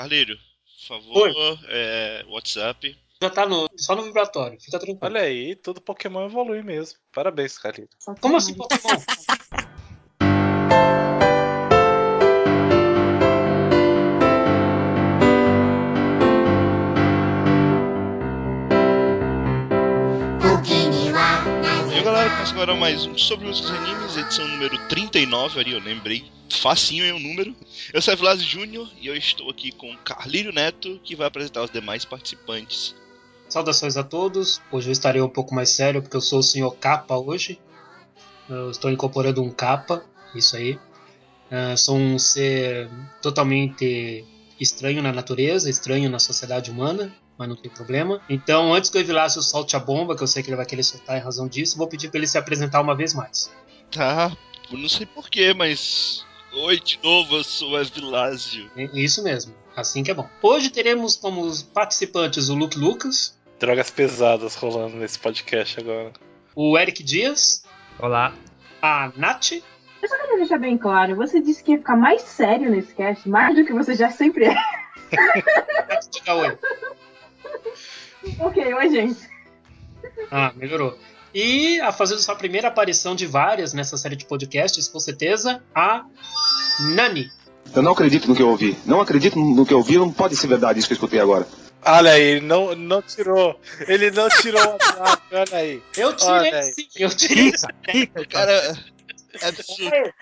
[0.00, 1.30] Carleiro, por favor,
[1.68, 2.98] é, WhatsApp.
[3.22, 4.98] Já tá no, só no vibratório, fica tranquilo.
[5.02, 6.98] Olha aí, todo Pokémon evolui mesmo.
[7.12, 7.90] Parabéns, Carlinhos.
[8.18, 8.80] Como assim Pokémon?
[22.50, 27.12] começa agora mais um Sobre e Animes, edição número 39, ali eu lembrei, facinho é
[27.12, 27.54] o número.
[27.92, 31.70] Eu sou Vlad Júnior e eu estou aqui com Carlírio Neto, que vai apresentar os
[31.70, 32.94] demais participantes.
[33.48, 34.60] Saudações a todos.
[34.72, 37.60] Hoje eu estarei um pouco mais sério porque eu sou o senhor capa hoje.
[38.48, 40.02] Eu estou incorporando um capa,
[40.34, 40.74] isso aí.
[41.50, 42.90] Uh, sou um ser
[43.22, 44.24] totalmente
[44.58, 48.20] estranho na natureza, estranho na sociedade humana, mas não tem problema.
[48.28, 50.82] Então, antes que o Evilácio solte a bomba, que eu sei que ele vai querer
[50.82, 53.50] soltar em razão disso, vou pedir para ele se apresentar uma vez mais.
[53.90, 54.30] Tá,
[54.70, 56.22] eu não sei porquê, mas.
[56.52, 58.70] Oi, de novo, eu sou o Evilásio.
[58.76, 60.28] É Isso mesmo, assim que é bom.
[60.42, 66.12] Hoje teremos como participantes o Luke Lucas, Drogas pesadas rolando nesse podcast agora.
[66.54, 67.64] o Eric Dias,
[67.98, 68.34] Olá.
[68.82, 72.70] a Nath Eu só queria deixar bem claro, você disse que ia ficar mais sério
[72.70, 74.56] nesse cast, mais do que você já sempre é.
[78.38, 79.20] Ok, oi gente.
[80.30, 80.98] Ah, melhorou.
[81.34, 86.04] E a fazendo sua primeira aparição de várias nessa série de podcasts, com certeza, a
[86.94, 87.30] Nani.
[87.74, 88.76] Eu não acredito no que eu ouvi.
[88.84, 89.96] Não acredito no que eu ouvi.
[89.96, 91.46] Não pode ser verdade isso que eu escutei agora.
[91.82, 93.58] Olha aí, ele não, não tirou.
[93.86, 95.82] Ele não tirou o WhatsApp, olha aí.
[95.96, 97.44] Eu tirei Olha sim, eu tirei.
[97.44, 98.78] Rica, rica, Cara,
[99.40, 100.12] é absurdo,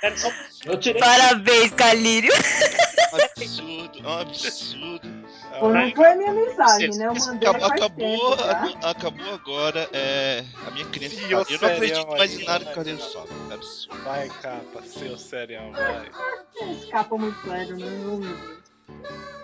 [0.66, 1.00] Eu tirei.
[1.00, 2.32] Parabéns, Calírio.
[3.12, 5.17] absurdo, é um absurdo.
[5.60, 7.06] Não foi a minha mensagem, né?
[7.06, 8.72] Eu mandei Acabou, faz acabou, tempo, tá?
[8.82, 9.88] a- acabou agora.
[9.92, 11.14] É, a minha criança.
[11.14, 12.72] E fala, o Eu não acredito mais em nada que vai.
[12.72, 13.26] o Carlinhos fala.
[13.50, 14.02] É absurdo.
[14.04, 16.10] Vai, capa, seu serião, vai.
[16.82, 17.86] Escapa muito claro, né?
[17.86, 18.58] Meu Deus.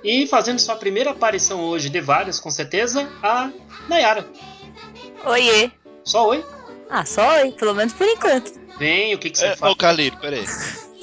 [0.02, 3.50] E fazendo sua primeira aparição hoje, de várias, com certeza, a
[3.88, 4.26] Nayara.
[5.24, 5.70] Oiê.
[6.04, 6.44] Só oi.
[6.90, 8.52] Ah, só oi, pelo menos por enquanto.
[8.78, 9.72] Vem, o que, que você É, faz?
[9.72, 10.44] ô, Carleiro, peraí.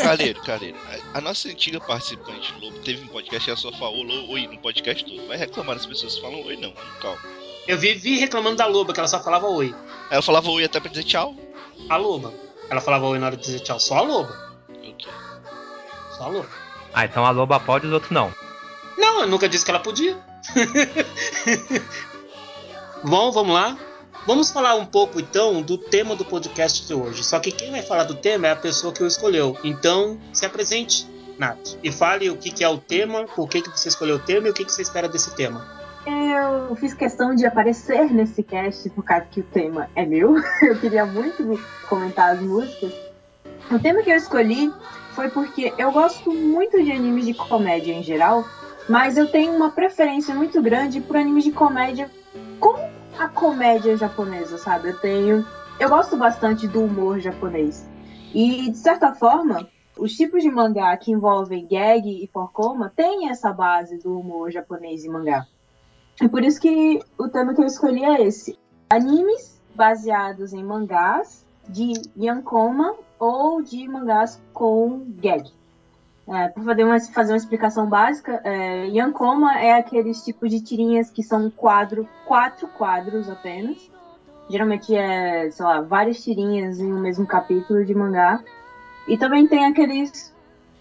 [0.02, 0.78] Carleiro, Carleiro.
[1.14, 5.06] A, nossa antiga participante, Lobo, teve um podcast e ela só falou oi no podcast
[5.06, 5.28] todo.
[5.28, 6.74] Vai reclamar das pessoas que falam oi, não.
[7.02, 7.20] Calma.
[7.68, 9.74] Eu vivi reclamando da Loba, que ela só falava oi.
[10.10, 11.36] Ela falava oi até pra dizer tchau.
[11.90, 12.34] A Loba.
[12.70, 13.80] Ela falava oi na hora de dizer tchau.
[13.80, 14.52] Só a Loba.
[14.70, 15.08] Ok.
[16.18, 16.50] Só a Loba.
[16.94, 18.34] Ah, então a loba pode e os outros não.
[18.98, 20.18] Não, eu nunca disse que ela podia.
[23.04, 23.78] Bom, vamos lá.
[24.26, 27.24] Vamos falar um pouco então do tema do podcast de hoje.
[27.24, 29.58] Só que quem vai falar do tema é a pessoa que o escolheu.
[29.64, 31.10] Então, se apresente,
[31.40, 31.76] Nath.
[31.84, 34.52] E fale o que, é o tema, por que, que você escolheu o tema e
[34.52, 35.66] o que, que você espera desse tema.
[36.06, 40.36] Eu fiz questão de aparecer nesse cast por causa que o tema é meu.
[40.62, 41.60] Eu queria muito
[41.90, 42.94] comentar as músicas.
[43.72, 44.72] O tema que eu escolhi
[45.14, 48.46] foi porque eu gosto muito de animes de comédia em geral,
[48.90, 52.12] mas eu tenho uma preferência muito grande por animes de comédia
[52.60, 54.90] com a comédia japonesa, sabe?
[54.90, 55.48] Eu tenho.
[55.80, 57.88] Eu gosto bastante do humor japonês.
[58.34, 59.68] E, de certa forma,
[59.98, 65.04] os tipos de mangá que envolvem gag e forcoma têm essa base do humor japonês
[65.04, 65.46] em mangá.
[66.22, 68.58] E por isso que o tema que eu escolhi é esse.
[68.90, 75.52] Animes baseados em mangás de Yankoma ou de mangás com gag.
[76.28, 81.10] É, para fazer uma, fazer uma explicação básica, é, Yankoma é aqueles tipos de tirinhas
[81.10, 83.90] que são quadro, quatro quadros apenas.
[84.50, 88.44] Geralmente é, sei lá, várias tirinhas em um mesmo capítulo de mangá.
[89.08, 90.32] E também tem aqueles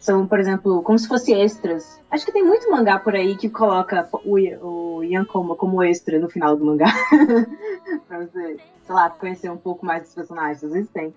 [0.01, 2.01] são, por exemplo, como se fosse extras.
[2.11, 6.31] Acho que tem muito mangá por aí que coloca o, o Yankoma como extra no
[6.31, 6.87] final do mangá.
[8.09, 10.65] pra você, sei lá, conhecer um pouco mais dos personagens.
[10.65, 11.15] Às vezes tem.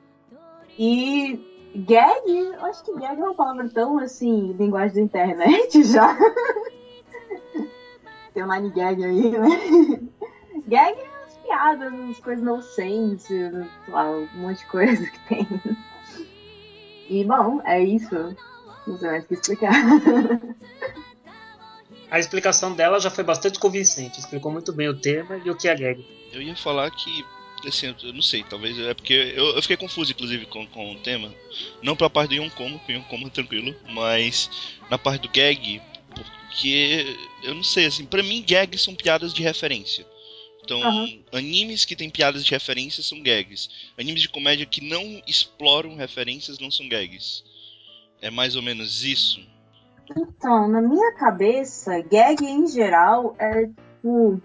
[0.77, 6.17] E gag, eu acho que gag é uma palavra tão assim, linguagem da internet já.
[8.33, 9.99] tem um nine gag aí, né?
[10.67, 15.47] gag é umas piadas, umas coisas sense, sei lá, um monte de coisa que tem.
[17.09, 18.35] E bom, é isso.
[18.87, 19.73] Não sei mais o que explicar.
[22.09, 24.19] A explicação dela já foi bastante convincente.
[24.19, 26.05] Explicou muito bem o tema e o que é gag.
[26.31, 27.25] Eu ia falar que.
[27.65, 30.99] Assim, eu não sei, talvez é porque eu, eu fiquei confuso, inclusive, com, com o
[30.99, 31.33] tema.
[31.81, 34.49] Não pra parte do Yonkomo, que o Yonkomo é tranquilo, mas
[34.89, 35.81] na parte do gag,
[36.13, 40.05] porque eu não sei, assim, pra mim gags são piadas de referência.
[40.63, 41.19] Então, Aham.
[41.33, 43.69] animes que têm piadas de referência são gags.
[43.97, 47.43] Animes de comédia que não exploram referências não são gags.
[48.21, 49.45] É mais ou menos isso.
[50.17, 54.41] Então, na minha cabeça, gag em geral é tipo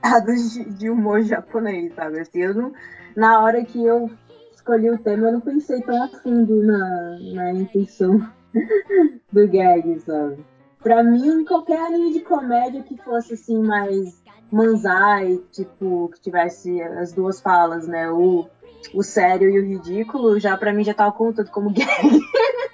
[0.00, 2.20] piadas de, de humor japonês, sabe?
[2.20, 2.72] Assim, eu não,
[3.16, 4.10] na hora que eu
[4.54, 8.26] escolhi o tema, eu não pensei tão a fundo na, na intenção
[9.32, 10.44] do gag, sabe?
[10.82, 17.12] Pra mim, qualquer anime de comédia que fosse assim, mais manzai, tipo, que tivesse as
[17.12, 18.10] duas falas, né?
[18.10, 18.46] O,
[18.94, 22.20] o sério e o ridículo, já pra mim já tava contando como gag.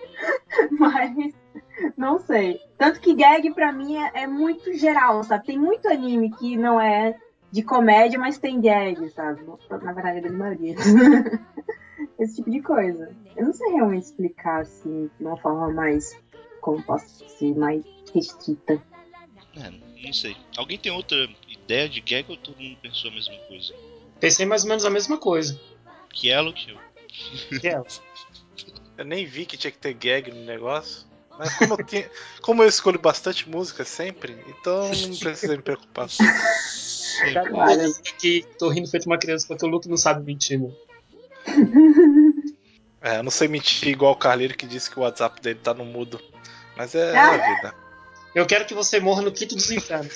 [0.78, 1.34] Mas
[1.96, 2.60] não sei.
[2.78, 5.46] Tanto que gag pra mim é, é muito geral, sabe?
[5.46, 7.18] Tem muito anime que não é
[7.50, 9.42] de comédia, mas tem gag, sabe?
[9.82, 10.74] Na verdade, é da maioria.
[12.18, 13.14] Esse tipo de coisa.
[13.36, 16.16] Eu não sei realmente explicar assim, de uma forma mais.
[16.60, 17.84] Como posso dizer, mais
[18.14, 18.82] restrita.
[19.56, 19.70] É,
[20.04, 20.36] não sei.
[20.56, 23.74] Alguém tem outra ideia de gag ou todo mundo pensou a mesma coisa?
[24.18, 25.60] Pensei mais ou menos a mesma coisa.
[26.10, 26.78] Que ela ou que eu?
[27.60, 27.82] Que é,
[28.96, 31.06] Eu nem vi que tinha que ter gag no negócio.
[31.38, 32.10] Mas como eu, tinha-
[32.42, 36.08] como eu escolho bastante música sempre, então não precisa me preocupar.
[37.52, 40.70] cara, que tô rindo feito uma criança porque o Luke não sabe mentir, né?
[43.02, 45.74] É, eu não sei mentir igual o Carleiro que disse que o WhatsApp dele tá
[45.74, 46.20] no mudo.
[46.76, 47.34] Mas é Ah.
[47.34, 47.74] a vida.
[48.34, 50.14] Eu quero que você morra no quinto dos infernos.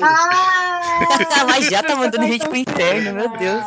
[0.00, 0.61] Ah!
[1.46, 3.64] Mas já tá mandando gente pro inferno, meu Deus.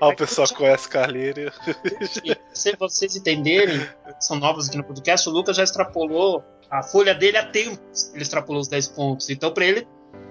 [0.00, 1.52] Ó, o pessoal conhece Carleiro.
[2.24, 3.86] E se vocês entenderem,
[4.20, 8.10] são novos aqui no podcast, o Lucas já extrapolou a folha dele há tempos.
[8.14, 9.30] Ele extrapolou os 10 pontos.
[9.30, 9.86] Então, pra ele,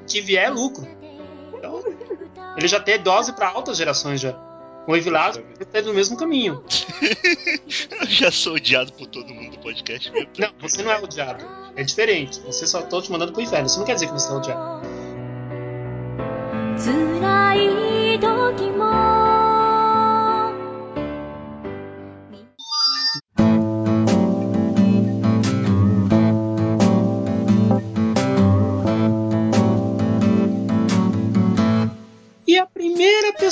[0.07, 0.87] que vier é lucro.
[1.53, 1.83] Então,
[2.57, 4.35] ele já tem dose pra altas gerações já.
[4.87, 5.39] O Evilás
[5.73, 6.63] ele no mesmo caminho.
[7.99, 10.11] Eu já sou odiado por todo mundo do podcast.
[10.39, 11.45] Não, você não é odiado.
[11.75, 12.39] É diferente.
[12.41, 13.67] Você só tô te mandando pro inferno.
[13.67, 14.90] Isso não quer dizer que você tá odiado.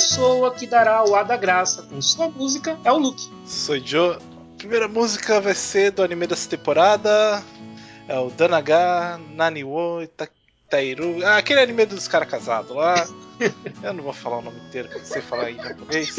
[0.00, 3.28] Pessoa que dará o A da graça com sua música é o Luke.
[3.44, 4.18] Sou Joe.
[4.56, 7.42] Primeira música vai ser do anime dessa temporada.
[8.08, 10.02] É o Danaga Naniwo
[10.70, 11.26] Itairu.
[11.26, 13.06] Ah, aquele anime dos caras casados lá.
[13.82, 16.16] Eu não vou falar o nome inteiro, que eu não sei falar em japonês.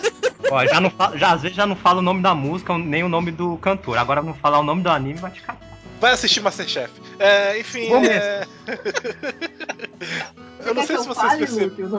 [0.50, 3.08] Ó, já não já, às vezes já não fala o nome da música, nem o
[3.08, 3.98] nome do cantor.
[3.98, 5.58] Agora não falar o nome do anime vai ficar.
[6.00, 6.90] Vai assistir Masterchef.
[7.18, 8.46] É, enfim, Vou é...
[10.64, 11.98] eu não sei se vocês perceberam.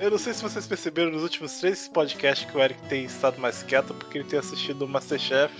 [0.00, 3.40] Eu não sei se vocês perceberam nos últimos três podcasts que o Eric tem estado
[3.40, 5.52] mais quieto porque ele tem assistido o Masterchef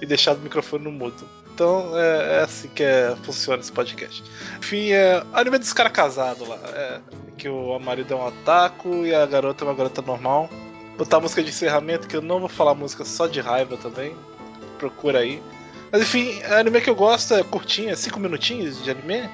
[0.00, 1.28] e deixado o microfone no mudo.
[1.58, 4.22] Então é, é assim que é, funciona esse podcast.
[4.60, 6.56] Enfim, é anime dos caras casados lá.
[6.72, 7.00] É,
[7.36, 10.48] que o marido é um ataco e a garota é uma garota normal.
[10.96, 14.16] Botar a música de encerramento, que eu não vou falar música só de raiva também.
[14.78, 15.42] Procura aí.
[15.90, 19.28] Mas enfim, a anime que eu gosto é curtinha, 5 minutinhos de anime.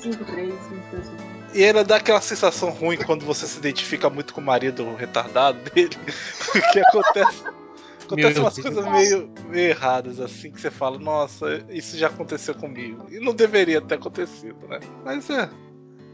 [0.00, 1.06] 5, 3, 5, 2,
[1.52, 5.58] E ela dá aquela sensação ruim quando você se identifica muito com o marido retardado
[5.70, 5.98] dele.
[6.72, 7.63] que acontece.
[8.04, 8.66] Acontece Meu umas Deus.
[8.74, 13.06] coisas meio, meio erradas, assim, que você fala, nossa, isso já aconteceu comigo.
[13.10, 14.80] E não deveria ter acontecido, né?
[15.04, 15.48] Mas é.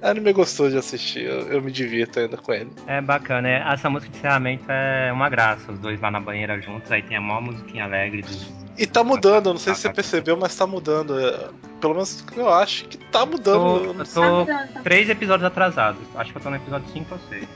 [0.02, 2.70] É anime gostoso de assistir, eu, eu me divirto ainda com ele.
[2.86, 6.58] É bacana, é, essa música de encerramento é uma graça, os dois lá na banheira
[6.58, 8.50] juntos, aí tem a maior musiquinha alegre dos.
[8.78, 11.20] E tá mudando, eu não sei se você percebeu, mas tá mudando.
[11.20, 11.50] é,
[11.82, 13.58] Pelo menos eu acho que tá mudando.
[13.60, 14.80] Tô- eu tô- Tá, tá.
[14.80, 16.00] Três episódios atrasados.
[16.14, 17.46] Acho que eu tô no episódio 5 ou 6.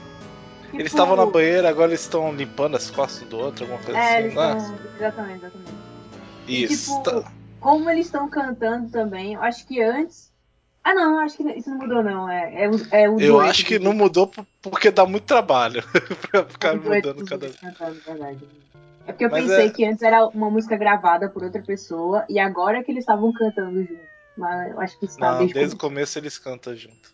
[0.78, 3.98] Eles Tipo, estavam na banheira, agora eles estão limpando as costas do outro, alguma coisa
[4.00, 4.56] É, assim, eles né?
[4.98, 5.70] Exatamente, exatamente.
[6.48, 7.02] E, Isso.
[7.02, 10.32] tipo, tá- como eles estão cantando também, eu acho que antes.
[10.82, 12.28] Ah, não, acho que isso não mudou, não.
[12.28, 15.24] É, é, o- é o Eu acho que dos não mudou por- porque dá muito
[15.24, 15.82] trabalho
[16.30, 18.38] pra ficar É mudando cada cantando, verdade.
[19.06, 22.24] É porque eu Mas pensei é- que antes era uma música gravada por outra pessoa
[22.28, 24.00] e agora é que eles estavam cantando junto.
[24.36, 27.13] Mas eu acho que isso tá Não, desde, desde o começo eles cantam junto.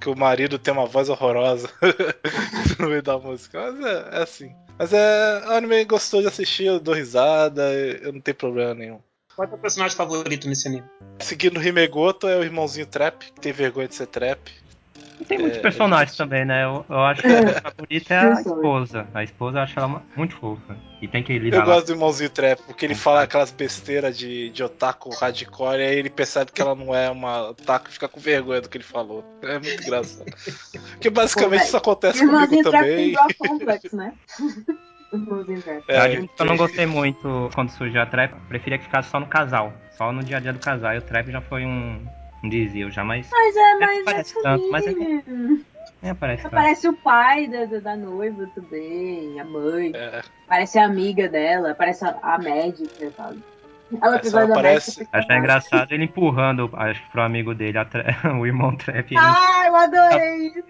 [0.00, 1.68] Que o marido tem uma voz horrorosa
[2.78, 3.72] no meio da música.
[3.72, 4.54] Mas é, é assim.
[4.78, 8.98] Mas é um anime gostoso de assistir, eu dou risada, eu não tenho problema nenhum.
[9.36, 10.86] Qual é o teu personagem favorito nesse anime?
[11.18, 14.50] Seguindo o Himegoto é o irmãozinho Trap, que tem vergonha de ser Trap.
[15.20, 16.64] E tem muitos É, personagens também, né?
[16.64, 19.06] Eu, eu acho que a favorita é a esposa.
[19.14, 20.76] A esposa eu acho ela uma- muito fofa.
[21.02, 21.74] E tem que lidar Eu lá.
[21.74, 25.98] gosto do irmãozinho Trap, porque ele fala aquelas besteiras de, de otaku hardcore, e aí
[25.98, 28.84] ele percebe que ela não é uma otaku e fica com vergonha do que ele
[28.84, 29.24] falou.
[29.42, 30.24] É muito engraçado.
[30.92, 33.12] Porque basicamente Pô, isso acontece comigo Trap tem também.
[33.92, 34.12] Né?
[35.12, 35.84] Irmãozinho Trap.
[35.88, 38.32] É, Eu não gostei muito quando surgiu a trap.
[38.32, 39.72] Eu preferia que ficasse só no casal.
[39.96, 40.94] Só no dia a dia do casal.
[40.94, 42.06] E o trap já foi um,
[42.42, 44.92] um desvio já, mas Mas é, mas é parece tanto, mas é-
[46.02, 46.46] nem aparece.
[46.46, 49.92] Aparece o pai da, da, noiva também, a mãe.
[49.94, 53.40] É, Parece a amiga dela, parece a, a médica, sabe?
[54.00, 55.08] É o Essa aparece-.
[55.12, 58.04] Achei engraçado ele empurrando, acho que pro amigo dele, a tra-
[58.38, 59.10] o irmão Trap.
[59.10, 60.64] ele- Ah, eu adorei isso.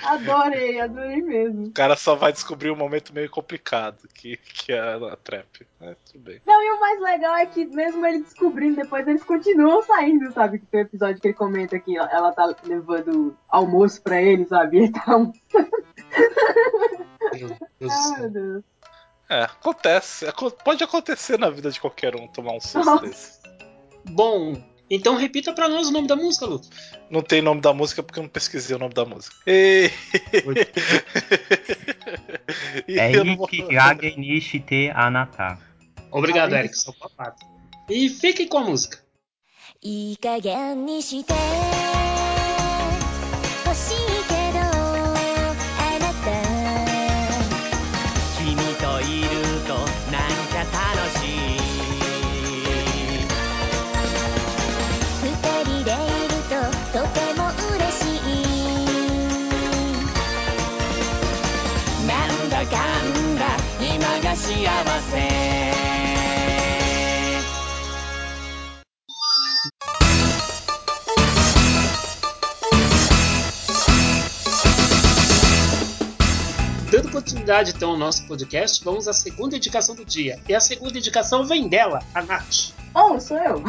[0.04, 1.66] adorei, adorei mesmo.
[1.66, 5.66] O cara só vai descobrir um momento meio complicado, que, que é a trap.
[5.80, 6.40] É, tudo bem.
[6.46, 10.58] Não, e o mais legal é que mesmo ele descobrindo, depois eles continuam saindo, sabe?
[10.58, 14.90] Que tem um episódio que ele comenta que ela tá levando almoço pra ele, sabe?
[15.08, 15.32] Um...
[17.32, 17.48] Meu
[17.80, 18.18] Deus céu.
[18.20, 18.64] meu Deus.
[19.29, 20.25] É, acontece.
[20.27, 23.05] Aco- Pode acontecer na vida de qualquer um tomar um susto Nossa.
[23.07, 23.39] desse.
[24.11, 24.53] Bom,
[24.89, 26.69] então repita pra nós o nome da música, Luke.
[27.09, 29.35] Não tem nome da música porque eu não pesquisei o nome da música.
[29.47, 29.89] E...
[32.87, 35.57] E É eu não vou- Ikki Gage Nishi Te Anata.
[36.11, 37.45] Obrigado, Ah, Eric, seu papato.
[37.89, 39.03] E fique com a música.
[39.81, 41.33] いい加減にして
[64.59, 65.45] 今が幸せ
[76.91, 80.39] Dando continuidade então ao nosso podcast, vamos à segunda indicação do dia.
[80.47, 82.73] E a segunda indicação vem dela, a Nath.
[82.93, 83.63] Oh, sou eu.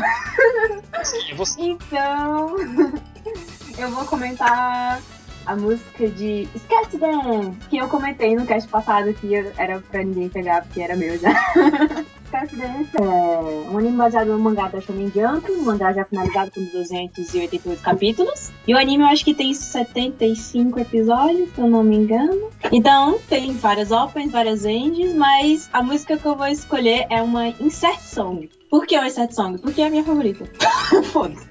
[1.03, 1.61] Sim, é você.
[1.61, 2.57] Então,
[3.79, 5.01] eu vou comentar
[5.46, 10.30] a música de Sketch Dance, que eu comentei no cast passado que era pra ninguém
[10.30, 11.32] pegar, porque era meu já.
[12.32, 16.50] Sketch Dance é um anime baseado no mangá da Shonen Jump, um mangá já finalizado
[16.52, 18.52] com 288 capítulos.
[18.66, 22.50] E o anime eu acho que tem 75 episódios, se eu não me engano.
[22.72, 27.50] Então, tem várias opens, várias ends, mas a música que eu vou escolher é uma
[27.60, 28.50] insert song.
[28.70, 29.60] Por que uma insert song?
[29.60, 30.46] Porque é a minha favorita.
[31.12, 31.50] Foda-se.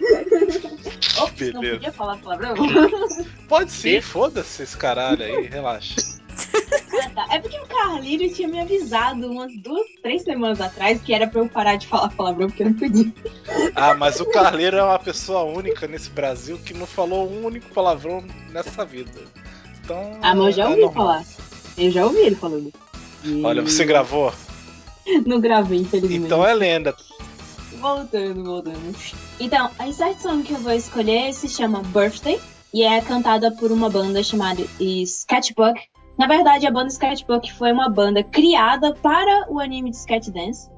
[1.53, 2.55] Não podia falar palavrão?
[3.47, 6.20] Pode sim, foda-se esse caralho aí, relaxa.
[6.73, 7.27] Ah, tá.
[7.35, 11.41] É porque o Carlinho tinha me avisado umas duas, três semanas atrás que era pra
[11.41, 13.13] eu parar de falar palavrão porque eu não podia.
[13.75, 17.69] Ah, mas o Carleiro é uma pessoa única nesse Brasil que não falou um único
[17.75, 19.21] palavrão nessa vida.
[19.83, 20.19] Então.
[20.23, 21.25] Ah, mas eu já é ouvi falar.
[21.77, 22.73] Eu já ouvi ele falando.
[23.25, 24.33] E Olha, você gravou?
[25.27, 26.25] Não gravei, infelizmente.
[26.25, 26.95] Então é lenda.
[27.79, 28.95] Voltando, voltando.
[29.39, 32.41] Então, a insert song que eu vou escolher se chama Birthday
[32.73, 35.81] e é cantada por uma banda chamada Sketchbook.
[36.21, 40.71] Na verdade, a banda Sketchbook foi uma banda criada para o anime de Sketch Dance.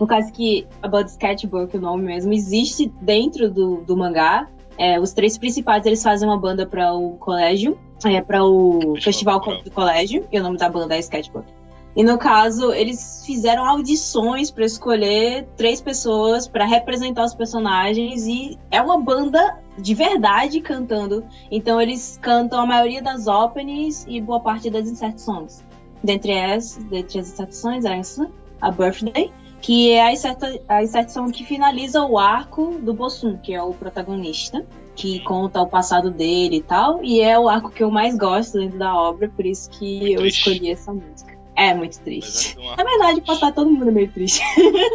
[0.00, 4.48] No caso que a banda Sketchbook, o nome mesmo, existe dentro do, do mangá.
[4.78, 9.38] É, os três principais, eles fazem uma banda para o colégio, é, para o Festival
[9.62, 11.46] do colégio, e o nome da banda é Sketchbook.
[11.94, 18.58] E no caso, eles fizeram audições para escolher três pessoas para representar os personagens e
[18.70, 21.24] é uma banda de verdade cantando.
[21.50, 25.64] Então eles cantam a maioria das openings e boa parte das insert songs.
[26.02, 28.30] Dentre as, dentre as insert songs, essa,
[28.60, 33.38] a Birthday, que é a insert, a insert song que finaliza o arco do Bosun,
[33.38, 34.64] que é o protagonista,
[34.94, 38.58] que conta o passado dele e tal, e é o arco que eu mais gosto
[38.58, 40.38] dentro da obra, por isso que Muito eu triste.
[40.50, 41.36] escolhi essa música.
[41.54, 42.56] É muito triste.
[42.58, 44.42] uma- Na verdade, passar todo mundo é meio triste.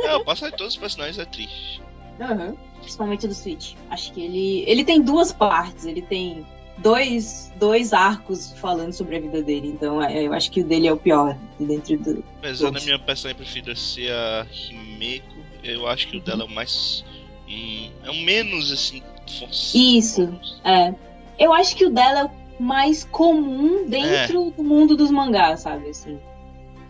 [0.06, 1.82] É, passar de todos os personagens é triste.
[2.20, 2.54] Aham.
[2.82, 3.76] Principalmente do Switch.
[3.90, 4.64] Acho que ele.
[4.68, 5.86] Ele tem duas partes.
[5.86, 6.46] Ele tem
[6.82, 9.68] dois, dois arcos falando sobre a vida dele.
[9.68, 12.24] Então é, eu acho que o dele é o pior dentro do.
[12.40, 12.86] Apesar da Todos.
[12.86, 17.06] minha personagem preferida ser a Himeko, eu acho que o dela é o mais.
[17.48, 19.02] hum, é o menos assim.
[19.40, 19.84] forçado.
[19.84, 20.40] Isso.
[20.64, 20.94] É.
[21.40, 25.90] Eu acho que o dela é o mais comum dentro do mundo dos mangás, sabe?
[25.90, 26.20] Assim.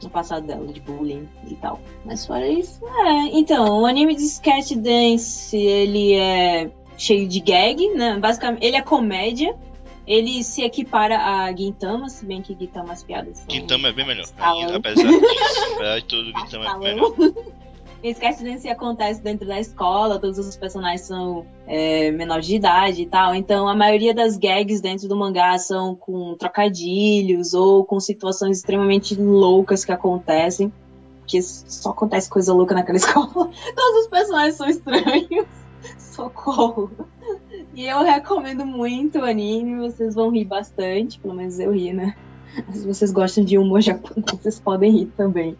[0.02, 1.80] No passado dela, de bullying e tal.
[2.04, 3.38] Mas fora isso, é.
[3.38, 8.18] Então, o anime de Sketch Dance, ele é cheio de gag, né?
[8.20, 9.56] Basicamente, ele é comédia.
[10.08, 13.46] Ele se equipara a Gintama, se bem que Gintama as piadas são...
[13.50, 14.26] Gintama é bem melhor.
[14.76, 15.26] Apesar disso,
[15.76, 17.34] apesar de tudo, Gintama é bem
[18.02, 18.16] melhor.
[18.16, 23.06] Sketch Dance acontece dentro da escola, todos os personagens são é, menores de idade e
[23.06, 23.36] tal.
[23.36, 29.16] Então a maioria das gags dentro do mangá são com trocadilhos ou com situações extremamente
[29.16, 30.72] loucas que acontecem.
[31.28, 33.30] Que só acontece coisa louca naquela escola.
[33.76, 35.46] Todos os personagens são estranhos.
[35.98, 36.92] Socorro.
[37.74, 42.16] E eu recomendo muito o anime, vocês vão rir bastante, pelo menos eu ri, né?
[42.74, 45.58] Se vocês gostam de humor japonês, vocês podem rir também.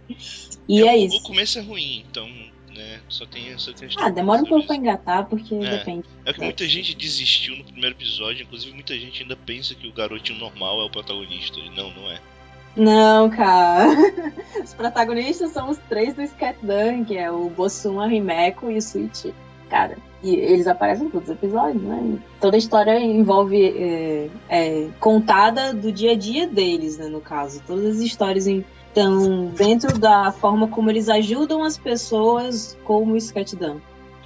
[0.68, 1.18] E é, o, isso.
[1.18, 2.28] O começo é ruim, então,
[2.74, 4.04] né, só tem essa questão.
[4.04, 5.78] Ah, demora um pouco pra engatar, porque É.
[5.78, 6.04] depende.
[6.26, 9.94] É que muita gente desistiu no primeiro episódio, inclusive muita gente ainda pensa que o
[9.94, 11.60] garotinho normal é o protagonista.
[11.60, 12.20] E não, não é.
[12.76, 13.88] Não, cara.
[14.64, 18.82] Os protagonistas são os três do Scatdan, que é o Bossum, a Rimeko e o
[18.82, 19.26] Switch.
[19.72, 22.20] Cara, e eles aparecem em todos os episódios, né?
[22.42, 23.64] Toda a história envolve.
[23.64, 27.08] É, é, contada do dia a dia deles, né?
[27.08, 27.64] No caso.
[27.66, 33.78] Todas as histórias estão dentro da forma como eles ajudam as pessoas como o Scatdan.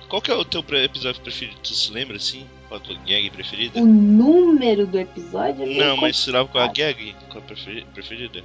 [0.10, 1.58] Qual que é o teu episódio preferido?
[1.62, 2.48] Tu se lembra assim?
[2.68, 3.80] Qual a tua gag preferida?
[3.80, 7.16] O número do episódio é Não, mas você lembra qual a gag?
[7.30, 8.44] Qual a preferi- preferida?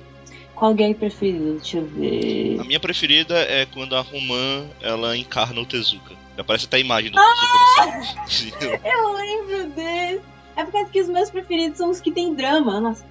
[0.55, 1.55] Qual gay preferido?
[1.55, 2.61] Deixa eu ver.
[2.61, 6.15] A minha preferida é quando a Romã ela encarna o Tezuka.
[6.41, 8.71] Aparece até a imagem do céu.
[8.85, 10.23] Eu lembro desse.
[10.57, 12.81] É por causa que os meus preferidos são os que tem drama.
[12.81, 13.05] Nossa.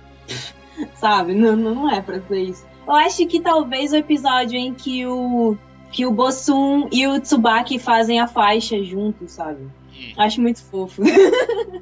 [0.96, 1.34] Sabe?
[1.34, 2.66] Não, não é pra ser isso.
[2.86, 5.58] Eu acho que talvez o episódio em que o.
[5.92, 9.64] Que o Bossum e o Tsubaki fazem a faixa juntos, sabe?
[9.64, 10.14] Hum.
[10.18, 11.02] Acho muito fofo.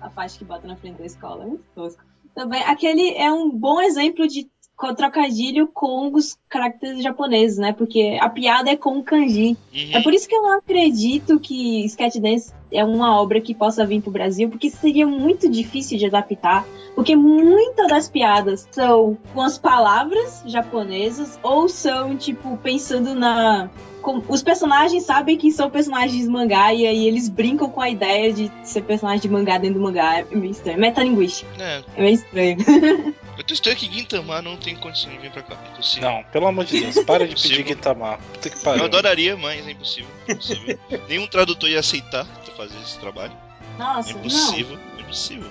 [0.00, 2.02] a faixa que bota na frente da escola é muito tosco.
[2.34, 4.50] Também, aquele é um bom exemplo de
[4.94, 7.72] trocadilho com os caracteres japoneses, né?
[7.72, 9.56] Porque a piada é com o kanji.
[9.74, 9.90] Uhum.
[9.92, 13.84] É por isso que eu não acredito que Sketch Dance é uma obra que possa
[13.86, 19.42] vir pro Brasil, porque seria muito difícil de adaptar, porque muitas das piadas são com
[19.42, 23.68] as palavras japonesas ou são tipo pensando na
[24.00, 27.88] com- os personagens sabem que são personagens de mangá e aí eles brincam com a
[27.88, 30.18] ideia de ser personagem de mangá dentro do mangá.
[30.18, 30.78] É meio estranho.
[30.80, 31.48] Metalinguístico.
[31.60, 32.56] É, É meio estranho.
[33.38, 35.56] eu tô estranho que Gintama não tem condição de vir pra cá.
[35.66, 36.10] É impossível.
[36.10, 38.18] Não, pelo amor de Deus, para de pedir Gintama.
[38.32, 38.84] Puta que Eu pariu.
[38.84, 40.10] adoraria, mas é impossível.
[40.28, 40.78] é impossível.
[41.08, 43.32] Nenhum tradutor ia aceitar fazer esse trabalho.
[43.74, 44.20] É Nossa, não.
[44.20, 44.78] impossível.
[44.98, 45.50] É impossível.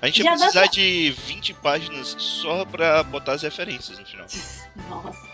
[0.00, 4.06] A gente Já ia precisar pra- de 20 páginas só pra botar as referências no
[4.06, 4.26] final.
[4.88, 5.28] Nossa.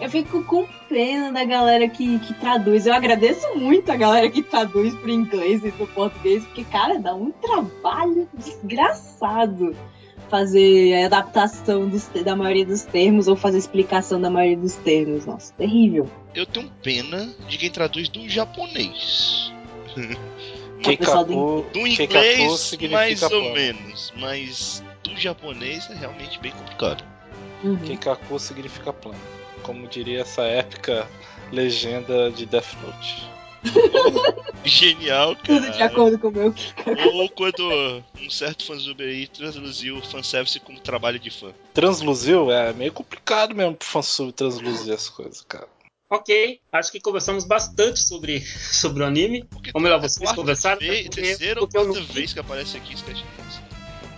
[0.00, 2.84] Eu fico com pena da galera que, que traduz.
[2.86, 7.14] Eu agradeço muito a galera que traduz pro inglês e pro português, porque, cara, dá
[7.14, 9.76] um trabalho desgraçado
[10.34, 15.24] fazer a adaptação dos, da maioria dos termos ou fazer explicação da maioria dos termos.
[15.24, 16.10] Nossa, terrível.
[16.34, 19.52] Eu tenho pena de quem traduz do japonês.
[20.82, 24.12] Keikaku, Do inglês, significa mais ou menos.
[24.16, 27.04] Mas do japonês é realmente bem complicado.
[27.62, 27.76] Uhum.
[27.76, 29.20] Keikaku significa plano.
[29.62, 31.08] Como diria essa épica
[31.52, 33.33] legenda de Death Note.
[34.64, 35.84] Genial, Tudo de cara.
[35.86, 36.54] acordo com o meu.
[37.12, 41.52] Ou quando um certo fanzuber aí transluziu o fanservice como trabalho de fã.
[41.74, 45.68] Transluzil é meio complicado mesmo pro fansub transluzir as coisas, cara.
[46.10, 48.40] Ok, acho que conversamos bastante sobre,
[48.72, 49.44] sobre o anime.
[49.50, 52.00] Porque Ou melhor, é a vocês quarta conversaram, vez- porque- terceira ou porque eu quarta
[52.00, 53.60] não- vez que aparece aqui Sketch Dance.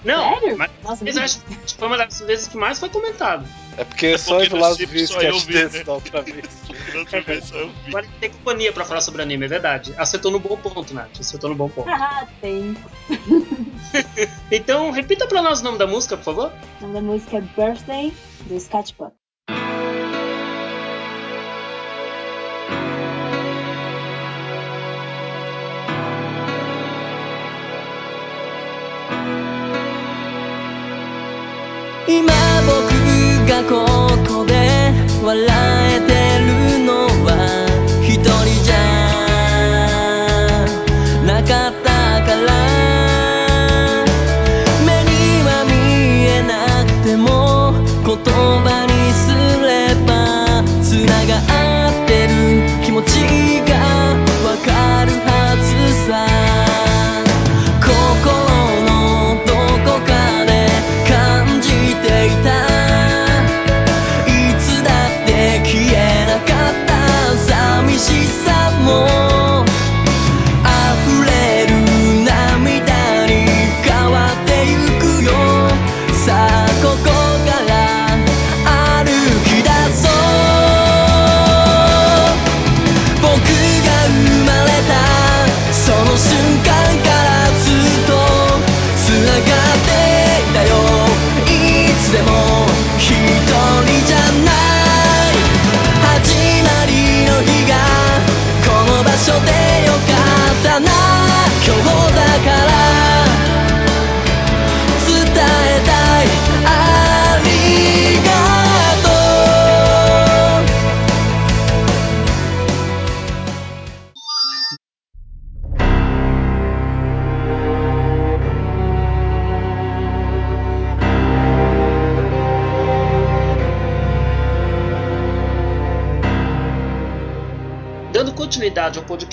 [0.04, 0.59] Não, Sério?
[0.59, 3.44] mas Nossa, mas acho que foi uma das vezes que mais foi comentado.
[3.76, 5.82] É porque só porque o Vilas no viu Zip só eu vi, né?
[5.85, 6.46] da outra vez.
[6.93, 7.89] Da outra vez só eu vi.
[7.89, 9.93] Agora tem companhia pra falar sobre anime, é verdade.
[9.97, 11.19] Acertou no bom ponto, Nath.
[11.19, 11.89] Acertou no bom ponto.
[11.89, 12.75] Ah, tem.
[14.51, 16.54] Então, repita pra nós o nome da música, por favor.
[16.80, 18.13] O nome da música é Birthday,
[18.47, 19.13] do Sketchbook.
[32.08, 32.27] 今
[32.65, 33.86] 僕がこ
[34.27, 34.54] こで
[35.23, 36.14] 笑えて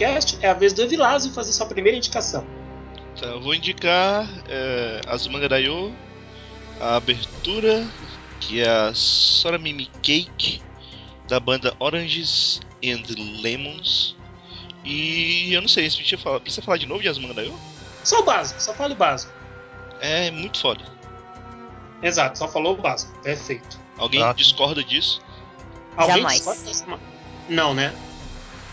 [0.04, 2.46] podcast, é a vez do Evilásio fazer sua primeira indicação.
[3.20, 5.94] Tá, eu vou indicar é, Azumanga Daioh,
[6.80, 7.88] a abertura,
[8.40, 10.62] que é a Soramimi Cake,
[11.28, 13.04] da banda Oranges and
[13.42, 14.16] Lemons.
[14.84, 17.58] E eu não sei, se precisa falar, precisa falar de novo de Asmanga Daioh?
[18.04, 19.32] Só o básico, só fala o básico.
[20.02, 20.84] É muito foda.
[22.02, 23.18] Exato, só falou o básico.
[23.22, 23.80] Perfeito.
[23.98, 25.22] Alguém discorda disso?
[25.96, 26.38] Alguém Jamais.
[26.40, 27.00] discorda dessa-
[27.48, 27.94] Não, né?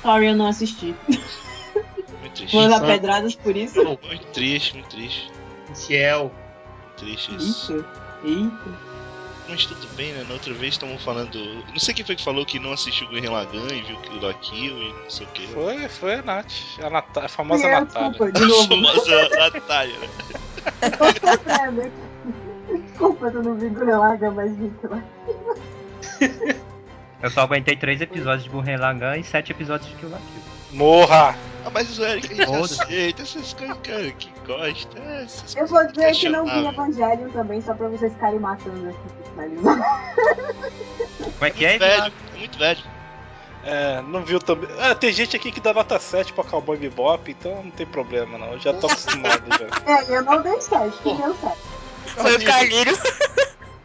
[0.02, 0.94] Sorry, eu não assisti.
[1.08, 2.52] Muito triste.
[2.56, 3.82] Vou dar pedradas por isso?
[3.84, 5.30] Muito triste, muito triste.
[5.68, 6.32] Muito
[6.96, 7.72] triste isso.
[7.74, 7.88] Eita.
[8.24, 8.90] Eita.
[9.48, 10.24] Mas tudo bem, né?
[10.28, 11.36] Na outra vez estavam falando.
[11.70, 14.78] Não sei quem foi que falou que não assistiu Gurren Lagann e viu o Kill
[14.80, 15.46] e não sei o que.
[15.48, 16.52] Foi, foi a Nath.
[16.80, 18.10] A, Nata- a famosa É, Natália.
[18.10, 18.68] desculpa, de A novo.
[18.68, 20.08] famosa Natália, né?
[22.86, 25.02] Desculpa, eu não vi Gurelaga, mas vi que lá.
[27.22, 30.42] Eu só aguentei três episódios de Gurren Lagann e sete episódios de Kill la Kill.
[30.72, 31.34] Morra!
[31.64, 34.98] Ah, mas o Eric aceita essas coisas, cara, que gosta.
[34.98, 36.66] é, essas Eu vou dizer que não vi.
[36.66, 38.98] Evangelion também, só pra vocês ficarem matando aqui
[39.34, 40.14] pra finalizar.
[41.18, 42.14] Como é que é, Velho, Eduardo?
[42.34, 42.80] é muito velho.
[43.62, 44.70] É, não viu também.
[44.78, 48.38] Ah, tem gente aqui que dá nota 7 pra Cowboy Bebop, então não tem problema
[48.38, 48.52] não.
[48.52, 49.66] Eu já tô acostumado já.
[49.92, 51.56] É, eu não dei 7, que deu 7.
[52.06, 52.96] Foi o Carlinho.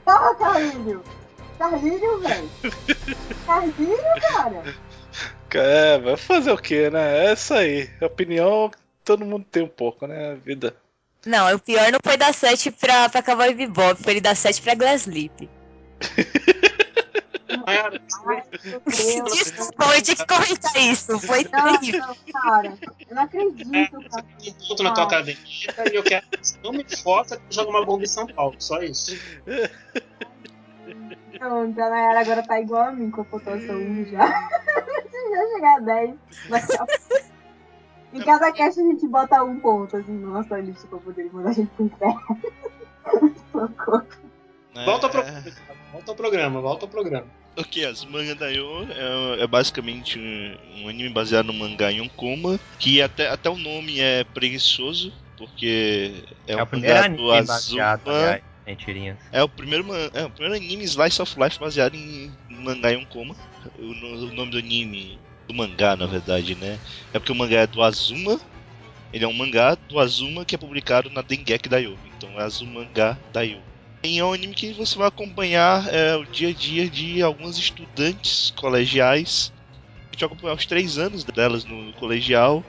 [0.05, 1.03] Porra, Carlinho!
[1.57, 2.49] Carlinho, velho!
[3.45, 4.75] Carlinho, cara!
[5.53, 7.27] É, vai fazer o que, né?
[7.27, 7.89] É isso aí.
[8.01, 8.69] Opinião
[9.05, 10.31] todo mundo tem um pouco, né?
[10.31, 10.75] A vida.
[11.25, 14.61] Não, o pior não foi dar 7 pra, pra Cowboy Bebop, foi ele dar 7
[14.61, 15.05] pra Deus.
[19.33, 21.19] Desculpa, eu tinha que comentar isso.
[21.19, 22.01] Foi terrível.
[22.01, 22.77] não, cara.
[23.09, 24.25] Eu não acredito, cara.
[24.45, 25.37] um ponto na tua academia
[25.91, 28.27] e eu quero que você não me força que eu jogo uma bomba em São
[28.27, 28.55] Paulo.
[28.59, 29.17] Só isso.
[31.37, 34.27] Pronto, a Nayara agora tá igual a mim com a pontuação 1 já.
[35.09, 36.15] Se já chegar a 10,
[36.49, 36.85] vai ser a...
[38.13, 41.49] Em cada cast a gente bota um ponto, assim, na nossa lista pra poder mandar
[41.49, 42.21] a gente pro inferno.
[44.75, 44.83] Né?
[44.83, 45.43] Volta ao programa.
[45.93, 47.27] Volta ao programa, volta ao programa.
[47.57, 47.85] O que?
[47.85, 53.29] As Manga Daioh é, é basicamente um, um anime baseado no mangá Yonkoma, que até,
[53.29, 58.41] até o nome é preguiçoso, porque é, É, um o mangá do baseado, Azuma.
[58.65, 59.19] Mentirinhas.
[59.31, 63.35] É o primeiro, é o primeiro anime Slice of Life baseado em mangá Yonkoma.
[63.77, 66.79] O, no- o nome do anime, do mangá na verdade, né?
[67.13, 68.39] É porque o mangá é do Azuma.
[69.13, 71.97] Ele é um mangá do Azuma que é publicado na Dengeki Daioh.
[72.17, 73.61] Então é Azumanga Daioh.
[74.03, 77.57] E é um anime que você vai acompanhar é, o dia a dia de algumas
[77.57, 79.51] estudantes colegiais.
[79.93, 82.63] A gente vai acompanhar os três anos delas no colegial.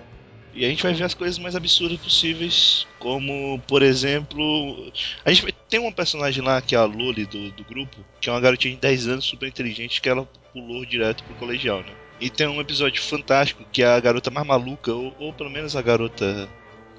[0.57, 2.87] E a gente vai ver as coisas mais absurdas possíveis.
[2.99, 4.91] Como, por exemplo.
[5.25, 8.33] A gente tem uma personagem lá, que é a Loli do, do grupo, que é
[8.33, 11.93] uma garotinha de 10 anos super inteligente que ela pulou direto pro colegial, né?
[12.19, 15.77] E tem um episódio fantástico que é a garota mais maluca, ou, ou pelo menos
[15.77, 16.49] a garota.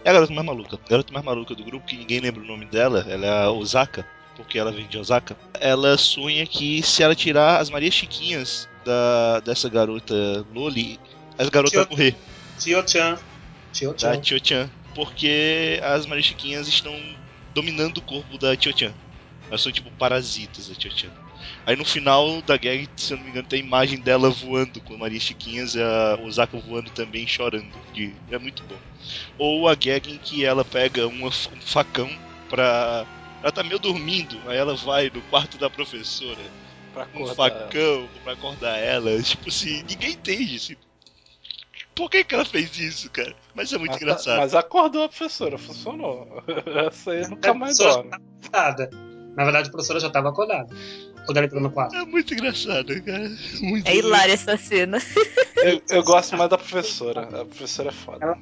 [0.05, 0.79] É a garota mais maluca.
[0.85, 3.51] A garota mais maluca do grupo, que ninguém lembra o nome dela, ela é a
[3.51, 5.35] Osaka, porque ela vem de Osaka.
[5.59, 10.99] Ela sonha que se ela tirar as Marias Chiquinhas da, dessa garota Loli,
[11.39, 12.15] as garotas vão morrer
[12.57, 13.17] Tio-chan.
[13.85, 14.21] Da Tio-chan.
[14.21, 14.71] Tio-chan.
[14.95, 16.93] Porque as Marias Chiquinhas estão
[17.53, 18.93] dominando o corpo da Tio-chan.
[19.47, 21.11] Elas são tipo parasitas da Tio-chan.
[21.65, 24.81] Aí no final da gag, se eu não me engano, tem a imagem dela voando
[24.81, 27.71] com a Maria Chiquinhas e a Osaka voando também chorando.
[27.95, 28.75] E é muito bom.
[29.37, 32.09] Ou a gag em que ela pega uma- um facão
[32.49, 33.05] pra.
[33.41, 36.41] Ela tá meio dormindo, aí ela vai no quarto da professora
[36.91, 39.21] Pra com um facão pra acordar ela.
[39.21, 40.55] Tipo assim, ninguém entende.
[40.55, 40.75] Assim,
[41.97, 43.35] por que, que ela fez isso, cara?
[43.55, 44.37] Mas é muito Mas, engraçado.
[44.37, 46.43] mas acordou a professora, funcionou.
[46.87, 48.11] Essa aí nunca mais dorme.
[49.35, 50.73] Na verdade, a professora já estava acordada.
[51.25, 51.95] Quando ela entrou no quarto.
[51.95, 53.29] É muito engraçado, cara.
[53.59, 54.99] Muito É hilária essa cena.
[55.57, 57.21] Eu, eu gosto mais da professora.
[57.21, 58.37] A professora é foda.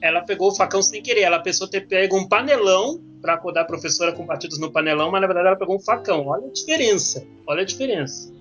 [0.00, 1.20] Ela pegou o facão sem querer.
[1.20, 5.20] Ela pensou ter pego um panelão pra acordar a professora com partidos no panelão, mas
[5.20, 6.26] na verdade ela pegou um facão.
[6.26, 7.22] Olha a diferença.
[7.46, 8.33] Olha a diferença.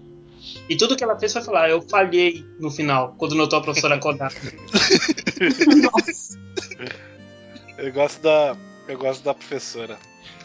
[0.70, 3.96] E tudo que ela fez foi falar: Eu falhei no final, quando notou a professora
[3.96, 4.32] acordar.
[5.82, 6.40] Nossa.
[7.78, 8.56] Eu gosto da.
[8.88, 9.98] Eu gosto da professora.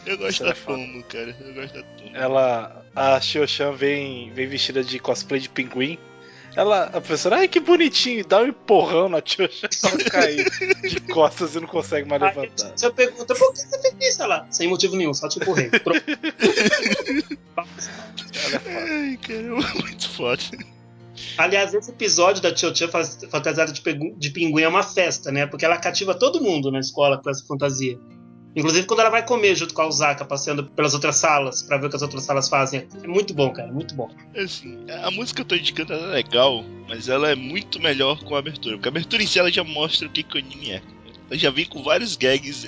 [0.05, 0.77] Eu gosto da é foda.
[0.77, 1.37] Tomo, cara.
[1.39, 2.15] Eu gosto da Tomo.
[2.15, 2.85] Ela.
[2.95, 5.97] A Xioshan vem, vem vestida de cosplay de pinguim.
[6.59, 6.83] Ela.
[6.85, 10.45] A professora, ai que bonitinho, dá um empurrão na Xioshan ela cair
[10.81, 12.71] de costas e não consegue mais Aí levantar.
[12.75, 14.23] você pergunta: Por que você fez isso?
[14.23, 15.69] Ela, sem motivo nenhum, só te empurrei.
[15.79, 16.03] Pronto.
[17.57, 20.41] Ai, cara, é muito foda.
[21.37, 23.81] Aliás, esse episódio da Tio faz- fantasiada de
[24.31, 25.45] pinguim é uma festa, né?
[25.45, 27.97] Porque ela cativa todo mundo na escola com essa fantasia.
[28.55, 31.85] Inclusive quando ela vai comer junto com a Osaka, passeando pelas outras salas, pra ver
[31.85, 32.87] o que as outras salas fazem.
[33.03, 34.09] É muito bom, cara, muito bom.
[34.35, 38.35] Assim, a música que eu tô indicando é legal, mas ela é muito melhor com
[38.35, 38.75] a abertura.
[38.75, 40.81] Porque a abertura em si ela já mostra o que, que o anime é.
[41.33, 42.65] já vem com vários gags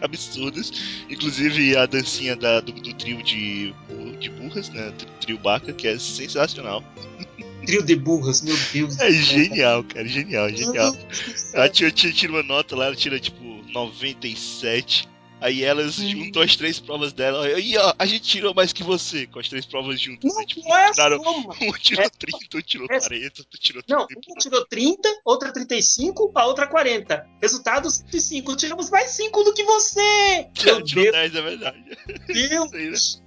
[0.00, 3.74] absurdos, inclusive a dancinha da- do, do trio de,
[4.20, 4.92] de burras, né?
[4.96, 6.82] Tri- Trio Baca, que é sensacional.
[7.66, 9.00] Trio de burras, meu Deus.
[9.00, 10.92] É genial, cara, genial, genial.
[10.92, 11.58] Do.
[11.60, 13.42] A tia, tia tira uma nota lá, ela tira tipo
[13.72, 15.08] 97.
[15.44, 17.46] Aí elas juntam as três provas dela.
[17.60, 20.32] E ó, a gente tirou mais que você com as três provas juntas.
[20.32, 21.54] Não, Aí, tipo, não é a tiraram- soma.
[21.60, 24.20] um tirou É- 30, um tirou é- 40, outro tirou Não, 30.
[24.26, 27.26] uma tirou 30, outra 35, a outra 40.
[27.42, 28.56] Resultado 105.
[28.56, 30.48] Tiramos mais 5 do que você!
[30.54, 31.84] Tirou Deus, 10, é verdade.
[32.26, 33.22] Deus!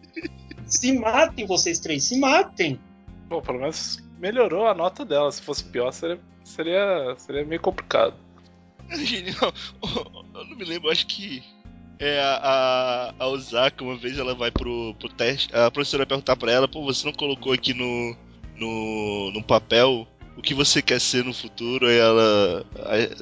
[0.66, 2.80] Se matem vocês três, se matem!
[3.30, 5.32] Bom, pelo menos melhorou a nota dela.
[5.32, 8.16] Se fosse pior, seria, seria, seria meio complicado.
[8.90, 9.54] Genial.
[10.34, 11.44] Eu não me lembro, acho que.
[12.00, 15.56] É a, a, Osaka, uma vez ela vai pro, pro teste.
[15.56, 18.16] A professora vai perguntar pra ela: pô, você não colocou aqui no,
[18.56, 20.08] no, no papel
[20.38, 21.88] o que você quer ser no futuro?
[21.88, 22.66] Aí ela.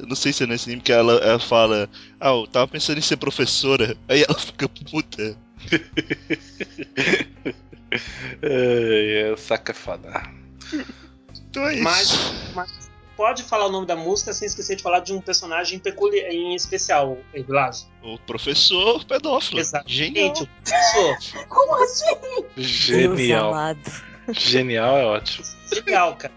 [0.06, 3.02] não sei se é nesse anime que ela, ela fala: ah, eu tava pensando em
[3.02, 3.96] ser professora.
[4.10, 5.38] Aí ela fica puta.
[8.42, 10.22] É, é, saca é foda.
[11.50, 11.84] Então é isso.
[11.84, 12.85] Mas, mas
[13.16, 16.54] pode falar o nome da música sem esquecer de falar de um personagem peculiar, em
[16.56, 17.88] especial, Blas.
[18.04, 19.62] O professor pedófilo.
[19.86, 20.34] Genial.
[20.34, 21.46] Exatamente, o professor.
[21.48, 22.46] Como assim?
[22.58, 23.54] Genial.
[24.32, 25.46] Genial é ótimo.
[25.74, 26.34] Genial, cara.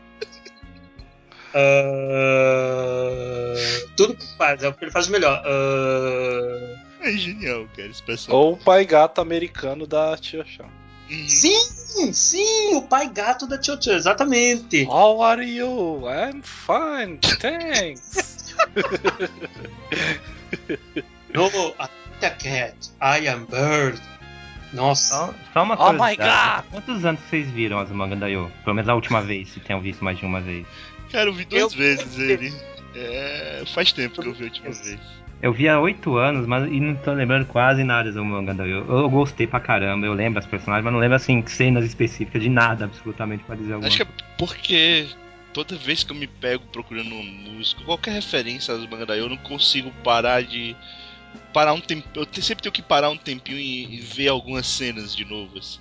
[1.55, 3.55] Ah,
[3.97, 5.43] tudo que faz, é o que ele faz melhor.
[5.45, 8.45] Ah, É genial, cara, esse personagem.
[8.47, 10.65] Ou o pai gato americano da Tia Chan.
[11.11, 11.27] Uhum.
[11.99, 14.85] Sim, sim, o pai gato da Tio Tio, exatamente.
[14.85, 16.03] How are you?
[16.09, 18.55] I'm fine, thanks.
[21.35, 21.47] No,
[21.79, 21.89] I'm
[22.23, 24.01] a cat, I am bird.
[24.73, 26.05] Nossa, Só, uma Oh coisa.
[26.05, 26.65] my God!
[26.71, 28.51] Quantos anos vocês viram as mangas da Yo?
[28.65, 30.67] Pelo menos a última vez, se tenham visto mais de uma vez.
[31.11, 32.53] Cara, eu vi duas Eu- vezes ele.
[32.95, 34.99] É, faz tempo que eu vi a última vez.
[35.41, 38.53] Eu vi há 8 anos, mas e não tô lembrando quase nada do manga.
[38.65, 42.43] Eu, eu gostei pra caramba, eu lembro as personagens, mas não lembro assim cenas específicas
[42.43, 45.07] de nada, absolutamente, pra dizer alguma Acho que é porque
[45.53, 47.23] toda vez que eu me pego procurando uma
[47.53, 50.75] música, qualquer referência às mangas da eu não consigo parar de.
[51.53, 52.09] Parar um tempo.
[52.15, 55.79] Eu sempre tenho que parar um tempinho e, e ver algumas cenas de novo, assim.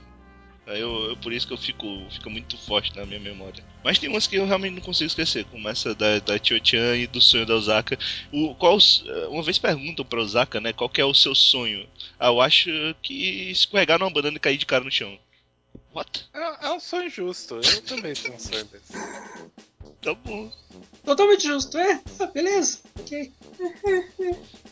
[0.67, 1.85] Aí eu, eu- por isso que eu fico.
[2.11, 3.63] Fica muito forte na minha memória.
[3.87, 7.07] Mas tem umas que eu realmente não consigo esquecer, como essa da, da Tio-chan e
[7.07, 7.97] do sonho da Osaka.
[8.33, 11.87] O, qual, os- uma vez perguntam pra Osaka, né, qual que é o seu sonho?
[12.19, 12.69] Ah, eu acho
[13.01, 15.17] que escorregar numa banana e cair de cara no chão.
[15.95, 16.25] What?
[16.33, 17.61] É, é um sonho justo.
[17.63, 18.91] Eu também tenho um sonho desse.
[20.01, 20.51] Tá bom.
[21.05, 22.01] totalmente justo, é?
[22.19, 23.31] Ah, beleza, ok.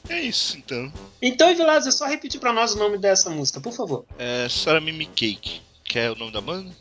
[0.10, 0.92] É isso então.
[1.22, 4.06] Então, Evilásio, é só repetir pra nós o nome dessa música, por favor.
[4.20, 6.76] É Saramimi Cake, que é o nome da banda.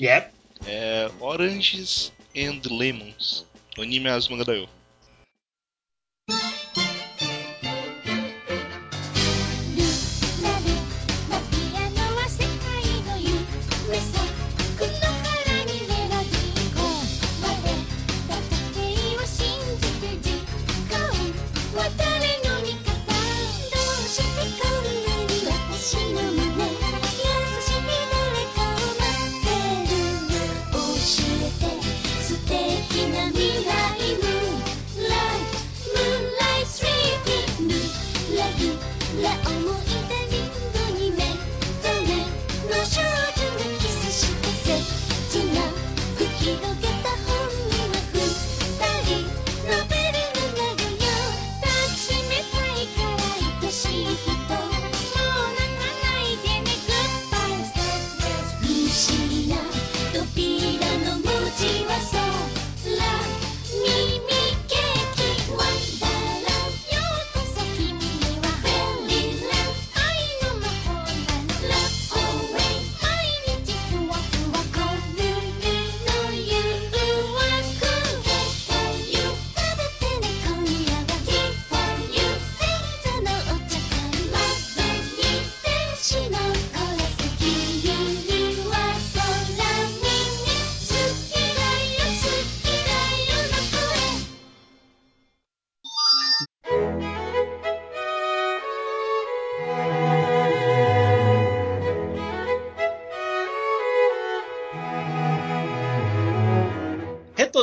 [0.00, 0.39] Yep.
[0.66, 3.46] É Oranges and Lemons.
[3.78, 4.28] Anime é as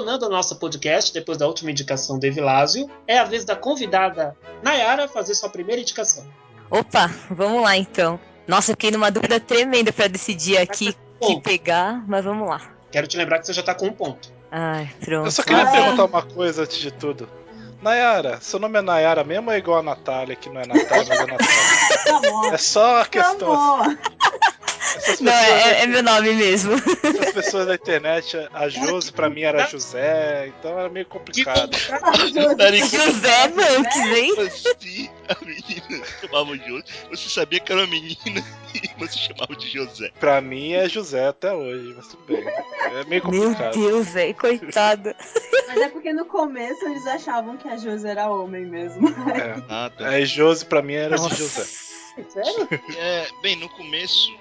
[0.08, 4.38] Retornando ao nosso podcast, depois da última indicação do Evilásio, é a vez da convidada
[4.64, 6.26] Nayara fazer sua primeira indicação.
[6.72, 8.18] Opa, vamos lá então.
[8.48, 12.62] Nossa, eu fiquei numa dúvida tremenda pra decidir aqui que Bom, pegar, mas vamos lá.
[12.90, 14.32] quero te lembrar que você já tá com um ponto.
[14.50, 15.28] Ai, pronto.
[15.28, 15.72] Eu só queria Ah.
[15.72, 17.28] perguntar uma coisa antes de tudo.
[17.82, 21.06] Nayara, seu nome é Nayara mesmo ou é igual a Natália, que não é Natália,
[21.10, 21.48] mas é Natália?
[22.08, 22.46] Tá bom.
[22.54, 23.52] É só a questão.
[23.54, 23.98] Amor.
[25.22, 26.74] Não, pessoas, é, é meu nome mesmo.
[26.74, 31.76] essas pessoas da internet, a Josi pra mim era José, então era meio complicado.
[31.76, 35.12] José Banks, hein?
[35.30, 36.84] a menina chamava José.
[37.10, 40.12] Você sabia que era uma menina e você chamava de José.
[40.20, 42.48] Pra mim é José até hoje, mas tudo bem.
[42.48, 43.74] É meio Meu complicado.
[43.74, 45.16] Deus, velho, coitado.
[45.68, 49.08] Mas é porque no começo eles achavam que a Josi era homem mesmo.
[49.10, 49.62] É.
[49.70, 50.10] Ah, tá.
[50.10, 51.66] Aí Josi pra mim era José.
[52.30, 52.68] Sério?
[52.98, 54.32] É, bem, no começo,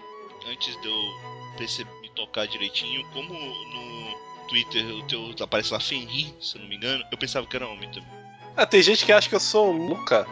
[0.50, 6.32] antes de eu perceber, me tocar direitinho, como no Twitter o teu aparece lá Fenrir,
[6.40, 8.08] se eu não me engano, eu pensava que era homem também.
[8.56, 10.26] Ah, tem gente que acha que eu sou Luca.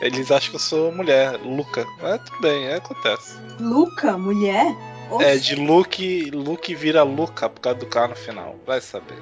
[0.00, 1.86] Eles acham que eu sou mulher, Luca.
[2.00, 3.36] Mas tudo bem, é, acontece.
[3.60, 4.76] Luca, mulher?
[5.20, 8.56] É, de Luke, Luke vira Luca por causa do K no final.
[8.66, 9.18] Vai saber.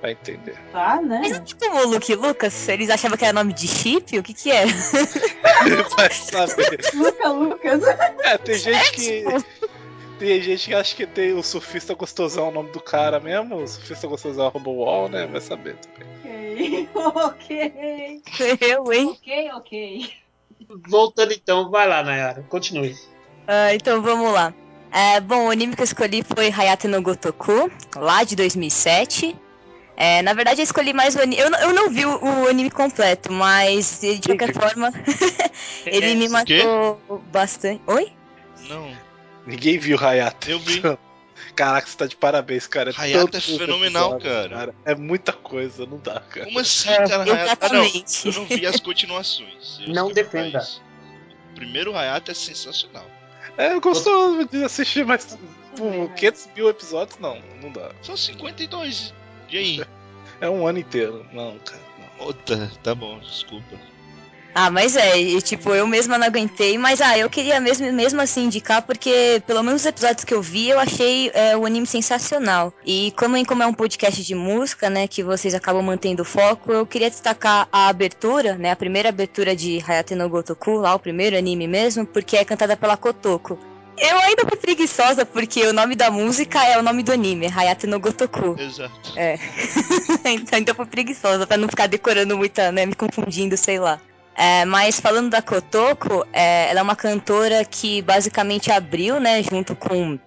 [0.00, 0.56] Vai entender.
[0.72, 1.20] Tá, né?
[1.22, 2.68] Mas não é como o Luke Lucas?
[2.68, 4.18] Eles achavam que era nome de chip?
[4.18, 4.66] O que que é?
[5.96, 6.80] Vai saber.
[6.92, 7.82] Luca, Lucas.
[8.24, 9.24] É, tem gente que.
[10.18, 13.56] Tem gente que acha que tem o surfista gostosão o nome do cara mesmo.
[13.56, 15.26] O surfista gostosão arroba wall, né?
[15.26, 16.88] Vai saber também.
[16.94, 17.72] Ok.
[18.24, 18.58] Ok.
[18.60, 19.08] Eu, hein?
[19.10, 20.12] Ok, ok.
[20.86, 22.96] Voltando então, vai lá, Nayara, continue.
[23.48, 24.54] Ah, então vamos lá.
[24.92, 29.34] É, bom, o anime que eu escolhi foi Hayate no Gotoku, lá de 2007.
[29.96, 31.40] É, na verdade, eu escolhi mais o anime.
[31.40, 34.90] Eu, não- eu não vi o, o anime completo, mas de qualquer forma,
[35.86, 36.62] ele me o quê?
[36.64, 37.80] marcou bastante.
[37.86, 38.12] Oi?
[38.68, 38.92] Não,
[39.46, 40.50] Ninguém viu Hayato.
[40.50, 40.82] eu vi.
[41.56, 42.90] Caraca, você tá de parabéns, cara.
[42.90, 44.74] É Hayato é fenomenal, episódios, cara.
[44.84, 46.46] É muita coisa, não dá, cara.
[46.46, 47.22] Como assim, É, cara?
[47.24, 47.66] Hayato?
[47.66, 49.80] Ah, não, eu não vi as continuações.
[49.80, 50.66] Eu Não defenda.
[51.50, 53.04] O primeiro Hayato é sensacional.
[53.58, 55.38] É gostoso de assistir, mas
[55.76, 57.90] por 500 mil episódios, não, não dá.
[58.00, 59.12] São 52.
[59.50, 59.84] E aí?
[60.40, 61.26] É um ano inteiro.
[61.32, 61.80] Não, cara.
[61.98, 62.28] Não.
[62.28, 63.76] Oh, tá, tá bom, desculpa.
[64.54, 68.20] Ah, mas é, e, tipo, eu mesma não aguentei, mas ah, eu queria mesmo, mesmo
[68.20, 71.86] assim indicar, porque pelo menos os episódios que eu vi, eu achei é, o anime
[71.86, 72.72] sensacional.
[72.84, 76.70] E como, como é um podcast de música, né, que vocês acabam mantendo o foco,
[76.70, 80.98] eu queria destacar a abertura, né, a primeira abertura de Hayate no Gotoku, lá o
[80.98, 83.58] primeiro anime mesmo, porque é cantada pela Kotoko.
[83.96, 87.86] Eu ainda fui preguiçosa, porque o nome da música é o nome do anime, Hayate
[87.86, 88.56] no Gotoku.
[88.58, 89.12] Exato.
[90.24, 93.98] então ainda fui preguiçosa pra não ficar decorando muita, né, me confundindo, sei lá.
[94.34, 99.76] É, mas falando da Kotoko, é, ela é uma cantora que basicamente abriu, né, junto
[99.76, 100.18] com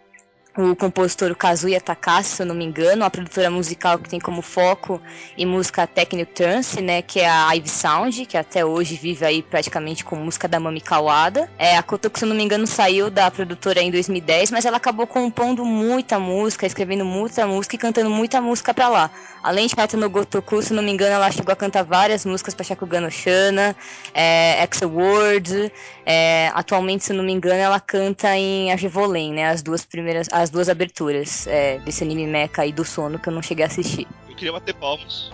[0.58, 4.42] o compositor Kazuya Takase, se eu não me engano, uma produtora musical que tem como
[4.42, 5.02] foco
[5.38, 9.42] em música techno trance, né, que é a Ivy Sound, que até hoje vive aí
[9.44, 11.50] praticamente com música da Mami Kawada.
[11.58, 14.78] É, a Kotoko, se eu não me engano, saiu da produtora em 2010, mas ela
[14.78, 19.12] acabou compondo muita música, escrevendo muita música e cantando muita música pra lá.
[19.44, 22.26] Além de cantar no Gotoku, se eu não me engano, ela chegou a cantar várias
[22.26, 23.76] músicas pra Shakugan no Shana,
[24.14, 25.72] é, X Awards,
[26.04, 29.50] é, atualmente, se eu não me engano, ela canta em Ajivolen, né?
[29.50, 33.34] As duas primeiras, as duas aberturas é, desse anime mecha aí do sono que eu
[33.34, 34.08] não cheguei a assistir.
[34.30, 35.32] Eu queria bater palmas.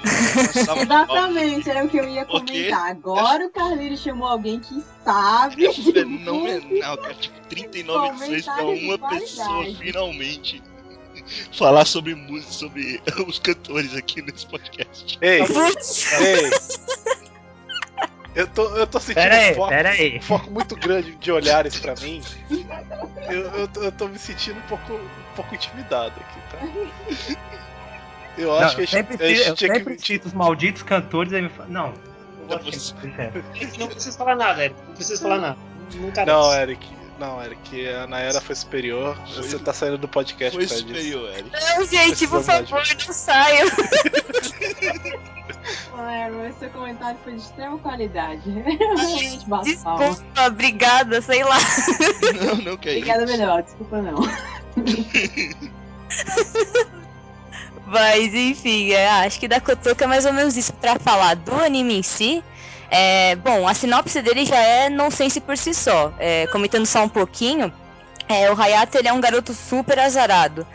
[0.56, 2.90] Exatamente, era o que eu ia comentar.
[2.90, 5.66] Agora o Carlinho chamou alguém que sabe.
[5.66, 7.14] É fenomenal, cara.
[7.14, 10.62] Tipo, 39 edições pra uma pessoa finalmente
[11.52, 15.18] falar sobre música, sobre os cantores aqui nesse podcast.
[15.20, 16.50] Ei, Putz, ei.
[18.40, 20.16] Eu tô, eu tô sentindo Pera aí, um foco, pera aí.
[20.16, 22.22] um foco muito grande de olhares pra mim.
[23.28, 26.58] Eu, eu, tô- eu tô me sentindo um pouco, um pouco intimidado aqui, tá?
[28.38, 30.06] Eu Não, acho que a gente, sempre, a gente eu tinha sempre que.
[30.06, 31.68] cito os malditos cantores aí me fala.
[31.68, 32.60] Não, não vou.
[33.78, 34.80] Não precisa falar nada, Eric.
[34.88, 35.58] Não precisa falar nada.
[36.26, 36.42] Não.
[36.42, 36.99] Não, Eric.
[37.20, 37.86] Não, Eric.
[37.88, 39.14] A Nayara foi superior.
[39.34, 41.50] Foi- Você tá saindo do podcast Foi superior, Eric.
[41.52, 43.68] não, gente, por Precisamos favor, não saiam.
[46.10, 48.42] É, mas seu comentário foi de extrema qualidade.
[48.50, 49.44] Realmente.
[49.64, 51.58] Desculpa, obrigada, sei lá.
[52.42, 53.00] Não, não, que é isso.
[53.02, 53.62] Obrigada, melhor.
[53.62, 54.20] Desculpa, não.
[57.86, 60.72] Mas enfim, é, acho que da Kotoko é mais ou menos isso.
[60.74, 62.42] Pra falar do anime em si,
[62.90, 66.12] é, bom, a sinopse dele já é nonsense por si só.
[66.18, 67.72] É, comentando só um pouquinho,
[68.28, 70.66] é, o Hayato ele é um garoto super azarado.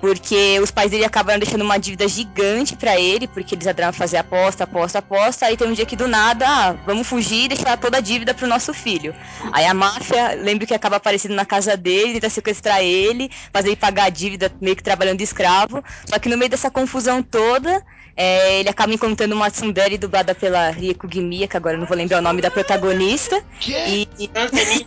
[0.00, 4.16] Porque os pais dele acabaram deixando uma dívida gigante pra ele, porque eles adoraram fazer
[4.16, 5.44] aposta, aposta, aposta.
[5.44, 8.32] Aí tem um dia que do nada, ah, vamos fugir e deixar toda a dívida
[8.32, 9.14] pro nosso filho.
[9.52, 13.76] Aí a máfia, lembro que acaba aparecendo na casa dele, tenta sequestrar ele, fazer ele
[13.76, 15.84] pagar a dívida, meio que trabalhando de escravo.
[16.06, 17.84] Só que no meio dessa confusão toda,
[18.22, 21.96] é, ele acaba encontrando uma tsundere dublada pela Rieko Gimiya, que agora eu não vou
[21.96, 23.42] lembrar o nome da protagonista.
[23.58, 23.88] Que é?
[23.88, 24.86] E, Sanzenin,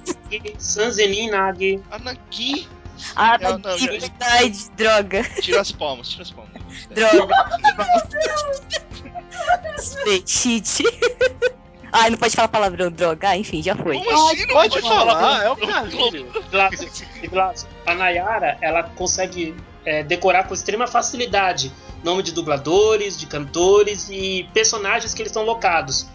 [0.60, 1.82] Sanzenin Nagi.
[1.90, 2.68] Anaki.
[3.16, 5.24] Ah, Não, não, já- verdade, droga.
[5.42, 6.54] Tira as palmas, tira as palmas.
[6.92, 7.34] Droga.
[10.28, 10.84] Cheat.
[11.92, 13.30] Ai, não pode falar palavrão, droga.
[13.30, 13.98] Ah, enfim, já foi.
[13.98, 14.46] Como assim?
[14.46, 15.58] Não Pode falar, é o
[17.30, 19.56] Glass, a Nayara, ela consegue
[19.86, 21.72] é, decorar com extrema facilidade
[22.04, 26.06] nome de dubladores, de cantores e personagens que eles estão locados.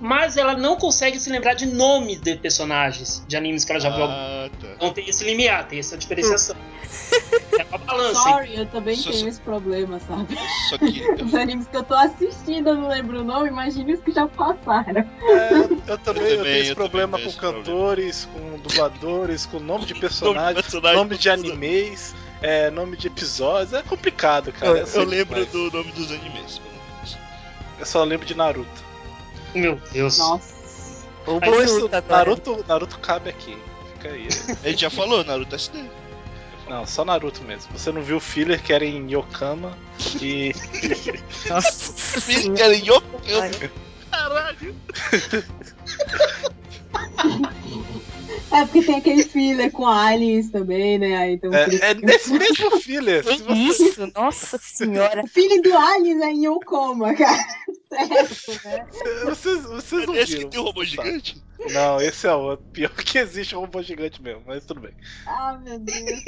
[0.00, 3.90] Mas ela não consegue se lembrar de nomes de personagens de animes que ela já
[3.90, 4.04] viu.
[4.04, 4.68] Ah, tá.
[4.76, 6.56] Então tem esse limiar, tem essa diferenciação.
[7.58, 8.20] É uma balança.
[8.20, 10.36] Sorry, eu também Só- tenho só- esse problema, sabe?
[10.68, 11.00] Só que.
[11.22, 14.26] Os animes que eu tô assistindo, eu não lembro o nome, imagine os que já
[14.26, 15.08] passaram.
[15.22, 19.60] É, eu, eu também, eu também, tenho esse problema com esse cantores, com dubladores, com
[19.60, 22.14] nome de Nome personagens, de personagem, nome de animes,
[22.44, 23.72] é, nome de episódios.
[23.72, 24.78] É complicado, Eu, cara.
[24.78, 25.50] eu sei lembro demais.
[25.50, 27.18] do nome dos animes, pelo menos.
[27.78, 28.84] Eu só lembro de Naruto.
[29.54, 30.18] Meu Deus.
[30.18, 30.54] Nossa.
[31.26, 31.40] O isso,
[31.78, 32.16] Boruto agora.
[32.18, 33.56] Naruto, Naruto cabe aqui.
[33.94, 34.28] Fica aí.
[34.62, 35.82] A gente já falou, Naruto SD.
[36.68, 37.72] Não, só Naruto mesmo.
[37.76, 39.76] Você não viu o filler que era em Yokama
[40.20, 40.52] e.
[41.48, 42.58] Nossa Filho, senhora.
[42.58, 43.50] cara, Yokama.
[44.10, 44.76] Caralho.
[48.52, 51.16] É porque tem aquele filler com aliens também, né?
[51.16, 53.24] Aí, então, É, é que- nesse mesmo filler.
[53.24, 54.12] Que você- isso?
[54.14, 55.22] Nossa senhora.
[55.24, 57.44] O filho do Aliens é em Yokoma, cara.
[57.88, 58.14] Sério,
[58.64, 58.86] né?
[59.24, 60.50] Vocês, vocês É não nesse que viram.
[60.50, 60.90] tem o robô Sabe?
[60.90, 61.42] gigante?
[61.72, 62.66] Não, esse é outro.
[62.72, 64.92] Pior que existe um robô gigante mesmo, mas tudo bem.
[65.26, 66.20] Ah, meu Deus.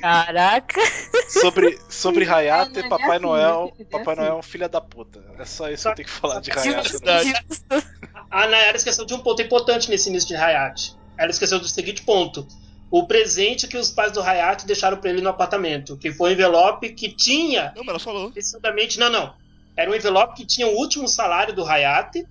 [0.00, 0.80] Caraca.
[1.28, 3.72] Sobre, sobre Hayate, é Papai assim, Noel.
[3.78, 4.20] é Papai assim.
[4.22, 5.24] Noel é um filho da puta.
[5.38, 6.94] É só isso que eu tenho que falar de Hayate.
[7.02, 7.82] Né?
[8.30, 10.96] A Nayara esqueceu de um ponto importante nesse início de Hayate.
[11.18, 12.46] Ela esqueceu do seguinte ponto.
[12.90, 16.32] O presente que os pais do Hayate deixaram pra ele no apartamento, que foi um
[16.34, 18.30] envelope que tinha Não, mas ela falou.
[18.30, 18.98] precisamente.
[18.98, 19.34] Não, não.
[19.76, 22.26] Era um envelope que tinha o último salário do Hayate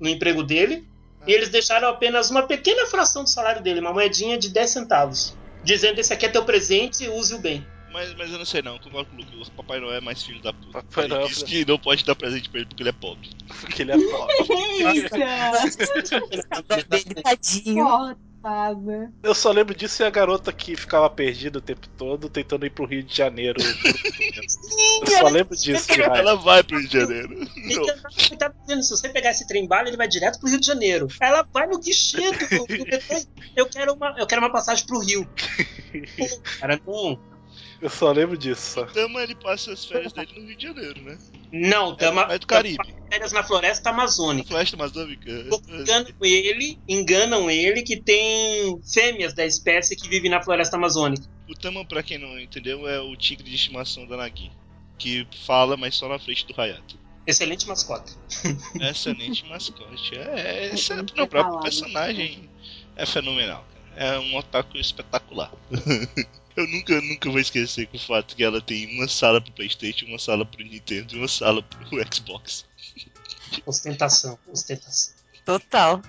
[0.00, 0.86] no emprego dele.
[1.26, 5.34] E eles deixaram apenas uma pequena fração do salário dele, uma moedinha de 10 centavos.
[5.64, 7.66] Dizendo: Esse aqui é teu presente, use-o bem.
[7.90, 9.36] Mas, mas eu não sei não, concordo com o Luke.
[9.36, 10.82] O Papai Noel é mais filho da puta.
[10.82, 13.30] Papai ele Noel- disse que não pode dar presente pra ele porque ele é pobre.
[13.60, 14.34] Porque ele é pobre.
[15.14, 16.84] Eita!
[16.88, 17.86] Dele, tadinho.
[19.22, 22.70] Eu só lembro disso e a garota que ficava perdida o tempo todo, tentando ir
[22.70, 23.58] pro Rio de Janeiro.
[25.00, 25.92] Eu só lembro disso.
[25.92, 27.28] Ela vai pro Rio de Janeiro.
[27.30, 27.84] Não.
[28.18, 30.66] Ele tá dizendo, se você pegar esse trem bala, ele vai direto pro Rio de
[30.66, 31.08] Janeiro.
[31.20, 32.86] Ela vai no guichê do, do.
[33.56, 35.28] Eu quero uma, eu quero uma passagem pro Rio.
[36.60, 37.33] Cara, não.
[37.84, 38.62] Eu só lembro disso.
[38.76, 38.86] Só.
[38.86, 41.18] Tama ele passa as férias dele no Rio de Janeiro, né?
[41.52, 42.78] Não, tamo, É do Caribe.
[43.10, 44.48] férias na floresta amazônica.
[44.48, 45.30] Floresta Amazônica.
[45.30, 51.24] Enganam ele, enganam ele que tem fêmeas da espécie que vivem na floresta amazônica.
[51.46, 54.50] O Tama, pra quem não entendeu, é o tigre de estimação da Nagi.
[54.98, 56.98] Que fala, mas só na frente do Hayato.
[57.26, 58.12] Excelente mascota.
[58.80, 60.16] Excelente mascote.
[60.16, 61.62] É, é, não, ter pra falado.
[61.62, 62.48] personagem
[62.96, 63.62] é fenomenal,
[63.92, 64.14] cara.
[64.14, 65.52] É um otaku espetacular.
[66.56, 70.06] Eu nunca, nunca vou esquecer com o fato que ela tem uma sala pro Playstation,
[70.06, 72.64] uma sala pro Nintendo e uma sala pro Xbox.
[73.66, 75.14] Ostentação, ostentação.
[75.44, 76.00] Total.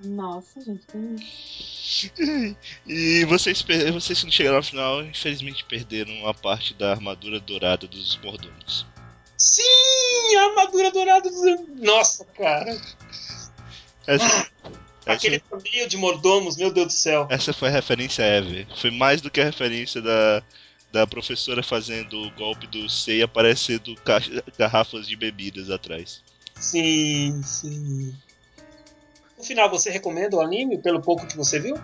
[0.00, 2.56] Nossa, gente, tem
[2.86, 7.86] E vocês, vocês que não chegaram ao final, infelizmente perderam a parte da armadura dourada
[7.86, 8.86] dos mordomos.
[9.38, 9.62] Sim,
[10.38, 11.68] a armadura dourada dos.
[11.78, 12.78] Nossa, cara.
[14.06, 14.50] Essa,
[15.06, 17.26] Aquele torneio de mordomos, meu Deus do céu.
[17.30, 18.66] essa foi a referência ever.
[18.76, 20.42] Foi mais do que a referência da,
[20.90, 26.22] da professora fazendo o golpe do C e aparecendo caixa- garrafas de bebidas atrás.
[26.56, 28.14] Sim, sim.
[29.38, 31.76] No final, você recomenda o anime pelo pouco que você viu?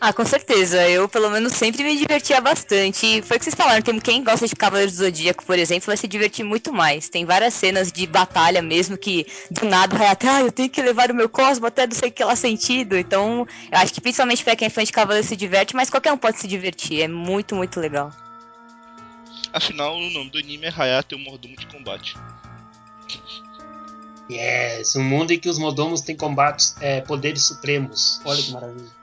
[0.00, 0.88] Ah, com certeza.
[0.88, 3.04] Eu, pelo menos, sempre me divertia bastante.
[3.04, 3.82] E foi o que vocês falaram.
[3.82, 7.08] Tem quem gosta de Cavaleiros do Zodíaco, por exemplo, vai se divertir muito mais.
[7.08, 10.80] Tem várias cenas de batalha mesmo que, do nada, vai até, ah, eu tenho que
[10.80, 12.96] levar o meu Cosmo até não sei que lá sentido.
[12.96, 16.12] Então, eu acho que principalmente pra quem é fã de Cavaleiros se diverte, mas qualquer
[16.12, 17.02] um pode se divertir.
[17.02, 18.12] É muito, muito legal.
[19.52, 22.14] Afinal, o nome do anime é Hayato e o Mordomo de Combate.
[24.30, 28.20] Yes, um mundo em que os mordomos têm combates, é, poderes supremos.
[28.24, 28.97] Olha que maravilha.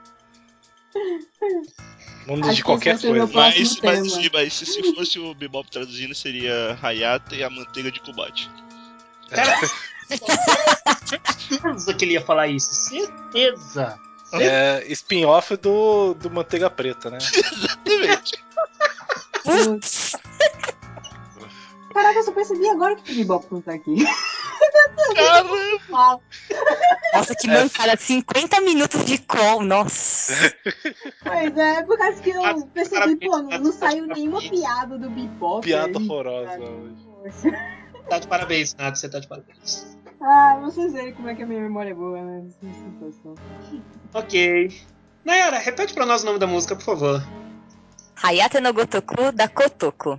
[2.26, 3.26] Mundo Acho de que qualquer coisa.
[3.32, 8.00] Mas, mas, mas se, se fosse o Bebop traduzindo, seria Hayata e a manteiga de
[8.00, 8.50] combate.
[11.06, 12.72] Certeza que ele ia falar isso.
[12.74, 13.98] Certeza.
[14.34, 17.18] É spin-off do, do Manteiga Preta, né?
[17.22, 18.44] Exatamente.
[19.44, 20.16] Putz,
[21.94, 24.04] Caraca, eu só percebi agora que o Bebop não tá aqui.
[25.14, 26.20] Caramba!
[27.14, 27.96] nossa, que mancada.
[27.96, 30.34] 50 minutos de call, nossa.
[31.22, 35.64] Pois é, por causa que eu percebi, pô, não, não saiu nenhuma piada do Bebop.
[35.64, 36.04] Piada aí.
[36.04, 36.60] horrorosa.
[38.08, 39.96] Tá de parabéns, Nath, você tá de parabéns.
[40.20, 42.48] Ah, vocês verem como é que a minha memória é boa, né?
[44.14, 44.80] Ok.
[45.24, 47.22] Nayara, repete pra nós o nome da música, por favor.
[48.22, 50.18] Hayate no Gotoku da Kotoko.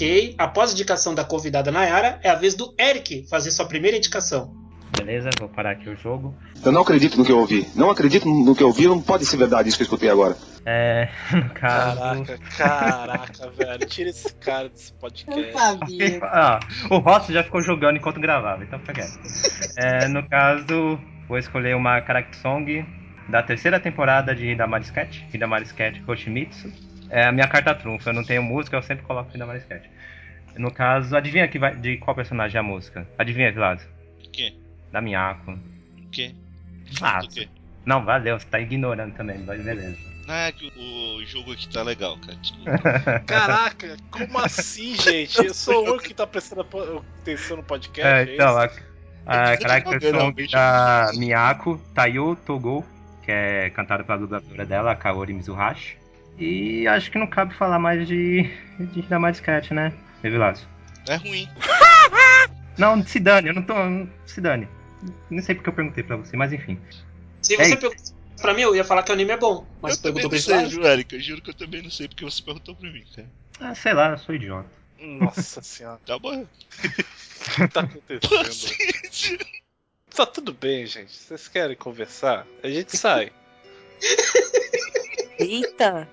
[0.00, 3.98] Ok, após a indicação da convidada Nayara, é a vez do Eric fazer sua primeira
[3.98, 4.50] indicação.
[4.96, 6.34] Beleza, vou parar aqui o jogo.
[6.64, 7.68] Eu não acredito no que eu ouvi.
[7.76, 8.86] Não acredito no que eu ouvi.
[8.86, 10.34] Não pode ser verdade isso que eu escutei agora.
[10.64, 12.24] É, no caso.
[12.24, 13.86] Caraca, caraca, velho.
[13.86, 15.52] Tira esse cara desse Eu podcast.
[15.52, 16.20] sabia.
[16.24, 19.20] Ah, o Rossi já ficou jogando enquanto gravava, então fica quieto.
[19.76, 20.98] É, no caso,
[21.28, 22.86] vou escolher uma character song
[23.28, 26.89] da terceira temporada de Hidamari Sketch, Hidamari Sketch Hoshimitsu.
[27.10, 29.86] É a minha carta trunfo, eu não tenho música, eu sempre coloco Hidamari Sketch.
[30.56, 33.06] No caso, adivinha que vai, de qual personagem é a música?
[33.18, 33.86] Adivinha, Vilazo?
[34.24, 34.54] O quê?
[34.92, 35.52] Da Miyako.
[35.52, 36.34] O quê?
[37.00, 37.20] Ah,
[37.84, 39.96] não, valeu, você tá ignorando também, mas beleza.
[40.28, 42.36] Ah, é que o, jogo aqui tá legal, cara.
[42.36, 43.20] Desculpa.
[43.26, 45.44] Caraca, como assim, gente?
[45.44, 46.64] Eu sou o único que tá prestando
[47.20, 48.06] atenção no podcast.
[48.08, 48.80] É, é então, isso?
[49.26, 52.86] a, a character song da Miyako, Tayo Togo,
[53.24, 55.98] que é cantada pela dubladora dela, Kaori Mizuhashi.
[56.40, 58.42] E acho que não cabe falar mais de,
[58.78, 60.66] de Hidamari Sketch, né, Revilazo?
[61.08, 61.48] É ruim.
[62.78, 63.74] Não, se dane, eu não tô.
[64.24, 64.66] Se dane.
[65.28, 66.80] Não sei porque eu perguntei pra você, mas enfim.
[67.42, 67.78] Se É você isso.
[67.78, 69.66] perguntasse pra mim, eu ia falar que o anime é bom.
[69.82, 70.80] Mas eu também perguntou não pra sei, gente.
[70.80, 71.16] viu, Erika?
[71.16, 73.28] Eu juro que eu também não sei porque você perguntou pra mim, cara.
[73.60, 74.68] Ah, sei lá, eu sou idiota.
[74.98, 76.42] Nossa senhora, Tá bom.
[76.42, 76.46] o
[76.86, 79.44] que tá acontecendo?
[80.16, 81.12] Tá tudo bem, gente.
[81.14, 82.46] Vocês querem conversar?
[82.62, 83.30] A gente sai.
[85.38, 86.08] Eita!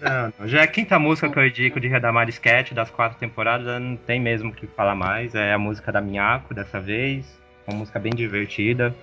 [0.00, 0.48] Não, não.
[0.48, 3.96] Já é a quinta música que eu indico de Redamar Sketch das quatro temporadas, não
[3.96, 5.34] tem mesmo o que falar mais.
[5.34, 7.24] É a música da Miyako dessa vez.
[7.66, 8.94] Uma música bem divertida.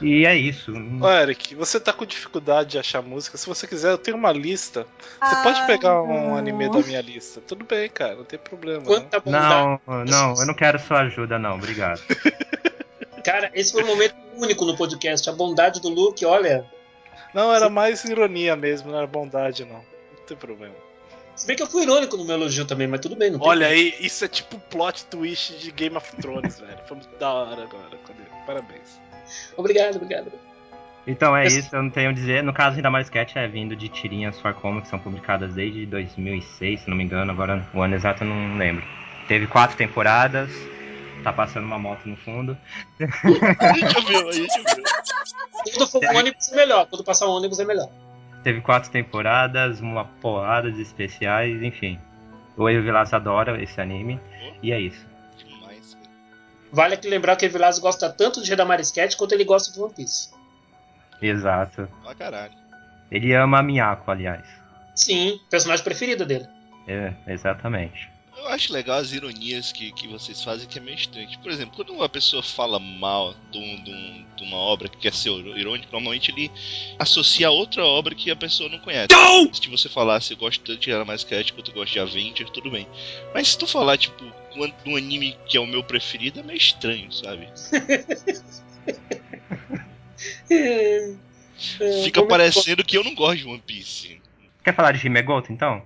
[0.00, 0.72] E é isso.
[1.00, 3.36] Ô, Eric, você tá com dificuldade de achar música.
[3.36, 4.86] Se você quiser, eu tenho uma lista.
[5.20, 7.40] Você pode pegar um anime da minha lista.
[7.40, 8.78] Tudo bem, cara, não tem problema.
[8.78, 8.86] Não.
[8.86, 9.80] Quanta bondade.
[9.86, 12.00] Não, não, eu não quero sua ajuda, não, obrigado.
[13.24, 15.28] Cara, esse foi um momento único no podcast.
[15.28, 16.64] A bondade do Luke, olha.
[17.34, 19.76] Não, era mais ironia mesmo, não era bondade, não.
[19.76, 20.74] Não tem problema.
[21.34, 23.48] Se bem que eu fui irônico no meu elogio também, mas tudo bem, não tem
[23.48, 26.78] Olha aí, isso é tipo plot twist de Game of Thrones, velho.
[26.86, 27.96] Foi muito da hora agora.
[28.06, 28.22] Cadê?
[28.44, 29.00] Parabéns.
[29.56, 30.32] Obrigado, obrigado.
[31.06, 32.42] Então é isso, eu não tenho a dizer.
[32.42, 36.80] No caso, ainda mais Sketch é vindo de tirinhas Farcoma que são publicadas desde 2006,
[36.80, 37.30] se não me engano.
[37.30, 38.84] Agora o ano exato eu não lembro.
[39.26, 40.50] Teve quatro temporadas.
[41.22, 42.56] Tá passando uma moto no fundo.
[43.58, 44.84] A gente ouviu, a gente ouviu.
[45.74, 46.86] Quando for um ônibus é melhor.
[46.86, 47.88] Quando passar um ônibus é melhor.
[48.42, 51.98] Teve quatro temporadas, uma porrada de especiais, enfim.
[52.56, 54.20] O Eio Vilas adora esse anime.
[54.62, 55.06] E é isso.
[55.36, 55.96] Demais.
[56.72, 59.80] Vale aqui lembrar que o Evilás gosta tanto de Redamar Sketch quanto ele gosta de
[59.80, 60.30] One Piece.
[61.20, 61.88] Exato.
[62.02, 62.54] Pra caralho.
[63.10, 64.46] Ele ama a Miyako, aliás.
[64.94, 66.46] Sim, personagem preferido dele.
[66.86, 68.10] É, exatamente.
[68.38, 71.28] Eu acho legal as ironias que, que vocês fazem, que é meio estranho.
[71.42, 74.96] Por exemplo, quando uma pessoa fala mal de, um- de um- de uma obra que
[74.96, 76.50] quer ser irônico, normalmente ele
[76.98, 79.08] associa a outra obra que a pessoa não conhece.
[79.52, 82.48] Se você falar se eu gosto tanto de Era Mais quanto eu gosto de Avenger,
[82.50, 82.86] tudo bem.
[83.34, 84.24] Mas se tu falar, tipo,
[84.56, 87.48] um um anime que é o meu preferido, é meio estranho, sabe?
[92.04, 94.20] Fica parecendo que eu não gosto de One Piece.
[94.64, 95.82] Quer falar de Himegoto, então?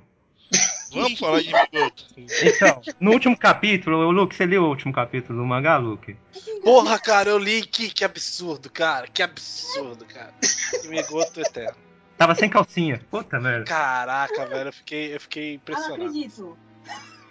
[0.93, 2.07] Vamos falar de Migoto.
[2.17, 6.17] Então, no último capítulo, o Luke, você leu o último capítulo do mangá, Luke?
[6.63, 9.07] Porra, cara, eu li que, que absurdo, cara.
[9.09, 10.33] Que absurdo, cara.
[10.81, 11.77] Que Migoto eterno.
[12.17, 13.01] Tava sem calcinha.
[13.11, 13.65] Puta merda.
[13.65, 16.05] Caraca, velho, eu fiquei, eu fiquei Ah, não impressionado.
[16.05, 16.59] acredito.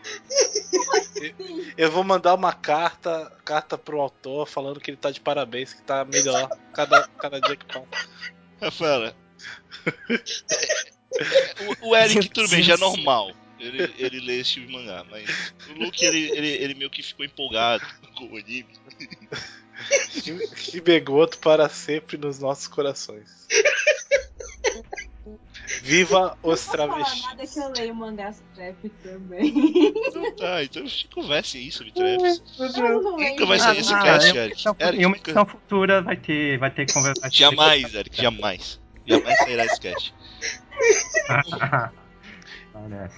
[1.78, 5.82] Eu vou mandar uma carta, carta pro autor falando que ele tá de parabéns, que
[5.84, 8.09] tá melhor cada, cada dia que passa.
[8.59, 9.16] Rafaela.
[11.84, 13.32] o, o Eric, tudo bem, já é normal.
[13.62, 17.03] Ele, ele lê esse tipo de mangá, mas o Luke, ele, ele, ele meio que
[17.03, 17.86] ficou empolgado
[18.16, 18.66] com o anime.
[20.55, 23.47] Shibegoto para sempre nos nossos corações.
[25.84, 27.24] Viva os Não travestis.
[27.24, 29.53] nada que eu leio mangás trap também.
[30.07, 30.84] Então tá, então
[31.14, 32.43] converse aí sobre traps.
[32.78, 35.01] Eu não leio Nunca vai sair esse cast, em uma Eric.
[35.01, 37.30] em uma edição futura vai ter, vai ter conversa.
[37.32, 38.82] Jamais, Eric, jamais.
[39.05, 40.14] Jamais sairá esse cast.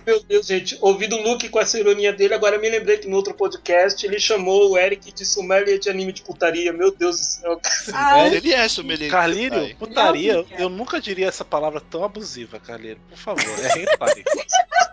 [0.05, 3.15] Meu Deus, gente, ouvindo o Luke com essa ironia dele, agora me lembrei que no
[3.15, 6.71] outro podcast ele chamou o Eric de sommelier de anime de putaria.
[6.73, 7.61] Meu Deus do céu.
[7.93, 9.09] Ah, Ele é sommelier.
[9.11, 13.01] Carlírio, putaria, eu nunca diria essa palavra tão abusiva, Carlírio.
[13.09, 14.23] Por favor, é hentai.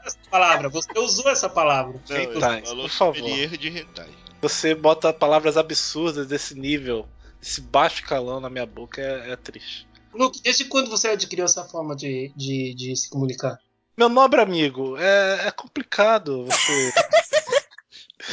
[0.04, 2.00] Essa palavra, você usou essa palavra.
[2.08, 3.16] Não, Hentai, falou por favor.
[3.16, 4.08] sommelier de hentai.
[4.42, 7.06] Você bota palavras absurdas desse nível,
[7.42, 9.86] esse baixo calão na minha boca, é, é triste.
[10.12, 13.58] Luke, desde quando você adquiriu essa forma de, de, de se comunicar?
[14.00, 16.92] Meu nobre amigo, é, é complicado você.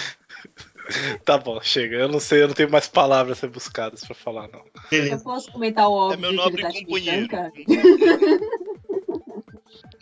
[1.26, 1.97] tá bom, chega.
[1.97, 4.63] Eu não sei, eu não tenho mais palavras a ser buscadas pra falar, não.
[4.89, 7.28] eu posso comentar o É óbvio meu que nobre ele tá companheiro.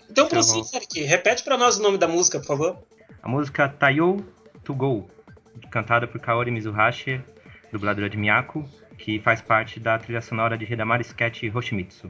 [0.07, 1.01] Então Tá prossiga, Eric.
[1.01, 2.77] Repete pra nós o nome da música, por favor.
[3.23, 4.23] A música Tayo
[4.63, 5.09] To Go,
[5.71, 7.21] cantada por Kaori Mizuhashi,
[7.71, 8.63] dubladora de Miyako,
[8.99, 12.09] que faz parte da trilha sonora de Hidamari Sketch Hoshimitsu.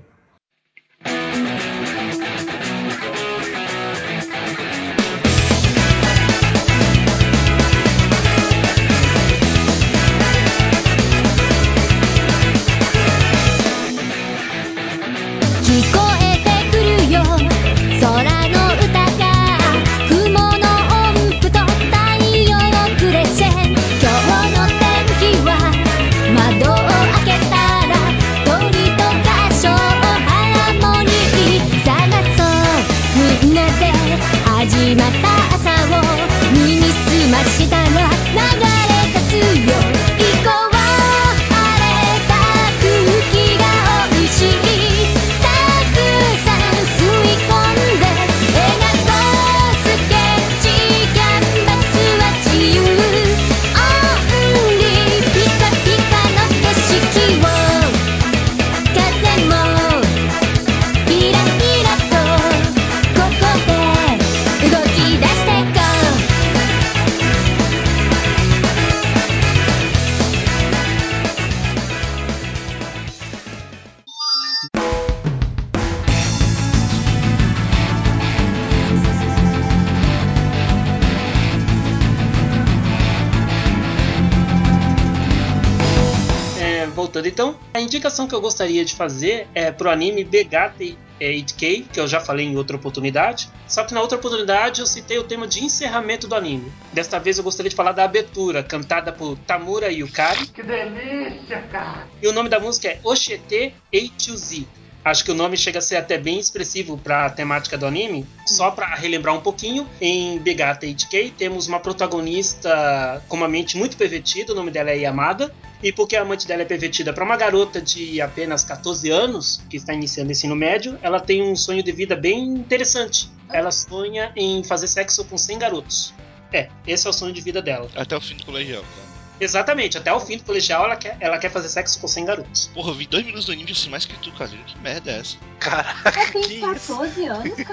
[88.25, 92.45] Indicação que eu gostaria de fazer é pro anime Begate 8K, que eu já falei
[92.45, 93.49] em outra oportunidade.
[93.67, 96.71] Só que na outra oportunidade eu citei o tema de encerramento do anime.
[96.91, 100.47] Desta vez eu gostaria de falar da abertura, cantada por Tamura Yukari.
[100.47, 102.07] Que delícia, cara!
[102.21, 104.65] E o nome da música é Oshete A2Z.
[105.05, 108.25] Acho que o nome chega a ser até bem expressivo para a temática do anime.
[108.47, 113.95] Só para relembrar um pouquinho, em Begata 8K temos uma protagonista com uma mente muito
[113.97, 115.53] pervertida, o nome dela é Yamada.
[115.83, 119.77] E porque a amante dela é pervertida para uma garota de apenas 14 anos, que
[119.77, 123.29] está iniciando ensino médio, ela tem um sonho de vida bem interessante.
[123.51, 126.15] Ela sonha em fazer sexo com 100 garotos.
[126.51, 127.87] É, esse é o sonho de vida dela.
[127.95, 129.04] Até o fim do colegial, tá?
[129.39, 132.69] Exatamente, até o fim do colegial ela quer, ela quer fazer sexo com 100 garotos.
[132.73, 134.49] Porra, eu vi dois minutos do anime assim mais que tu, cara.
[134.49, 135.37] Que merda é essa?
[135.59, 136.95] Caraca, Ela tem isso?
[136.95, 137.45] 14 anos.
[137.45, 137.65] Isso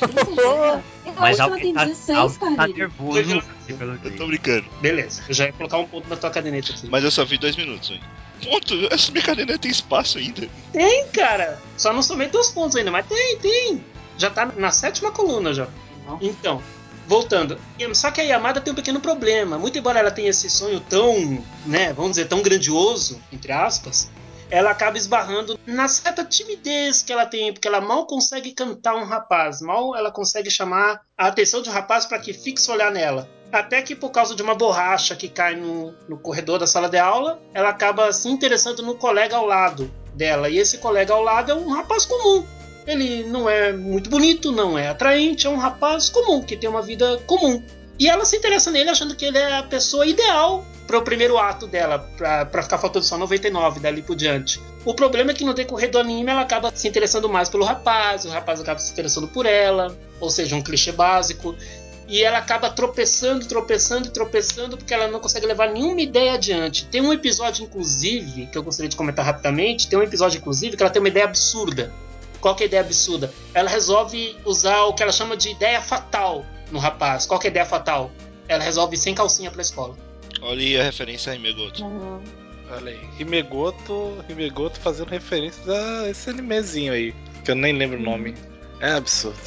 [1.06, 3.42] Eu Mas acho que ela tem tá, 16, alguém tá nervoso.
[3.66, 4.66] pelo Eu tô brincando.
[4.80, 6.88] Beleza, eu já ia colocar um ponto na tua caderneta aqui.
[6.88, 8.00] Mas eu só vi dois minutos, hein?
[8.42, 10.48] Ponto, essa minha caderneta tem espaço ainda.
[10.72, 11.60] Tem, cara.
[11.76, 13.84] Só não somei dois pontos ainda, mas tem, tem.
[14.18, 15.68] Já tá na sétima coluna já.
[16.06, 16.18] Não.
[16.20, 16.62] Então,
[17.06, 17.58] voltando.
[17.94, 19.58] Só que a Yamada tem um pequeno problema.
[19.58, 24.10] Muito embora ela tenha esse sonho tão, né, vamos dizer, tão grandioso, entre aspas,
[24.50, 29.04] ela acaba esbarrando na certa timidez que ela tem, porque ela mal consegue cantar um
[29.04, 33.28] rapaz, mal ela consegue chamar a atenção de um rapaz para que fixe olhar nela.
[33.52, 36.98] Até que por causa de uma borracha que cai no, no corredor da sala de
[36.98, 40.48] aula, ela acaba se interessando no colega ao lado dela.
[40.48, 42.44] E esse colega ao lado é um rapaz comum.
[42.86, 46.82] Ele não é muito bonito, não é atraente, é um rapaz comum, que tem uma
[46.82, 47.62] vida comum.
[47.98, 51.38] E ela se interessa nele achando que ele é a pessoa ideal para o primeiro
[51.38, 54.60] ato dela, pra ficar faltando só 99 dali por diante.
[54.84, 58.24] O problema é que no decorrer do anime ela acaba se interessando mais pelo rapaz,
[58.24, 61.54] o rapaz acaba se interessando por ela, ou seja, um clichê básico.
[62.06, 66.84] E ela acaba tropeçando, tropeçando tropeçando porque ela não consegue levar nenhuma ideia adiante.
[66.86, 69.88] Tem um episódio, inclusive, que eu gostaria de comentar rapidamente.
[69.88, 71.90] Tem um episódio, inclusive, que ela tem uma ideia absurda.
[72.44, 73.32] Qual que é a ideia absurda?
[73.54, 77.24] Ela resolve usar o que ela chama de ideia fatal no rapaz.
[77.24, 78.10] Qual que é a ideia fatal?
[78.46, 79.96] Ela resolve ir sem calcinha pra escola.
[80.42, 81.82] Olha aí a referência a Himegoto.
[82.70, 83.00] Olha aí.
[83.18, 88.34] Himegoto, Himegoto fazendo referência a esse animezinho aí, que eu nem lembro o nome.
[88.78, 89.40] É absurdo.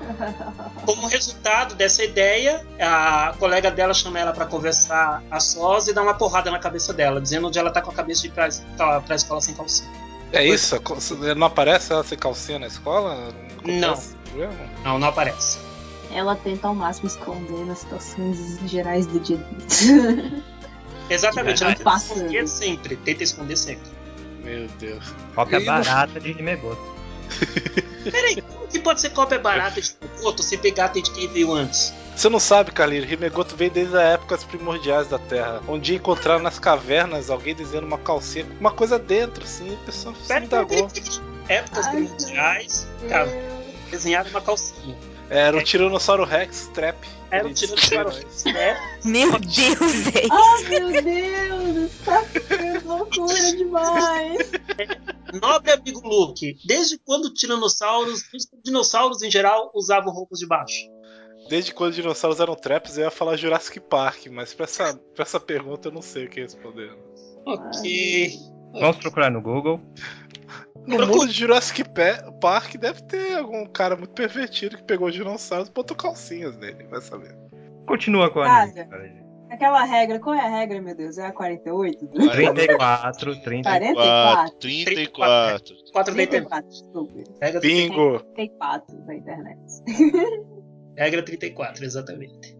[0.86, 6.00] Como resultado dessa ideia, a colega dela chama ela pra conversar a sós e dá
[6.00, 8.48] uma porrada na cabeça dela, dizendo onde ela tá com a cabeça de ir pra,
[8.74, 10.11] pra, pra escola sem calcinha.
[10.32, 10.80] É isso?
[11.36, 13.32] Não aparece ela sem calcinha na escola?
[13.64, 13.98] Não.
[14.84, 15.58] Não, não aparece.
[16.14, 20.42] Ela tenta ao máximo esconder nas situações gerais do dia a dia.
[21.10, 22.96] Exatamente, ela Vai tenta esconder sempre.
[22.96, 23.90] Tenta esconder sempre.
[24.44, 25.14] Meu Deus.
[25.34, 26.82] Cópia E no- barata de Himegoto.
[28.10, 31.94] Peraí, como que pode ser cópia barata de Fukuoto se pegar a quem veio antes?
[32.16, 35.62] Você não sabe, Carlinhos, Himegoto veio desde a épocas primordiais da Terra.
[35.80, 40.14] Dia encontraram nas cavernas alguém dizendo uma calcinha uma coisa dentro, assim, e o pessoal
[40.14, 40.90] se indagou.
[41.48, 43.30] Épocas Ai, primordiais, cara,
[43.90, 44.96] desenharam uma calcinha.
[45.30, 46.96] Era o Tiranossauro Rex Trap.
[47.30, 48.48] Era um Eles tiranossauro isso.
[48.48, 50.28] É, Meu Deus, velho.
[50.30, 51.92] oh, meu Deus!
[52.04, 52.22] Tá
[52.84, 54.50] loucura demais!
[55.40, 58.24] Nobre amigo Luke, desde quando tiranossauros,
[58.62, 60.86] dinossauros em geral, usavam roupas de baixo?
[61.48, 65.22] Desde quando os dinossauros eram traps, eu ia falar Jurassic Park, mas pra essa, pra
[65.22, 66.94] essa pergunta eu não sei o que responder.
[67.46, 68.32] Ok.
[68.74, 69.80] Vamos procurar no Google.
[70.86, 71.84] No mundo de Jurassic
[72.40, 76.84] Park deve ter algum cara muito pervertido que pegou os dinossauros e botou calcinhas nele,
[76.88, 77.36] vai saber.
[77.86, 78.84] Continua com a anime.
[78.86, 79.22] cara.
[79.50, 81.18] Aquela regra, qual é a regra, meu Deus?
[81.18, 82.08] É a 48?
[82.08, 83.68] 34, 30.
[83.68, 84.58] 44?
[84.58, 85.74] 34.
[85.92, 86.48] 4 da internet.
[86.48, 87.24] 34, desculpe.
[87.40, 88.18] Regra, Bingo!
[88.34, 89.60] 34 da internet.
[90.96, 92.56] regra 34, exatamente.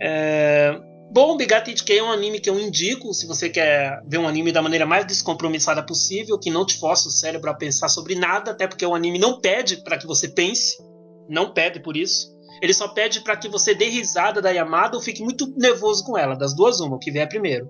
[0.00, 0.80] É...
[1.14, 4.62] Bom, Ichikei é um anime que eu indico se você quer ver um anime da
[4.62, 8.66] maneira mais descompromissada possível, que não te força o cérebro a pensar sobre nada, até
[8.66, 10.78] porque o anime não pede para que você pense,
[11.28, 12.32] não pede por isso.
[12.62, 16.16] Ele só pede para que você dê risada da Yamada ou fique muito nervoso com
[16.16, 17.68] ela, das duas uma, o que vier primeiro.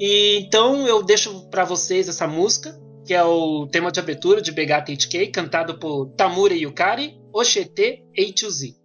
[0.00, 4.50] E então eu deixo para vocês essa música, que é o tema de abertura de
[4.50, 8.77] Begata HK, cantado por Tamura Yukari, Oshete H2Z.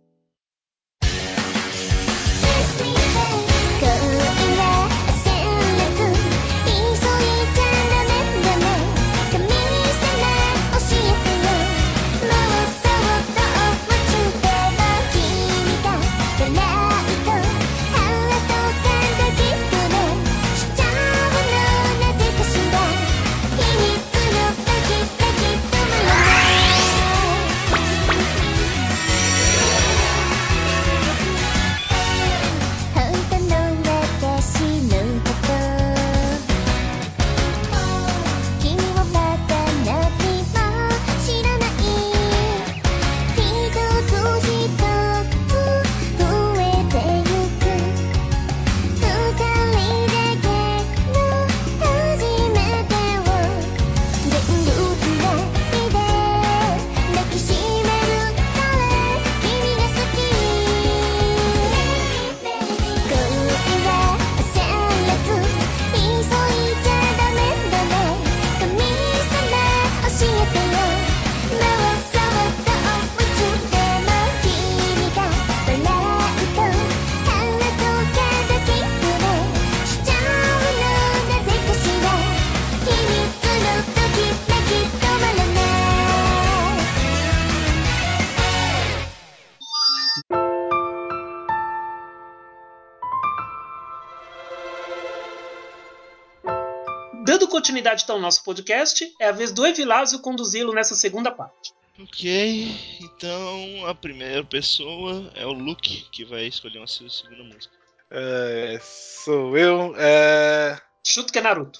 [97.93, 101.71] Dando continuidade então ao nosso podcast, é a vez do Evilásio conduzi-lo nessa segunda parte.
[102.01, 107.73] Ok, então a primeira pessoa é o Luke que vai escolher uma se- segunda música.
[108.09, 109.93] É, sou eu.
[109.97, 110.79] É.
[111.05, 111.79] Chuto que é Naruto.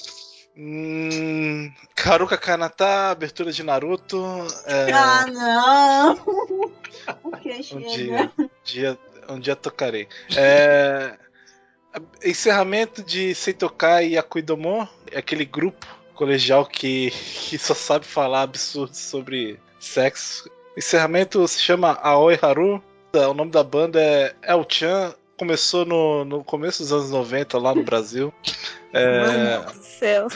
[0.56, 4.24] Hum, Karuka Kanata, abertura de Naruto.
[4.66, 6.74] É, Ah, não!
[7.24, 8.32] O que um dia,
[8.64, 10.08] dia, um dia tocarei.
[10.38, 11.18] É,
[12.24, 18.98] encerramento de Seitokai e Akuidomo, é aquele grupo colegial que, que só sabe falar absurdos
[18.98, 20.50] sobre sexo.
[20.78, 22.84] Encerramento se chama Aoi Haru,
[23.14, 27.76] o nome da banda é El Chan, começou no, no começo dos anos 90 lá
[27.76, 28.34] no Brasil.
[28.92, 30.28] É, Mano do céu.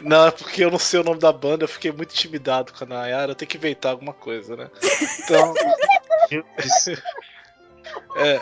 [0.00, 2.84] não, é porque eu não sei o nome da banda, eu fiquei muito intimidado com
[2.84, 4.70] a Nayara, eu tenho que inventar alguma coisa, né?
[5.24, 5.54] Então.
[8.16, 8.40] é.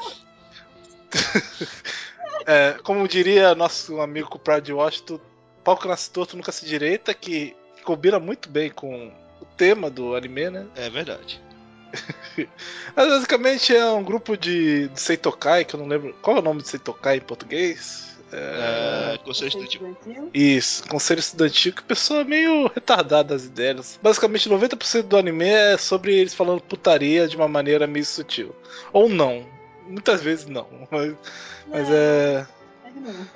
[2.47, 5.21] É, como diria nosso amigo Pride Washington,
[5.65, 9.09] pau que nasce torto nunca se direita, que combina muito bem com
[9.41, 10.67] o tema do anime, né?
[10.77, 11.41] É verdade.
[12.95, 16.15] Mas basicamente é um grupo de, de Seitokai, que eu não lembro.
[16.23, 18.11] Qual é o nome de Seitokai em português?
[18.33, 20.31] É, conselho estudantil.
[20.33, 23.99] Isso, conselho estudantil, que pessoa meio retardada das ideias.
[24.01, 28.55] Basicamente, 90% do anime é sobre eles falando putaria de uma maneira meio sutil.
[28.93, 29.45] Ou não.
[29.89, 30.67] Muitas vezes não.
[30.91, 31.15] Mas,
[31.67, 32.47] mas é.
[32.85, 33.29] É novo.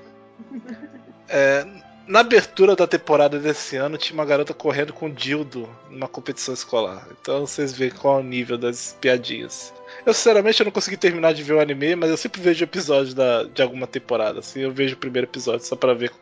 [1.29, 1.67] É,
[2.07, 7.07] na abertura da temporada desse ano, tinha uma garota correndo com dildo numa competição escolar.
[7.21, 9.73] Então vocês veem qual é o nível das piadinhas.
[10.05, 13.15] Eu, sinceramente, eu não consegui terminar de ver o anime, mas eu sempre vejo episódios
[13.15, 14.41] da, de alguma temporada.
[14.41, 16.13] Assim, eu vejo o primeiro episódio só pra ver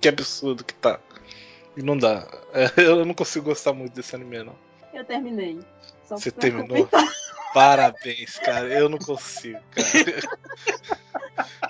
[0.00, 1.00] que absurdo que tá.
[1.76, 2.26] E não dá.
[2.52, 4.54] É, eu não consigo gostar muito desse anime, não.
[4.92, 5.58] Eu terminei.
[6.06, 6.68] Só Você terminou?
[6.68, 7.04] comentar.
[7.54, 8.66] Parabéns, cara.
[8.68, 11.69] Eu não consigo, cara.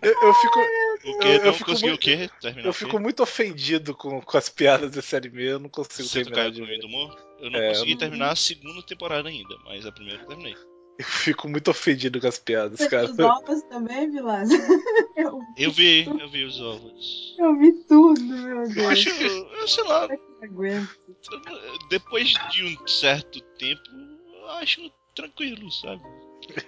[0.00, 0.58] Eu, eu fico.
[1.04, 1.26] O que?
[1.28, 2.30] Eu- eu não fico conseguiu muito- o quê?
[2.40, 2.78] Terminar Eu quê?
[2.78, 6.50] fico muito ofendido com, com as piadas desse anime, eu não consigo Você terminar caiu
[6.52, 7.16] de meio do humor?
[7.40, 10.54] Eu não É, consegui eu- terminar a segunda temporada ainda, mas a primeira eu terminei.
[10.98, 13.10] Eu fico muito ofendido com as piadas, Você cara.
[13.10, 14.48] os ovos também, Vilas?
[15.16, 17.34] Eu, Eu vi, eu vi os ovos.
[17.38, 18.76] eu vi tudo, meu Deus.
[18.76, 20.08] Eu acho, eu sei lá,
[21.90, 23.82] depois de um certo tempo,
[24.34, 24.80] eu acho
[25.14, 26.02] tranquilo, sabe?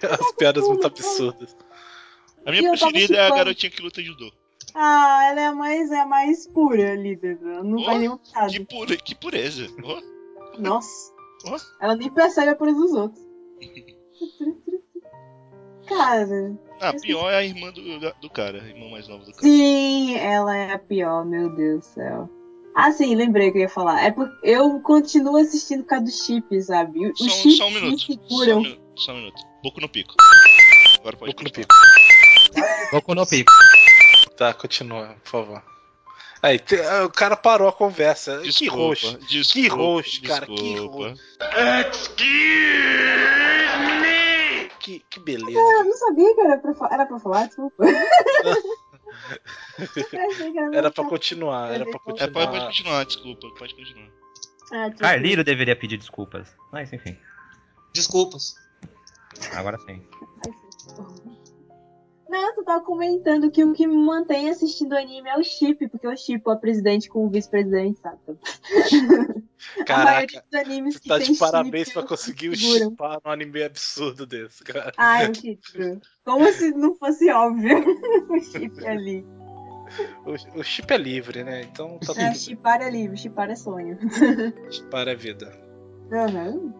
[0.09, 1.55] As piadas muito absurdas.
[2.45, 4.31] A minha preferida é a garotinha que luta judô.
[4.73, 7.63] Ah, ela é a mais, é mais pura ali, entendeu?
[7.63, 8.65] Não Oh, faz nenhum Que, piada.
[8.69, 9.67] pure, que pureza.
[9.83, 10.01] Ó,
[10.59, 11.13] Nossa.
[11.47, 11.57] ó.
[11.81, 13.25] Ela nem percebe a pureza dos outros.
[15.87, 17.81] Cara, Ah, pior é a irmã do,
[18.19, 19.43] do cara, a irmã mais nova do cara.
[19.43, 22.29] sim, ela é a pior, meu Deus do céu.
[22.75, 24.03] Ah, sim, lembrei que eu ia falar.
[24.03, 27.07] É porque eu continuo assistindo por causa do chip, sabe?
[27.07, 27.91] O Só, um- chip só um minuto.
[27.91, 28.61] me Só um seguram.
[28.61, 28.81] minuto.
[28.97, 29.41] Só um minuto.
[29.63, 30.13] Boco no pico.
[30.99, 31.73] Agora pode Boco no pico.
[32.91, 33.51] Boku no Pico.
[34.37, 35.63] Tá, continua, por favor.
[36.41, 38.37] Aí, te- ah, o cara parou a conversa.
[38.39, 39.17] que Desculpa, roxo.
[39.27, 41.13] desculpa, Que roxo, cara, que desculpa.
[44.79, 45.57] Que, que beleza.
[45.59, 47.83] Eu não sabia que era pra, era pra falar, desculpa.
[49.93, 52.65] Que era pra continuar, era pra É, pode, pode continuar.
[52.67, 54.09] continuar, desculpa, pode continuar.
[54.73, 56.47] Ah, Carliro deveria pedir desculpas.
[56.71, 57.17] Mas enfim,
[57.93, 58.55] Desculpas.
[59.53, 60.05] agora sim.
[60.45, 61.37] Ai, sim.
[62.35, 66.05] Não, tu tava comentando que o que me mantém assistindo anime é o chip, porque
[66.05, 68.19] eu chipo a presidente com o vice-presidente, sabe?
[69.79, 74.25] a Caraca, dos animes tá de parabéns chip, pra conseguir o chipar num anime absurdo
[74.25, 74.91] desse, cara.
[74.97, 75.61] Ah, eu chipo.
[76.25, 77.77] Como se não fosse óbvio
[78.29, 79.25] o chip ali.
[80.25, 81.61] O, o chip é livre, né?
[81.61, 83.97] Então tá É, tudo chipar é livre, chipar é sonho.
[84.69, 85.57] Chipar é vida.
[86.11, 86.73] Aham.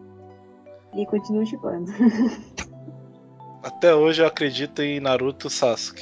[0.94, 1.90] E continuo chipando.
[3.66, 6.00] Até hoje eu acredito em Naruto Sasuke.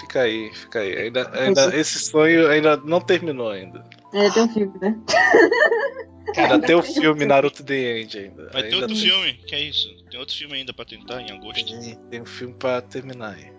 [0.00, 0.96] Fica aí, fica aí.
[0.96, 3.84] Ainda, ainda, esse sonho ainda não terminou ainda.
[4.14, 4.98] É, tem um filme, né?
[6.34, 8.48] Ainda tem o filme Naruto The End ainda.
[8.52, 9.88] Vai ter ainda outro filme, que é isso?
[10.08, 11.66] Tem outro filme ainda pra tentar em agosto.
[11.66, 13.52] tem, tem um filme pra terminar aí.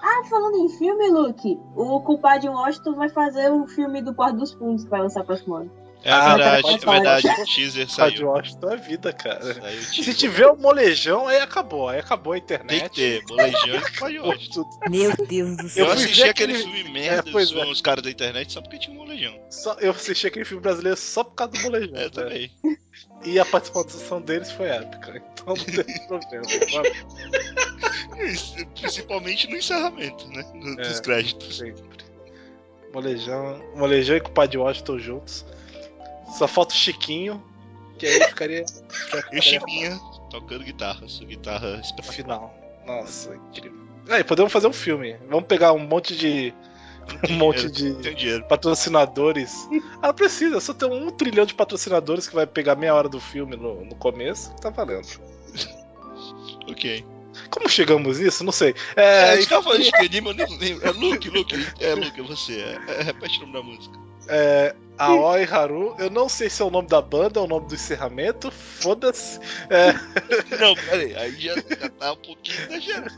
[0.00, 4.52] Ah, falando em filme, Luke, o culpado Washington vai fazer o filme do Porto dos
[4.52, 5.72] Fundos que vai lançar próximo ano.
[6.04, 7.26] É Ah, verdade, é verdade.
[7.28, 8.28] O teaser Rádio saiu.
[8.28, 9.54] Washington é vida, cara.
[9.54, 11.88] Saiu Se tiver o molejão, aí acabou.
[11.88, 12.90] Aí acabou a Tem internet.
[12.90, 13.76] que ter, bolejão
[14.36, 14.68] e tudo.
[14.90, 15.86] Meu Deus do céu.
[15.86, 17.64] Eu assisti aquele aquele- filme merda É, com é.
[17.70, 19.34] os caras da internet só porque tinha um molejão.
[19.48, 21.96] Só, eu assisti aquele filme brasileiro só por causa do molejão.
[21.96, 22.08] É, né?
[22.10, 22.50] também.
[23.24, 25.22] E a participação deles foi épica.
[25.32, 26.44] Então não tem problema.
[28.18, 30.44] Isso, Principalmente no encerramento, né?
[30.54, 30.82] No- É.
[30.88, 31.56] Dos créditos.
[31.56, 32.04] Sempre.
[32.92, 35.44] Molejão, molejão e Culpado Washington juntos.
[36.36, 37.42] Só falta o Chiquinho,
[37.98, 38.64] que aí ficaria.
[39.32, 39.98] E o Chimbinha
[40.30, 42.54] tocando guitarra, sua guitarra final.
[42.86, 43.84] Nossa, incrível.
[44.08, 45.16] Aí, podemos fazer um filme.
[45.28, 46.52] Vamos pegar um monte de.
[47.28, 47.94] Um monte de
[48.48, 49.68] patrocinadores.
[50.02, 53.20] Ah, não precisa, só tem um trilhão de patrocinadores que vai pegar meia hora do
[53.20, 54.54] filme no, no começo.
[54.56, 55.06] Tá valendo.
[56.68, 57.04] Ok.
[57.50, 58.42] Como chegamos nisso?
[58.44, 58.74] Não sei.
[58.96, 60.86] É, É, a gente tava falando de anime, eu nem lembro.
[60.88, 61.54] É Luke, Luke.
[61.80, 62.60] É Luke, é você.
[62.60, 63.98] É, é, repete o nome da música.
[64.28, 67.66] é, Aoi Haru, eu não sei se é o nome da banda ou o nome
[67.66, 68.50] do encerramento.
[68.50, 69.40] Foda-se.
[69.68, 69.92] É,
[70.60, 73.12] Não, peraí, aí já, já tá um pouquinho exagerado.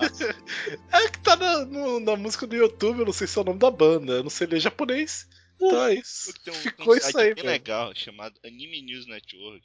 [0.92, 3.44] é que tá na, no- na música do YouTube, eu não sei se é o
[3.44, 4.14] nome da banda.
[4.14, 5.28] Eu não sei ler japonês.
[5.61, 6.32] Então é isso.
[6.44, 7.48] Tem um, Ficou tem um isso site aí, bem velho.
[7.54, 9.62] legal chamado Anime News Network.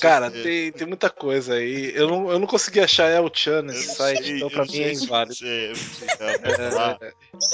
[0.00, 1.92] Cara, tem, tem muita coisa aí.
[1.94, 4.50] Eu não, eu não consegui achar El Chan eu nesse não site, sei- então eu
[4.52, 5.34] pra mim é inválido.
[5.36, 6.98] Você, você já ouviu falar.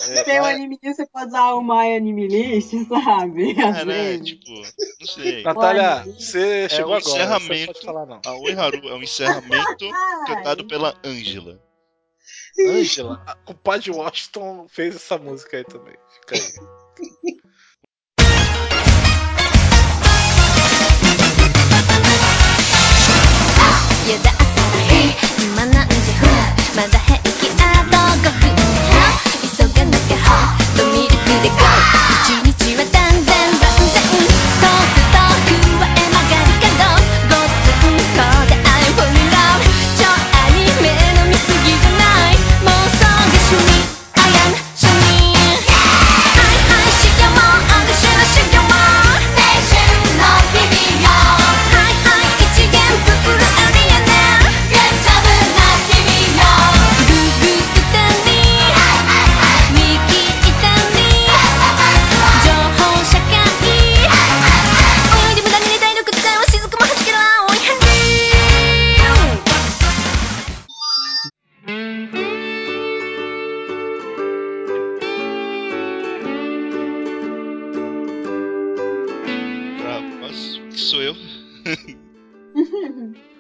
[0.09, 3.51] É, Tem o mas- anime News, você pode usar o My Anime List, sabe?
[3.53, 4.19] É, né?
[4.19, 4.51] Tipo,
[5.01, 5.43] não sei.
[5.45, 7.03] Natália, você chegou o agora.
[7.03, 7.73] Você não encerramento.
[7.75, 8.21] pode falar, não.
[8.25, 9.91] A Oi Haru é um encerramento
[10.27, 11.63] cantado pela Ângela.
[12.61, 15.95] Ângela, o Padre Washington fez essa música aí também.
[16.21, 16.69] Fica aí.
[25.39, 25.85] 暇なんじゃ
[26.19, 28.57] ほらまだ平気あと5分
[29.57, 32.48] 急がなきゃほっとミルクでゴー。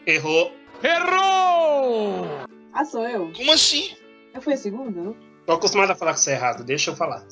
[0.08, 0.50] Errou.
[2.72, 3.30] ah, sou eu?
[3.36, 3.94] Como assim?
[4.32, 5.02] Eu fui a segunda?
[5.02, 5.14] não?
[5.44, 7.26] Tô acostumado a falar que você é errado, deixa eu falar.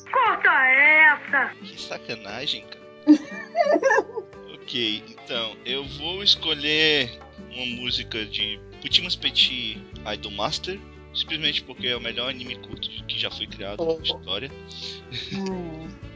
[1.59, 2.85] Que sacanagem, cara.
[4.53, 7.17] ok, então, eu vou escolher
[7.51, 9.81] uma música de Putimas Petit
[10.13, 10.79] Idol Master.
[11.15, 14.51] Simplesmente porque é o melhor anime curto que já foi criado na história.
[15.33, 15.89] Hum.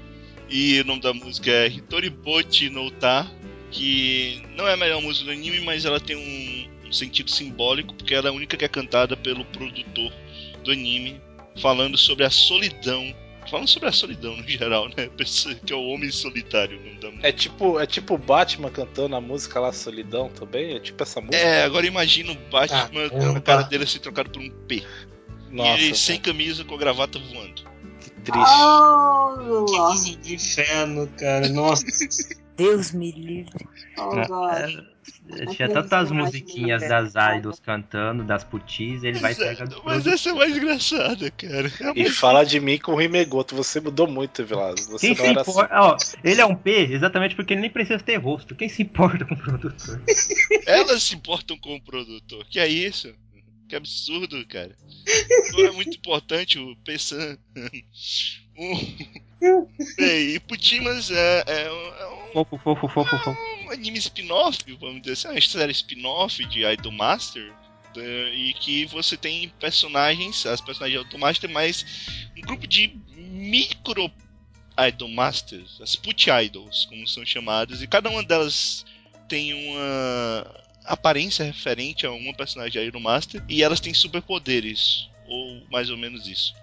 [0.53, 3.25] E o nome da música é Hitoribochi no Ta,
[3.71, 7.93] que não é a melhor música do anime, mas ela tem um, um sentido simbólico,
[7.95, 10.11] porque ela é a única que é cantada pelo produtor
[10.63, 11.19] do anime,
[11.61, 13.15] falando sobre a solidão.
[13.49, 15.07] Falando sobre a solidão no geral, né?
[15.17, 17.27] Pessoa- Que é o homem solitário o nome da música.
[17.27, 20.75] É tipo, é tipo o Batman cantando a música lá Solidão também?
[20.75, 21.37] É tipo essa música?
[21.37, 24.83] É, agora imagina o Batman Ah, com a cara dele ser trocado por um P.
[25.49, 27.63] Nossa, e ele sem camisa com a gravata voando.
[27.99, 28.55] que triste.
[28.61, 29.65] Oh,
[30.23, 31.49] Que inferno, cara.
[31.49, 31.83] Nossa.
[32.61, 33.67] Deus me livre.
[33.97, 34.91] Oh, É, God.
[35.55, 40.29] Tinha tantas musiquinhas das idols cantando, das putis, ele vai Mas, é, pegando mas essa
[40.29, 41.71] é mais engraçada, cara.
[41.95, 43.55] É E fala de mim com o Rimegoto.
[43.55, 44.85] Você mudou muito, Vilas.
[44.87, 45.51] Você Quem não se era assim.
[45.51, 45.75] importa?
[45.79, 48.55] Ó, ele é um P exatamente porque ele nem precisa ter rosto.
[48.55, 50.01] Quem se importa com o produtor?
[50.67, 52.45] Elas se importam com o produtor.
[52.49, 53.13] Que é isso?
[53.67, 54.75] Que absurdo, cara.
[55.53, 57.37] Não é muito importante o Pessan.
[58.57, 58.75] Um...
[59.97, 61.69] Bem, e Putimas é, é
[62.31, 63.37] é Fofo, fofo, fofo, fofo.
[63.65, 67.53] um anime spin-off, vamos dizer assim, uma série spin-off de Idol Master.
[67.95, 71.85] né, E que você tem personagens, as personagens de Idol Master, mas
[72.37, 74.11] um grupo de micro
[74.87, 78.85] Idol Masters, as Put Idols, como são chamadas, e cada uma delas
[79.27, 85.61] tem uma aparência referente a uma personagem de Idol Master, e elas têm superpoderes, ou
[85.69, 86.53] mais ou menos isso.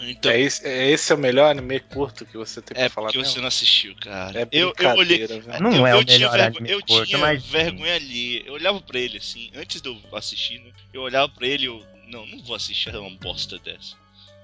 [0.00, 2.88] Então, É esse, é esse é o melhor anime curto que você tem pra é
[2.88, 3.32] falar porque mesmo?
[3.32, 4.42] você não assistiu, cara.
[4.42, 5.62] É eu, eu olhei, brincadeira, velho.
[5.62, 8.46] Não eu, é eu o tinha melhor vergo- anime Eu curto, tinha mas- vergonha ali.
[8.46, 10.70] Eu olhava pra ele assim, antes de eu assistir, né?
[10.92, 11.84] Eu olhava pra ele e eu.
[12.08, 13.96] Não, não vou assistir uma bosta dessa.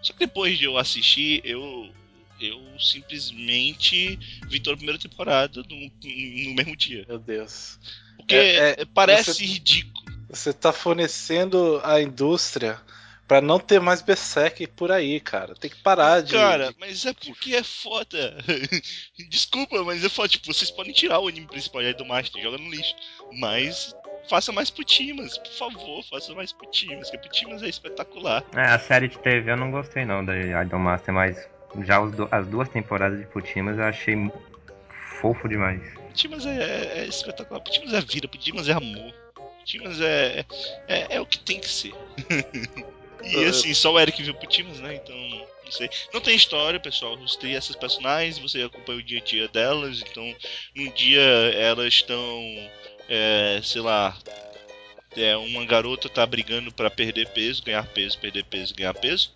[0.02, 1.88] Só que depois de eu assistir, eu.
[2.40, 7.04] Eu simplesmente vi toda a primeira temporada no, no mesmo dia.
[7.08, 7.78] Meu Deus.
[8.16, 10.02] Porque É, é, parece você- ridículo.
[10.28, 12.80] Você tá fornecendo a indústria
[13.28, 15.54] pra não ter mais Berserk por aí, cara.
[15.54, 16.32] Tem que parar de.
[16.32, 18.36] Cara, mas é porque é foda.
[19.28, 20.28] Desculpa, mas é foda.
[20.28, 22.94] Tipo, vocês podem tirar o anime principal aí do Master, joga no lixo.
[23.32, 23.94] Mas
[24.28, 28.44] faça mais Putimas, por favor, faça mais Putimas, que Putimas é espetacular.
[28.54, 31.48] É, a série de TV eu não gostei não da Idol Master, mas
[31.80, 34.14] já os do- as duas temporadas de Putimas eu achei
[35.20, 35.80] fofo demais.
[36.08, 39.12] Putimas é, é, é espetacular, Putimas é vida, Putimas é amor.
[39.58, 40.44] Putimas é,
[40.88, 41.92] é, é o que tem que ser.
[43.22, 44.94] e assim, só o Eric viu Putimas, né?
[44.94, 45.16] Então,
[45.64, 45.88] não sei.
[46.12, 47.16] Não tem história, pessoal.
[47.18, 50.02] Você tem essas personagens, você acompanha o dia a dia delas.
[50.02, 50.34] Então,
[50.74, 52.42] num dia elas estão,
[53.08, 54.16] é, sei lá,
[55.16, 59.32] é, uma garota tá brigando pra perder peso, ganhar peso, perder peso, ganhar peso.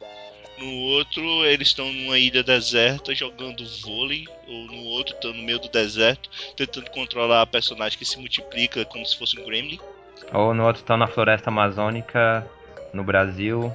[0.58, 5.58] No outro, eles estão numa ilha deserta jogando vôlei, ou no outro, estão no meio
[5.58, 9.78] do deserto, tentando controlar a personagem que se multiplica como se fosse um gremlin.
[10.32, 12.48] Ou no outro estão na floresta amazônica,
[12.96, 13.72] no Brasil,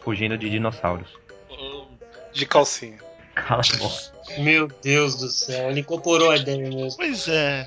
[0.00, 1.08] fugindo de dinossauros.
[1.48, 1.90] Ou-
[2.32, 2.98] de calcinha.
[3.34, 4.18] Cala a boca.
[4.38, 6.96] Meu Deus do céu, ele incorporou a ideia mesmo.
[6.96, 7.66] Pois é,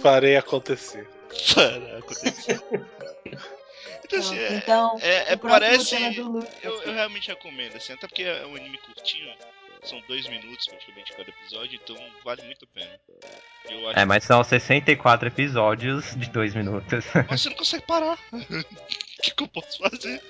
[0.00, 1.08] Farei acontecer.
[1.54, 2.60] para acontecer.
[4.04, 6.16] Então, assim, é, então, é- é- próximo parece.
[6.62, 9.28] Eu, eu realmente recomendo, assim, até porque é um anime curtinho,
[9.82, 13.00] são dois minutos praticamente cada episódio, então vale muito a pena.
[13.70, 17.04] Eu acho É, mas são 64 episódios de 2 minutos.
[17.28, 18.18] Mas você não consegue parar.
[18.32, 18.38] O
[19.22, 20.22] que, que eu posso fazer?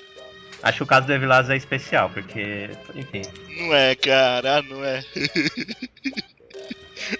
[0.62, 3.22] Acho que o caso do Evilás é especial, porque, enfim.
[3.60, 5.04] Não é, cara, não é.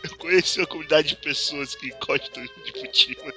[0.03, 3.35] Eu conheci uma comunidade de pessoas que gostam de Futimas.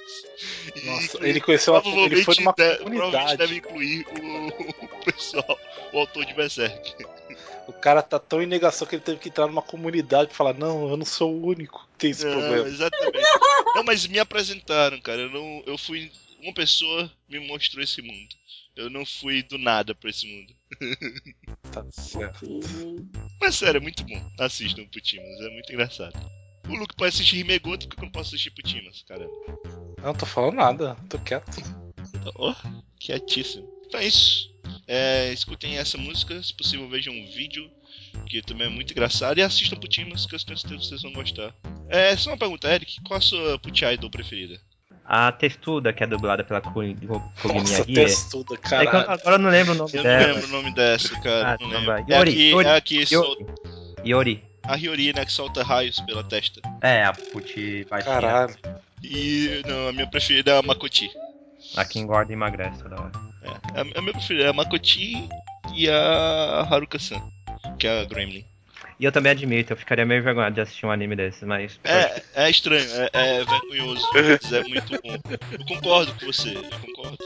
[0.74, 3.36] E Nossa, inclui- ele conheceu uma, provavelmente, ele foi numa de- provavelmente comunidade.
[3.36, 5.58] deve incluir o, o pessoal,
[5.92, 6.96] o autor de Berserk.
[7.66, 10.54] O cara tá tão em negação que ele teve que entrar numa comunidade pra falar:
[10.54, 12.66] Não, eu não sou o único que tem esse Não, problema.
[12.68, 13.18] exatamente.
[13.74, 15.22] Não, mas me apresentaram, cara.
[15.22, 18.34] Eu não, eu fui uma pessoa me mostrou esse mundo.
[18.74, 20.54] Eu não fui do nada pra esse mundo.
[21.72, 22.60] Tá certo.
[23.40, 24.30] Mas sério, é muito bom.
[24.38, 26.12] Assistam Putimas, é muito engraçado.
[26.68, 29.24] O Luke pode assistir Rimegoto porque eu não posso assistir Putimas, cara.
[29.24, 31.62] Eu não tô falando nada, tô quieto.
[32.34, 32.54] Oh,
[33.00, 33.66] quietíssimo.
[33.86, 34.51] Então é isso.
[34.86, 37.70] É, escutem essa música, se possível vejam um vídeo,
[38.26, 41.12] que também é muito engraçado, e assistam Putimas, que eu tenho certeza que vocês vão
[41.12, 41.54] gostar.
[41.88, 44.58] É, só uma pergunta, Eric, qual a sua Put Idol preferida?
[45.04, 49.10] A textuda, que é dublada pela Kogumi Nossa, testuda, É que eu- caralho.
[49.10, 50.32] agora eu não lembro o nome Eu não dela.
[50.32, 51.52] lembro o nome dessa, cara.
[51.54, 51.92] Ah, não lembro.
[51.92, 53.06] É Yori, aqui, Yori, é aqui Yori.
[53.08, 53.54] solta.
[54.06, 54.44] Yori.
[54.64, 56.60] A Hiyori, né, que solta raios pela testa.
[56.80, 58.14] É, a Puti baixinha.
[58.14, 58.54] Caralho.
[59.02, 61.10] E não, a minha preferida é a Makoti.
[61.76, 63.31] A que engorda e emagrece toda hora.
[63.42, 65.28] É, a, a minha preferida é a Makoti
[65.74, 67.22] e a Haruka-san,
[67.78, 68.44] que é a Gremlin.
[69.02, 71.76] E eu também admito, eu ficaria meio envergonhado de assistir um anime desse, mas.
[71.82, 75.18] É, é estranho, é, é vergonhoso, mas é muito bom.
[75.50, 77.18] Eu concordo com você, eu concordo.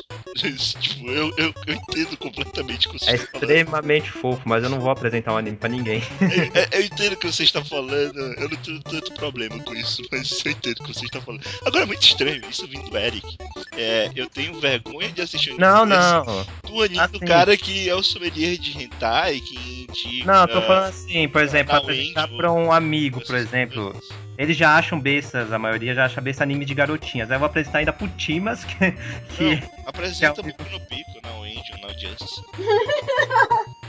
[0.80, 3.50] tipo, eu, eu, eu entendo completamente o que você É está falando.
[3.50, 6.02] extremamente fofo, mas eu não vou apresentar um anime pra ninguém.
[6.22, 6.28] Eu,
[6.62, 10.02] eu- eu entendo o que você está falando, eu não tenho tanto problema com isso,
[10.10, 11.42] mas eu entendo o que você está falando.
[11.66, 13.36] Agora é muito estranho, isso vindo do Eric.
[13.76, 16.24] É, eu tenho vergonha de assistir um Não, não.
[16.66, 17.26] do anime do Assim.
[17.26, 20.26] cara que é o sommelier de hentai, que indica...
[20.32, 24.00] Não, eu tô falando assim, por exemplo, Não, apresentar pra um amigo, por exemplo.
[24.38, 27.30] Eles já acham bestas, a maioria já acha besta anime de garotinhas.
[27.30, 28.92] Aí eu vou apresentar ainda pro Timas, que.
[29.36, 29.56] que...
[29.56, 32.42] Não, apresenta que é o- Boku no Pico, não Angel, não Justice.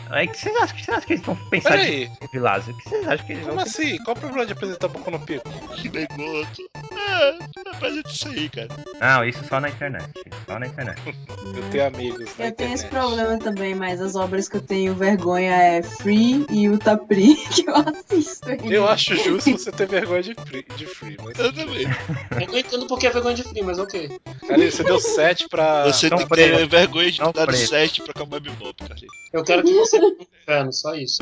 [0.09, 2.73] Aí que vocês acham, que vocês acham que eles vão pensar Peraí, de Vilásio?
[2.73, 3.97] O que vocês acham que eles como vão assim?
[4.03, 5.49] Qual o problema de apresentar Boku no Pico?
[5.75, 6.69] Rimegoto.
[6.75, 8.67] É, apresenta isso aí, cara.
[8.99, 10.09] Não, isso só na internet.
[10.45, 11.01] Só na internet.
[11.55, 14.93] Eu tenho amigos na Eu tenho esse problema também, mas as obras que eu tenho
[14.93, 18.67] vergonha é Free e Utapri, que eu assisto ainda.
[18.67, 21.39] Eu acho justo você ter vergonha de free, de free mas.
[21.39, 21.83] Eu também.
[21.83, 24.09] Eu não entendo porque é vergonha de frio, mas ok.
[24.47, 25.85] Cara, você deu 7 pra.
[25.85, 27.69] Você não tem que ter vergonha de Não dar preto.
[27.69, 28.95] 7 pra Cowboy Bebop, cara.
[29.33, 31.21] Eu quero que você inferno, só isso.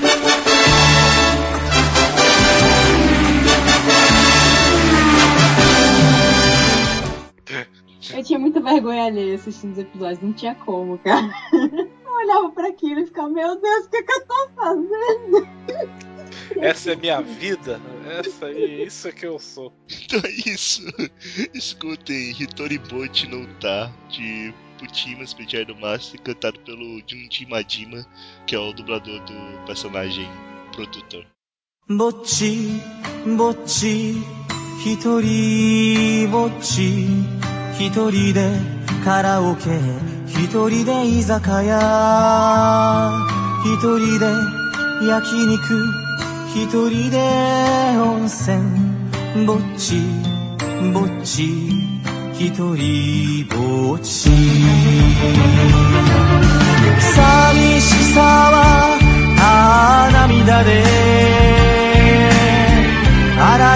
[8.14, 11.30] Eu tinha muita vergonha alheia assistindo os episódios, não tinha como, cara.
[11.54, 15.48] Eu olhava pra aquilo e ficava, meu Deus, o que, que eu tô fazendo?
[16.58, 17.82] Essa é minha vida?
[18.08, 19.74] Essa aí, isso é que eu sou.
[20.06, 20.84] Então é isso.
[21.54, 28.06] Escutem Hitoribot no Tá, de por Putimas, Pediar do Master, cantado pelo Junji Madima,
[28.46, 30.30] que é o dublador do personagem
[30.74, 31.26] produtor.
[31.88, 32.82] Bochi,
[33.38, 34.22] bochi,
[34.84, 37.08] hitori, bochi,
[37.80, 38.50] hitori de
[39.04, 39.80] karaoke,
[40.38, 41.80] hitori de izakaya,
[43.64, 44.34] hitori de
[45.08, 45.80] yakiniku,
[46.54, 48.64] hitori de onsen,
[49.46, 50.02] bochi,
[50.92, 51.95] bochi,
[52.38, 54.30] 一人ぼっち。
[57.00, 58.98] 寂しさは
[59.40, 60.84] ああ涙で。
[63.40, 63.75] 洗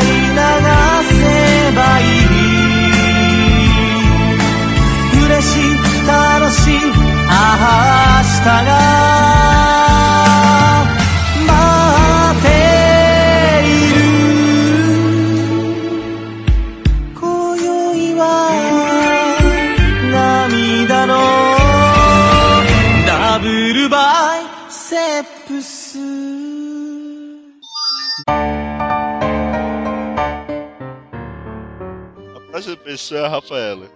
[32.90, 33.92] A próxima pessoa é a Rafaela.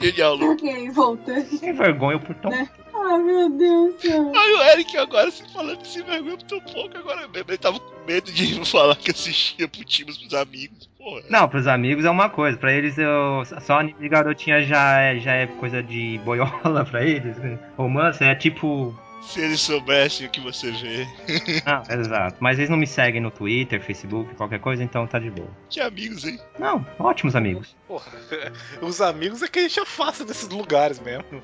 [0.00, 0.52] Genial, Lu.
[0.52, 1.44] Ok, voltando.
[1.58, 2.50] Sem vergonha por tão.
[2.50, 2.68] Né?
[2.94, 4.32] Ai, meu Deus do céu.
[4.34, 7.50] Aí o Eric agora se falando sem vergonha por tão pouco, agora mesmo.
[7.50, 10.88] Ele tava com medo de falar que assistia Putimas pros amigos.
[10.98, 11.22] Porra.
[11.28, 15.18] Não, pros amigos é uma coisa, pra eles eu, só anime de garotinha já é,
[15.18, 17.36] já é coisa de boiola pra eles.
[17.38, 17.58] né?
[17.76, 18.94] Romance é tipo
[19.26, 21.06] Se eles soubessem o que você vê.
[21.66, 22.36] Não, exato.
[22.40, 25.48] Mas eles não me seguem no Twitter, Facebook, qualquer coisa, então tá de boa.
[25.68, 26.38] Que amigos, hein?
[26.58, 27.74] Não, ótimos amigos.
[27.88, 28.12] Porra,
[28.80, 31.24] os amigos é que a gente afasta desses lugares mesmo.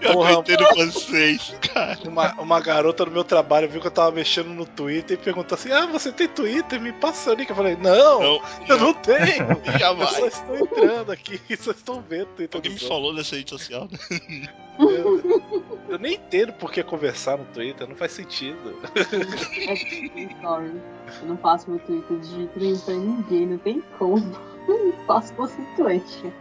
[0.00, 1.98] Eu Porra, não entendo vocês, cara.
[2.06, 5.56] Uma, uma garota do meu trabalho viu que eu tava mexendo no Twitter e perguntou
[5.56, 6.80] assim: Ah, você tem Twitter?
[6.80, 7.50] Me passa o link.
[7.50, 9.46] Eu falei: Não, Não, eu não tenho.
[9.64, 10.10] Eu jamais.
[10.10, 12.56] só estou entrando aqui, vocês estão vendo Twitter.
[12.56, 14.48] Alguém me falou dessa rede social, né?
[14.78, 18.76] Eu, eu nem entendo por que conversar no Twitter, não faz sentido.
[18.96, 19.72] É.
[21.22, 24.24] Eu não passo meu Twitter de jeito nenhum pra ninguém, não tem como.
[25.06, 26.32] Faço constituinte.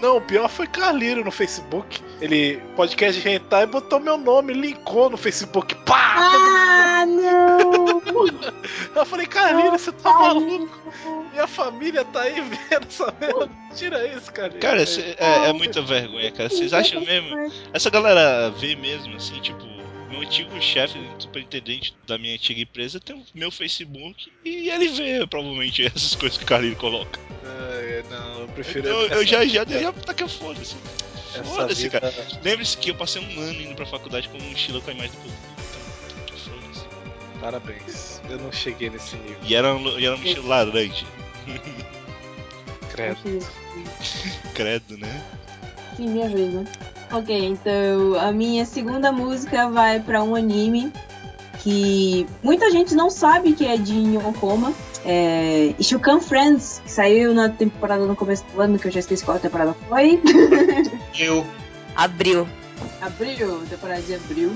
[0.00, 2.00] Não, o pior foi Carliro no Facebook.
[2.20, 5.74] Ele, podcast de hentai, botou meu nome, linkou no Facebook.
[5.76, 6.14] Pá!
[6.16, 8.02] Ah, não!
[8.94, 10.78] Eu falei, Carliro, você tá maluco?
[11.32, 13.50] Minha família tá aí vendo essa merda.
[13.74, 14.60] Tira isso, Carliro.
[14.60, 16.48] Cara, cê- é, é muita vergonha, cara.
[16.48, 17.50] Vocês acham mesmo?
[17.72, 19.64] Essa galera vê mesmo, assim, tipo,
[20.14, 25.26] meu antigo chefe, superintendente da minha antiga empresa, tem o meu Facebook e ele vê
[25.26, 27.18] provavelmente essas coisas que o Carlinho coloca.
[27.44, 28.80] É, não, eu prefiro.
[28.80, 30.76] Então eu essa- já já já taca foda-se.
[31.34, 32.14] essa Foda-se, vida- cara.
[32.42, 35.10] Lembre-se que eu passei um ano indo pra faculdade com uma mochila com a imagem
[35.12, 35.36] do povo.
[36.38, 36.84] Foda-se.
[37.40, 38.20] Parabéns.
[38.30, 39.36] Eu não cheguei nesse nível.
[39.42, 41.04] E era, um- e era uma mochila laranja.
[42.90, 43.46] Credo.
[44.54, 45.24] Credo, né?
[45.96, 46.64] Sim, minha vez, né?
[47.12, 50.92] Ok, então a minha segunda música vai pra um anime
[51.64, 54.72] que muita gente não sabe que é de Yonkoma.
[55.04, 59.24] É Ishukan Friends, que saiu na temporada no começo do ano, que eu já esqueci
[59.24, 60.20] qual temporada foi.
[61.18, 61.44] Eu.
[61.94, 62.48] Abril.
[63.00, 64.52] abril, temporada de abril.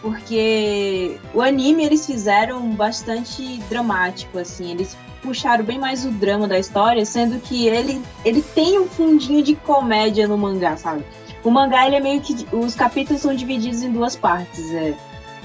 [0.00, 4.70] Porque o anime eles fizeram bastante dramático, assim.
[4.70, 9.42] Eles puxaram bem mais o drama da história, sendo que ele, ele tem um fundinho
[9.42, 11.04] de comédia no mangá, sabe?
[11.44, 12.46] O mangá, ele é meio que.
[12.52, 14.72] Os capítulos são divididos em duas partes.
[14.72, 14.94] É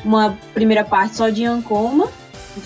[0.03, 2.09] uma primeira parte só de Ancoma,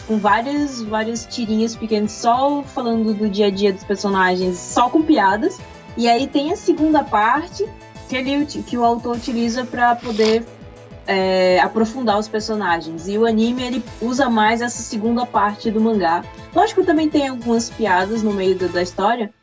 [0.07, 5.01] com várias, várias tirinhas pequenas, só falando do dia a dia dos personagens, só com
[5.01, 5.59] piadas.
[5.97, 7.67] E aí tem a segunda parte
[8.09, 10.45] que, ele, que o autor utiliza para poder
[11.07, 13.07] é, aprofundar os personagens.
[13.07, 16.23] E o anime ele usa mais essa segunda parte do mangá.
[16.53, 19.33] Lógico que também tem algumas piadas no meio da história,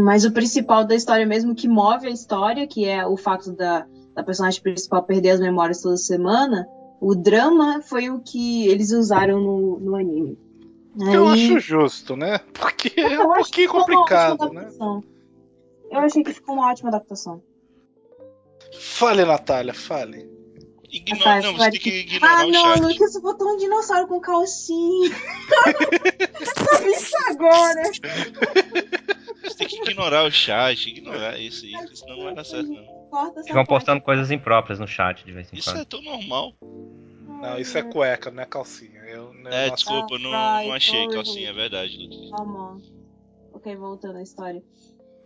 [0.00, 3.86] mas o principal da história mesmo que move a história, que é o fato da,
[4.14, 6.66] da personagem principal perder as memórias toda semana,
[7.00, 10.38] o drama foi o que eles usaram no, no anime.
[10.98, 12.38] Eu Aí- acho justo, né?
[12.52, 14.68] Porque é eu um pouquinho complicado, né?
[15.90, 17.42] Eu achei que ficou uma ótima adaptação.
[18.78, 20.31] Fale, Natália, fale.
[20.92, 22.80] Ignora, Tá, não, você tem que ignorar Ah, o não, chat.
[22.82, 25.10] Lucas, você botou um dinossauro com calcinha.
[26.70, 27.82] Sabe isso agora?
[29.42, 33.02] Você tem que ignorar o chat, ignorar isso aí, senão não vai dar certo, não.
[33.10, 33.68] Parte.
[33.68, 35.80] postando coisas impróprias no chat de vez em Isso quando.
[35.80, 36.54] é tão normal.
[36.60, 39.00] Não, isso é cueca, não é calcinha.
[39.00, 42.30] Eu, eu É, não desculpa, eu não, Ah, não achei calcinha, é verdade, Lucas.
[42.30, 42.80] Calma.
[43.52, 44.62] Ok, voltando à história.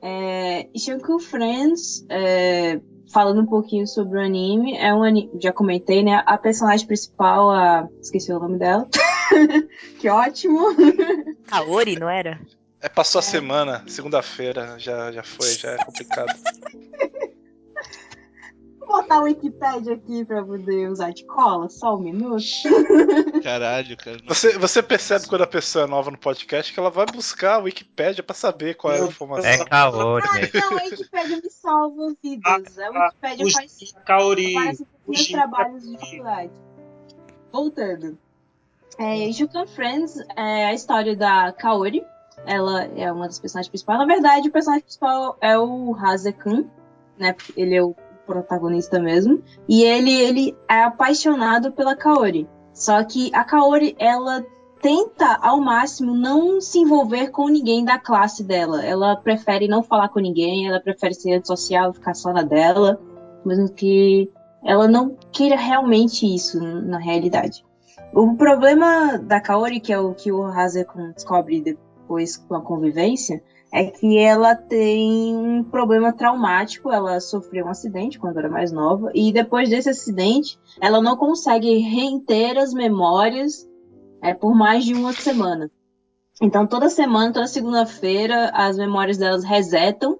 [0.02, 2.80] É, Ishanku Friends, é,
[3.12, 6.22] falando um pouquinho sobre o anime, é um anime, já comentei, né?
[6.26, 8.88] A personagem principal, a, esqueci o nome dela.
[9.98, 10.74] que ótimo.
[11.46, 12.40] Kaori, não era?
[12.80, 16.34] É, passou a semana, segunda-feira, já, já foi, já é complicado.
[18.96, 22.42] Vou botar o Wikipedia aqui pra poder usar de cola, só um minuto.
[23.44, 24.16] Caralho, cara.
[24.26, 27.58] Você, você percebe quando a pessoa é nova no podcast que ela vai buscar a
[27.58, 29.50] Wikipédia pra saber qual é a informação.
[29.50, 32.78] É Kaori Ah, não, a Wikipedia me salva vidas.
[32.78, 34.54] A Ah, Wikipedia Os faz Kaori.
[34.54, 36.50] Que meus trabalhos de dificuldade.
[37.52, 38.18] Voltando.
[38.98, 42.02] É, Jukan Friends é a história da Kaori.
[42.46, 43.98] Ela é uma das personagens principais.
[43.98, 46.66] Na verdade, o personagem principal é o Hazekun,
[47.18, 47.34] né?
[47.34, 47.94] Porque ele é o
[48.26, 49.42] protagonista mesmo.
[49.68, 52.48] E ele, ele é apaixonado pela Kaori.
[52.72, 54.44] Só que a Kaori, ela
[54.82, 58.84] tenta ao máximo não se envolver com ninguém da classe dela.
[58.84, 63.00] Ela prefere não falar com ninguém, ela prefere ser antissocial, ficar só na dela,
[63.44, 64.30] mesmo que
[64.64, 67.64] ela não queira realmente isso na realidade.
[68.12, 73.42] O problema da Kaori, que é o que o Hazekun descobre depois com a convivência,
[73.72, 76.90] é que ela tem um problema traumático.
[76.90, 81.78] Ela sofreu um acidente quando era mais nova, e depois desse acidente, ela não consegue
[81.78, 83.68] reter as memórias
[84.22, 85.70] é, por mais de uma semana.
[86.40, 90.18] Então, toda semana, toda segunda-feira, as memórias delas resetam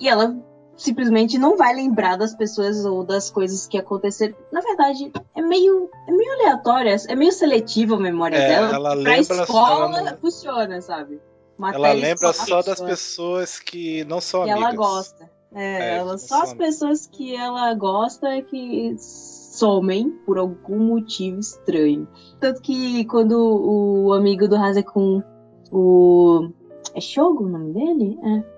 [0.00, 0.34] e ela
[0.76, 4.34] simplesmente não vai lembrar das pessoas ou das coisas que aconteceram.
[4.50, 8.74] Na verdade, é meio, é meio aleatório, é meio seletiva a memória É, dela.
[8.74, 11.20] ela pra lembra- escola ela não- funciona, sabe?
[11.58, 14.74] Ela lembra só das pessoas que não são que amigas.
[14.74, 15.30] ela gosta.
[15.54, 20.78] É, É, ela, que só as pessoas que ela gosta é que somem por algum
[20.78, 22.08] motivo estranho.
[22.40, 25.22] Tanto que quando o amigo do Hazekun,
[25.70, 26.48] o.
[26.94, 28.18] É Shogo o nome dele?
[28.22, 28.52] É.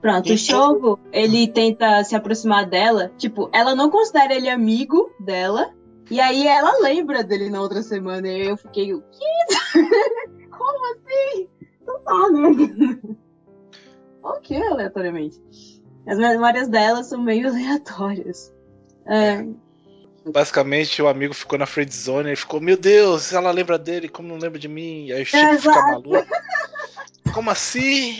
[0.00, 3.10] Pronto, o Shogo, ele tenta se aproximar dela.
[3.16, 5.72] Tipo, ela não considera ele amigo dela.
[6.10, 8.28] E aí ela lembra dele na outra semana.
[8.28, 9.80] E eu fiquei, o quê?
[10.50, 11.48] Como assim?
[12.06, 12.98] Não tá, né?
[14.22, 15.40] ok, aleatoriamente.
[16.06, 18.52] As memórias dela são meio aleatórias.
[19.06, 19.44] É,
[20.26, 24.28] Basicamente, o amigo ficou na friend zone, ele ficou, meu Deus, ela lembra dele, como
[24.28, 25.12] não lembra de mim?
[25.12, 25.86] Aí o Chico fica Exato.
[25.86, 26.26] maluco.
[27.34, 28.14] Como assim?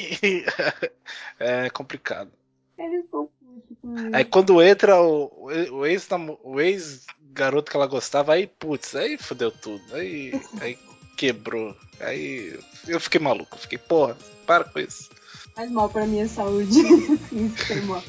[1.41, 2.31] é complicado.
[2.77, 4.11] ele ficou puto comigo.
[4.13, 6.07] Aí quando entra o, o ex
[6.43, 9.83] o ex que ela gostava, aí putz, aí fodeu tudo.
[9.95, 10.79] Aí, aí
[11.17, 11.75] quebrou.
[12.01, 14.17] Aí eu fiquei maluco, fiquei, porra,
[14.47, 15.11] para com isso.
[15.55, 16.83] Faz mal pra minha saúde
[17.29, 18.03] física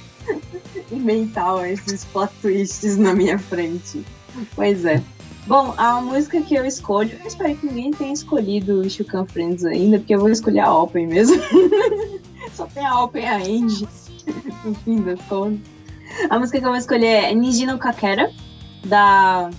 [0.92, 4.04] e mental esses plot twists na minha frente.
[4.56, 5.02] Pois é.
[5.48, 10.00] Bom, a música que eu escolho, eu espero que ninguém tenha escolhido Shukan Friends ainda,
[10.00, 11.36] porque eu vou escolher a Open mesmo.
[12.54, 13.88] Só tem a Open e a End,
[14.64, 15.60] no fim das contas.
[16.32, 18.34] A música que eu vou escolher é Niji no Kakera,
[18.86, 19.52] da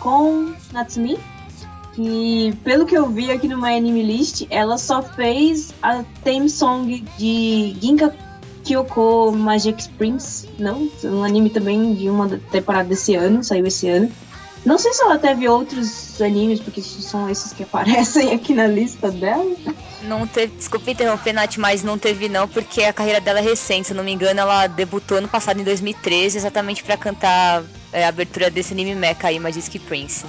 [0.00, 1.18] Kon Natsumi,
[1.94, 6.48] que pelo que eu vi aqui no My Anime List, ela só fez a theme
[6.48, 8.14] song de Ginka
[8.64, 10.90] Kyoko Magic Prince, não?
[11.04, 14.10] Um anime também de uma temporada desse ano, saiu esse ano.
[14.64, 19.10] Não sei se ela teve outros animes, porque são esses que aparecem aqui na lista
[19.10, 19.54] dela.
[20.04, 23.88] Não teve, desculpa interromper, Nath, mas não teve não, porque a carreira dela é recente.
[23.88, 27.62] Se não me engano, ela debutou ano passado, em 2013, exatamente pra cantar
[27.92, 30.24] é, a abertura desse anime mecha aí, Magic Prince.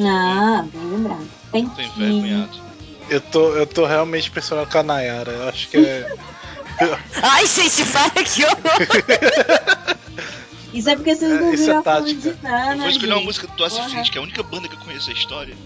[0.00, 1.28] Ah, bem lembrado.
[1.50, 2.68] Tem Tô envergonhado.
[3.08, 5.32] Eu tô, eu tô realmente impressionado com a Nayara.
[5.32, 6.14] Eu acho que é.
[7.22, 9.98] Ai, gente, para que horror!
[10.72, 12.20] Isso é porque vocês não É, isso é viram a tática.
[12.20, 13.88] Fuji Nana, Eu vou escolher uma música do Porra.
[13.88, 15.56] Fit, que é a única banda que eu conheço a história.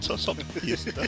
[0.00, 1.02] Só, só por isso, tá?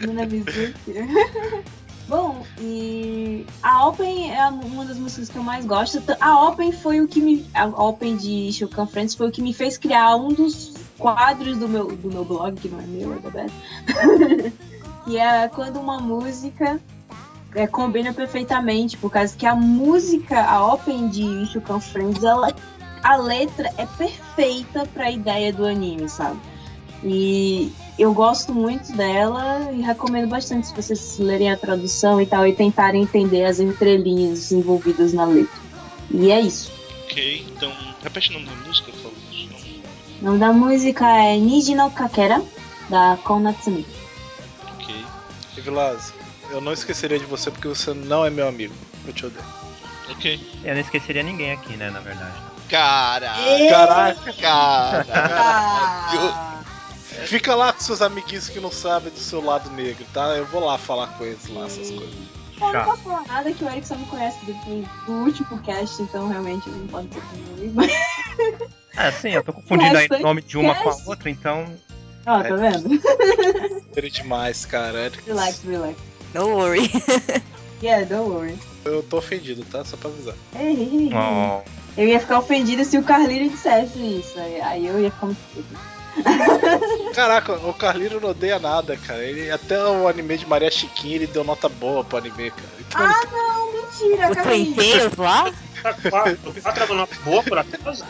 [0.00, 0.74] Mizuki.
[2.08, 6.00] Bom, e a Open é uma das músicas que eu mais gosto.
[6.20, 7.44] A Open foi o que me.
[7.52, 11.68] A Open de Shokan Friends foi o que me fez criar um dos quadros do
[11.68, 14.52] meu, do meu blog, que não é meu, é da Beth.
[15.04, 16.80] que é quando uma música
[17.54, 22.54] é, combina perfeitamente, por causa que a música, a Open de Shokan Friends, ela,
[23.02, 26.38] a letra é perfeita pra ideia do anime, sabe?
[27.04, 32.46] E eu gosto muito dela e recomendo bastante se vocês lerem a tradução e tal
[32.46, 35.60] e tentarem entender as entrelinhas envolvidas na letra.
[36.10, 36.70] E é isso.
[37.04, 38.92] Ok, então repete o nome da música.
[40.20, 42.42] O nome da música é Niji no Kakera,
[42.88, 43.86] da Kon Natsumi.
[44.74, 45.04] Ok.
[45.56, 46.14] E Vilas,
[46.50, 48.74] eu não esqueceria de você porque você não é meu amigo.
[49.06, 49.44] Eu te odeio.
[50.10, 50.40] Ok.
[50.64, 52.34] Eu não esqueceria ninguém aqui, né, na verdade.
[52.68, 53.68] Caralho!
[53.68, 55.08] Caraca, Caralho!
[55.12, 56.62] Ah,
[57.26, 60.28] fica lá com seus amiguinhos que não sabem do seu lado negro, tá?
[60.36, 62.35] Eu vou lá falar com eles lá, essas coisas.
[62.60, 64.52] Eu não posso falar nada que o Eric só me conhece do,
[65.06, 67.80] do último cast, então realmente não pode ser comigo.
[68.96, 71.08] Ah, sim, eu tô confundindo aí o nome de uma com a cast.
[71.08, 71.66] outra, então.
[72.26, 73.00] Ó, tá vendo?
[73.94, 75.12] Seria demais, cara.
[75.26, 75.96] relax, relax.
[76.32, 76.90] Don't worry.
[77.82, 78.58] Yeah, don't worry.
[78.86, 79.84] Eu tô ofendido, tá?
[79.84, 80.34] Só pra avisar.
[80.58, 81.10] Ei.
[81.12, 81.60] Oh,
[81.94, 84.32] Eu ia ficar ofendida se o Carlinho dissesse isso.
[84.38, 85.40] Aí, eu ia ficar muito.
[87.14, 89.22] Caraca, o Carlinho não odeia nada, cara.
[89.22, 92.68] Ele, até o anime de Maria Chiquinha ele deu nota boa pro anime, cara.
[92.80, 94.76] Então, Ah, não, mentira, O Carlinhos.
[94.76, 95.52] Twin lá?
[96.10, 98.04] Quatro, quatro é uma nota boa por acaso?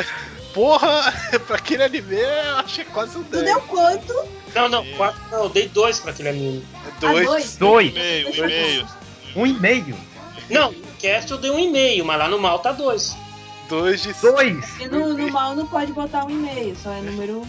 [0.55, 1.13] porra,
[1.47, 3.45] pra aquele anime eu achei quase um Tu 10.
[3.45, 4.15] deu quanto?
[4.55, 6.65] Não, não, quatro, não, eu dei dois pra aquele anime.
[6.87, 7.27] É dois.
[7.27, 7.57] Ah, dois?
[7.57, 7.87] Dois.
[7.87, 8.87] Um e-mail, um e-mail.
[9.37, 9.97] um e-mail.
[10.49, 13.15] Não, no cast eu dei um e-mail, mas lá no mal tá dois.
[13.69, 14.65] Dois de Dois!
[14.65, 17.45] Porque no, no mal não pode botar um e-mail, só é número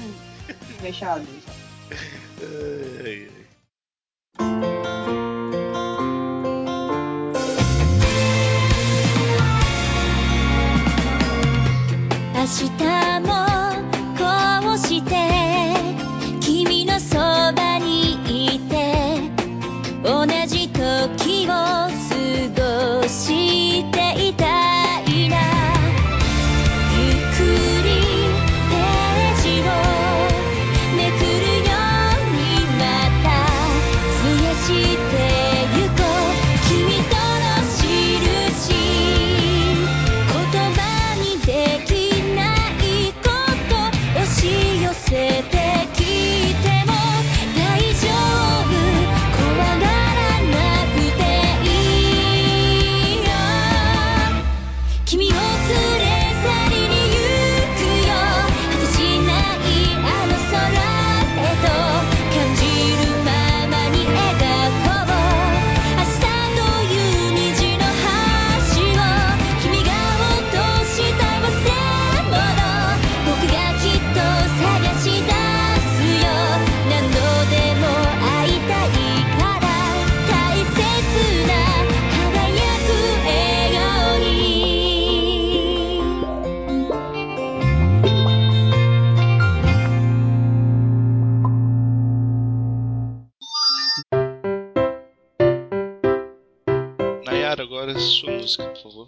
[0.78, 1.26] fechado.
[3.06, 3.28] Ai,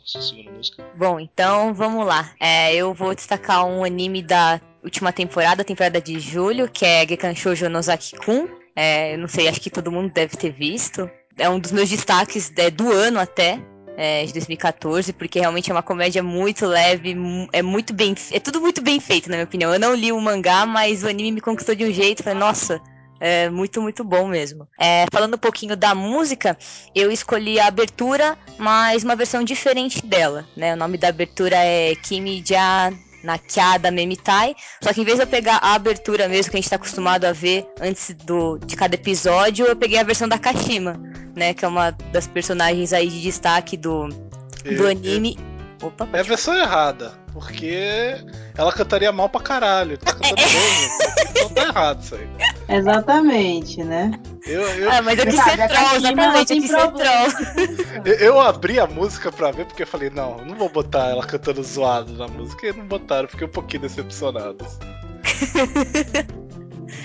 [0.10, 0.84] Sua segunda música.
[0.98, 2.31] Bom, então vamos lá.
[2.40, 7.36] É, eu vou destacar um anime da última temporada, temporada de julho, que é Gekan
[7.36, 8.48] Shoujo Nozaki-kun.
[8.76, 11.07] É, eu não sei, acho que todo mundo deve ter visto.
[11.38, 13.61] É um dos meus destaques é, do ano até.
[13.95, 17.15] é, de 2014, porque realmente é uma comédia muito leve,
[17.52, 19.73] é muito bem, é tudo muito bem feito, na minha opinião.
[19.73, 22.81] Eu não li o mangá, mas o anime me conquistou de um jeito, falei, nossa,
[23.19, 24.67] é muito, muito bom mesmo.
[24.79, 26.57] É, falando um pouquinho da música,
[26.95, 30.73] eu escolhi a abertura, mas uma versão diferente dela, né?
[30.73, 32.91] O nome da abertura é Kimi Ja
[33.23, 36.69] Nakyada Memitai, só que em vez de eu pegar a abertura mesmo que a gente
[36.69, 40.93] tá acostumado a ver antes do, de cada episódio, eu peguei a versão da Kashima,
[41.35, 41.53] né?
[41.53, 44.07] Que é uma das personagens aí de destaque do,
[44.77, 45.37] do anime.
[45.81, 48.16] Opa, É a versão errada, porque
[48.57, 49.98] ela cantaria mal pra caralho.
[49.98, 50.90] Tá cantando bem,
[51.32, 52.28] então tá errado isso aí.
[52.68, 54.11] Exatamente, né?
[54.45, 57.34] Eu, eu, Ah, mas eu quis Sabe, ser troll, exatamente, eu tem quis ser problema.
[57.34, 58.03] troll.
[58.06, 61.26] eu- eu abri a música pra ver porque eu falei, não, não vou botar ela
[61.26, 62.68] cantando zoado na música.
[62.68, 64.66] E não botaram, fiquei um pouquinho decepcionado.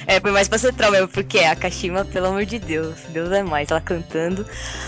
[0.07, 3.31] É, foi mais pra ser troll mesmo, porque a Kashima, pelo amor de Deus, Deus
[3.33, 4.47] é mais, ela cantando.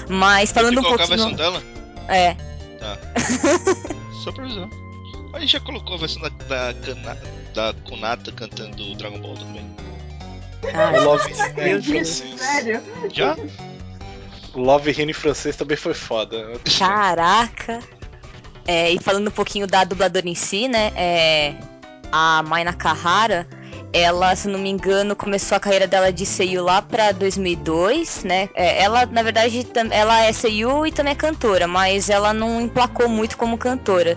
[0.09, 1.53] Mas falando Você um colocar a versão pouquinho.
[1.53, 1.63] dela?
[2.09, 2.35] É,
[2.79, 2.99] Tá.
[4.25, 4.69] Só pra avisar.
[5.37, 7.19] A gente já colocou a versão da, da, Kana-
[7.55, 9.67] da Kunata cantando Dragon Ball também.
[10.99, 11.85] O Love Deus.
[11.87, 12.41] francês.
[12.41, 12.83] Sério?
[13.13, 13.37] Já?
[14.55, 16.59] O Love Hino em francês também foi foda.
[16.79, 17.81] Caraca!
[18.67, 20.91] É, e falando um pouquinho da dubladora em si, né?
[20.97, 21.55] É,
[22.11, 23.47] a Mai Nakahara,
[23.93, 28.49] ela, se não me engano, começou a carreira dela de seiyuu lá pra 2002, né?
[28.55, 33.07] É, ela, na verdade, ela é seiyuu e também é cantora, mas ela não emplacou
[33.09, 34.17] muito como cantora.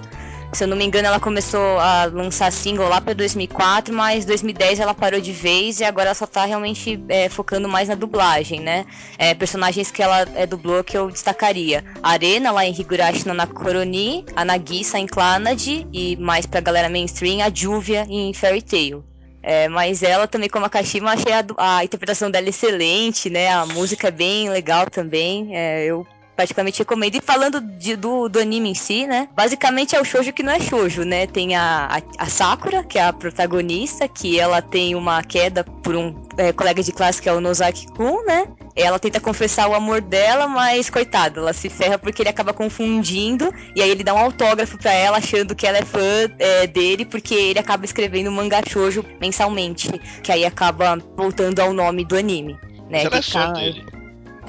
[0.52, 4.80] Se eu não me engano, ela começou a lançar single lá pra 2004, mas 2010
[4.80, 8.60] ela parou de vez e agora ela só tá realmente é, focando mais na dublagem,
[8.60, 8.86] né?
[9.20, 11.84] é, personagens que ela é, dublou que eu destacaria.
[12.02, 17.42] Arena, lá em Higurashi no Nakoroni, a Nagisa em Clannad e mais pra galera mainstream,
[17.46, 19.04] a Juvia em Fairy Tail.
[19.44, 23.50] É, mas ela também, como a Kashima, achei a, a interpretação dela excelente, né?
[23.50, 25.56] A música é bem legal também.
[25.56, 26.06] é, eu
[26.40, 27.16] praticamente recomendo.
[27.16, 29.28] E falando de- do, do anime em si, né?
[29.36, 31.28] Basicamente é o shoujo que não é shoujo, né?
[31.28, 35.98] Tem a, a, a Sakura, que é a protagonista, que ela tem uma queda por
[35.98, 38.46] um é, colega de classe que é o Nozaki-kun, né?
[38.74, 43.54] Ela tenta confessar o amor dela, mas coitada, ela se ferra porque ele acaba confundindo
[43.76, 46.00] e aí ele dá um autógrafo pra ela achando que ela é fã
[46.40, 49.92] é, dele porque ele acaba escrevendo mangá shoujo mensalmente,
[50.24, 52.54] que aí acaba voltando ao nome do anime,
[52.90, 53.04] né?
[53.04, 53.99] Mas ela é que fã dele.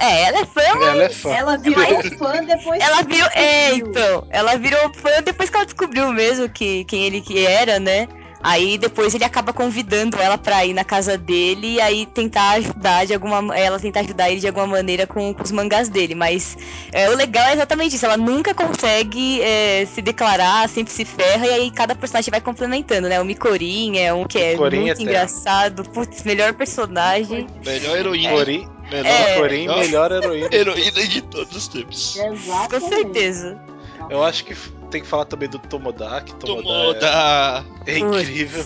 [0.01, 1.31] É, ela é fã, mas Ela é fã.
[1.31, 5.67] Ela virou fã depois ela que virou, é, então, ela virou fã depois que ela
[5.67, 8.09] descobriu mesmo que quem ele que era, né?
[8.43, 13.05] Aí depois ele acaba convidando ela pra ir na casa dele e aí tentar ajudar
[13.05, 16.57] de alguma ela tentar ajudar ele de alguma maneira com, com os mangás dele, mas
[16.91, 21.47] é, o legal é exatamente isso, ela nunca consegue é, se declarar, sempre se ferra
[21.47, 23.21] e aí cada personagem vai complementando, né?
[23.21, 25.11] O Mikorin é um que é Mikorin é muito eterno.
[25.11, 27.47] engraçado, putz, melhor personagem.
[27.63, 28.31] Melhor heroína.
[28.31, 29.37] Corim, Melhor, É.
[29.39, 30.49] Corim, melhor heroína.
[30.53, 32.17] heroína de todos os tempos.
[32.17, 32.81] Exatamente.
[32.81, 33.61] Com certeza.
[34.09, 34.55] Eu acho que
[34.91, 38.65] tem que falar também do Tomoda, que Tomoda, é, é incrível.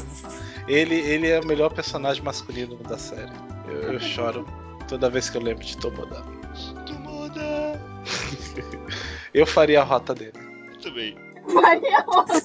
[0.66, 3.30] Ele, ele é o melhor personagem masculino da série.
[3.68, 4.46] Eu, eu choro
[4.88, 6.22] toda vez que eu lembro de Tomoda.
[6.86, 7.78] Tomou da.
[9.34, 10.32] Eu faria a rota dele.
[10.82, 11.16] Também.
[11.52, 12.42] Maria Rosa.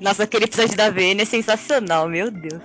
[0.00, 2.62] Nossa, aquele episódio da VN é sensacional, meu Deus.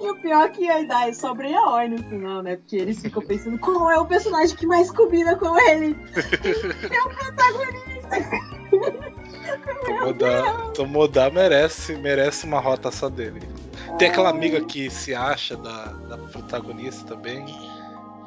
[0.00, 2.56] E o pior é que a ideia sobre a Oi no final, né?
[2.56, 5.96] Porque eles ficam pensando qual é o personagem que mais combina com ele.
[6.92, 8.56] é o protagonista.
[9.86, 10.42] Tomoda,
[10.74, 13.40] Tomoda merece, merece uma rota só dele.
[13.98, 17.44] Tem aquela amiga que se acha da, da protagonista também.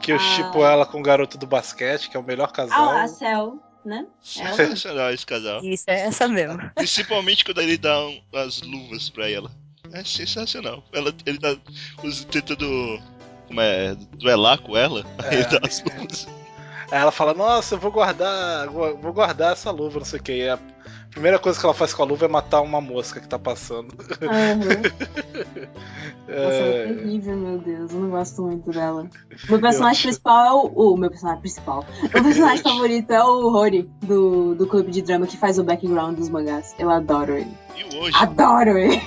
[0.01, 0.19] Que eu Ah.
[0.19, 2.89] chipo ela com o garoto do basquete, que é o melhor casal.
[2.89, 4.07] Ah, a Cell, né?
[4.21, 5.61] Sensacional esse casal.
[5.63, 6.71] Isso, é essa mesmo.
[6.73, 9.51] Principalmente quando ele dá um- as luvas pra ela.
[9.94, 10.84] É sensacional.
[10.94, 11.56] Ela, ele tá
[12.30, 12.99] tentando.
[13.48, 13.95] Como é?
[14.18, 15.03] Duelar com ela.
[15.20, 15.60] Aí ele É.
[15.60, 16.28] dá as luvas.
[16.91, 18.68] Aí ela fala, nossa, eu vou guardar.
[18.70, 20.41] Vou vou guardar essa luva, não sei o que.
[21.19, 23.37] A primeira coisa que ela faz com a luva é matar uma mosca que tá
[23.37, 23.93] passando.
[24.21, 24.59] Aham.
[26.25, 27.91] Nossa, ela é É, terrível, meu Deus.
[27.91, 29.05] Eu não gosto muito dela.
[29.49, 30.93] Meu personagem principal é o.
[30.93, 31.85] O meu personagem principal.
[32.03, 36.17] Meu personagem favorito é o Rory, do, do clube de drama que faz o background
[36.17, 36.73] dos mangás.
[36.79, 37.51] Eu adoro ele.
[37.75, 38.15] E hoje?
[38.15, 39.01] Adoro ele!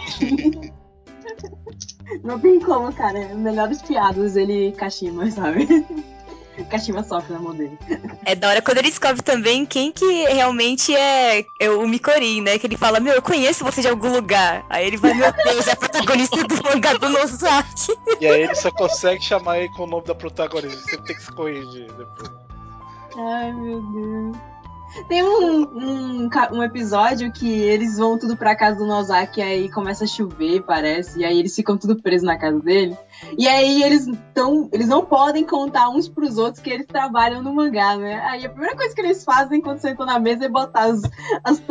[2.23, 3.21] Não tem como, cara.
[3.21, 5.67] É Melhores piadas ele e Kashima, sabe?
[6.71, 7.79] Kashima sofre na mão dele.
[8.25, 12.59] É da hora quando ele descobre também quem que realmente é, é o Mikorin, né?
[12.59, 14.65] Que ele fala, meu, eu conheço você de algum lugar.
[14.69, 17.93] Aí ele vai, meu Deus, é a protagonista do mangá do Nozaki.
[18.21, 20.79] E aí ele só consegue chamar ele com o nome da protagonista.
[20.83, 22.31] Sempre tem que se corrigir depois.
[23.17, 24.52] Ai, meu Deus.
[25.09, 30.05] Tem um, um, um episódio que eles vão tudo pra casa do Nozaki aí começa
[30.05, 31.21] a chover, parece.
[31.21, 32.97] E aí eles ficam tudo presos na casa dele.
[33.39, 37.55] E aí eles tão, eles não podem contar uns pros outros que eles trabalham no
[37.55, 38.21] mangá, né?
[38.27, 41.03] Aí a primeira coisa que eles fazem quando sentam na mesa é botar as,
[41.43, 41.63] as,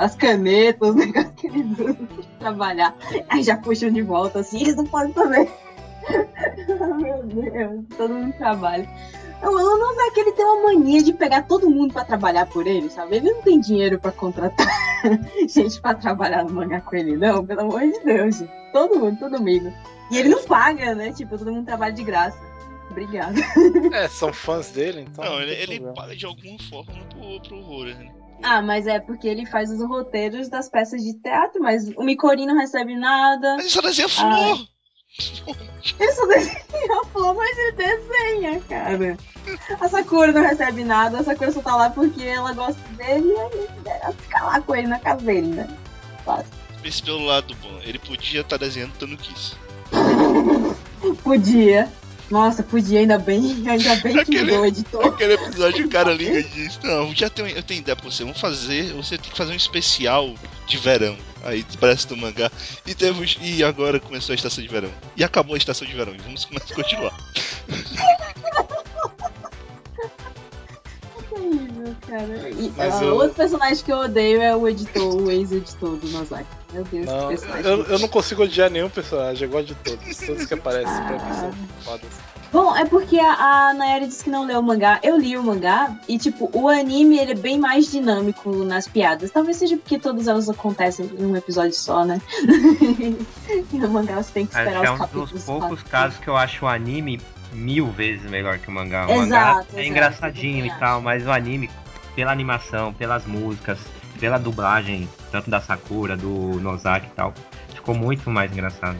[0.00, 2.96] as canetas, os negócios que eles usam pra trabalhar.
[3.28, 5.50] Aí já puxam de volta assim, eles não podem saber.
[6.98, 8.88] Meu Deus, todo mundo trabalha.
[9.42, 12.90] O o Nozaki, ele tem uma mania de pegar todo mundo pra trabalhar por ele,
[12.90, 13.16] sabe?
[13.16, 14.66] Ele não tem dinheiro pra contratar
[15.48, 18.52] gente pra trabalhar no mangá com ele, não, pelo amor de Deus, gente.
[18.72, 19.72] Todo mundo, todo amigo.
[20.10, 21.12] E ele não paga, né?
[21.12, 22.38] Tipo, todo mundo trabalha de graça.
[22.90, 23.38] Obrigada.
[23.92, 25.24] É, são fãs dele, então.
[25.24, 28.10] Não, ele, ele paga de alguma forma pro, pro Horror, né?
[28.42, 32.46] Ah, mas é porque ele faz os roteiros das peças de teatro, mas o Mikori
[32.46, 33.54] não recebe nada.
[33.56, 34.58] Mas ele só desenha flor!
[35.98, 39.16] Ele só desenha a flor, mas ele desenha, cara.
[39.80, 43.36] A Sakura não recebe nada, a Sakura só tá lá porque ela gosta dele e
[43.38, 43.68] aí
[44.02, 45.68] ela fica lá com ele na casa dele, né?
[46.24, 46.52] Fácil.
[46.82, 49.56] Pense pelo lado bom, ele podia estar desenhando Tanuki's.
[51.24, 51.88] Podia.
[52.30, 55.06] Nossa, podia, ainda bem, ainda bem que Aquele- mudou o editor.
[55.06, 58.22] Aquele episódio o cara liga e diz: Não, já tenho, eu tenho ideia pra você,
[58.22, 58.92] vamos fazer.
[58.92, 60.34] Você tem que fazer um especial
[60.68, 61.16] de verão.
[61.42, 62.50] Aí parece do mangá.
[62.86, 63.36] E temos.
[63.40, 64.90] E agora começou a estação de verão.
[65.16, 66.14] E acabou a estação de verão.
[66.14, 67.14] E vamos começar a continuar.
[71.28, 72.50] Terrível, cara.
[72.50, 76.08] E, Mas ah, eu- Outro personagem que eu odeio é o editor, o ex-editor do
[76.08, 76.46] Nozaki.
[76.72, 77.64] Meu Deus, que Não, personagem.
[77.70, 80.16] eu, eu não consigo odiar nenhum personagem, eu gosto de todos.
[80.18, 82.10] Todos que aparecem pra mim são fodas.
[82.50, 84.98] Bom, é porque a, a Nayara disse que não leu o mangá.
[85.02, 89.30] Eu li o mangá e, tipo, o anime ele é bem mais dinâmico nas piadas.
[89.30, 92.20] Talvez seja porque todas elas acontecem em um episódio só, né?
[93.72, 95.32] e no mangá você tem que esperar é os um capítulos.
[95.32, 95.90] dos poucos quatro.
[95.90, 97.20] casos que eu acho o anime
[97.52, 99.06] mil vezes melhor que o mangá.
[99.06, 101.70] O mangá Exato, é exato, engraçadinho e tal, mas o anime,
[102.14, 103.78] pela animação, pelas músicas,
[104.18, 107.34] pela dublagem, tanto da Sakura, do Nozaki e tal,
[107.74, 108.98] ficou muito mais engraçado.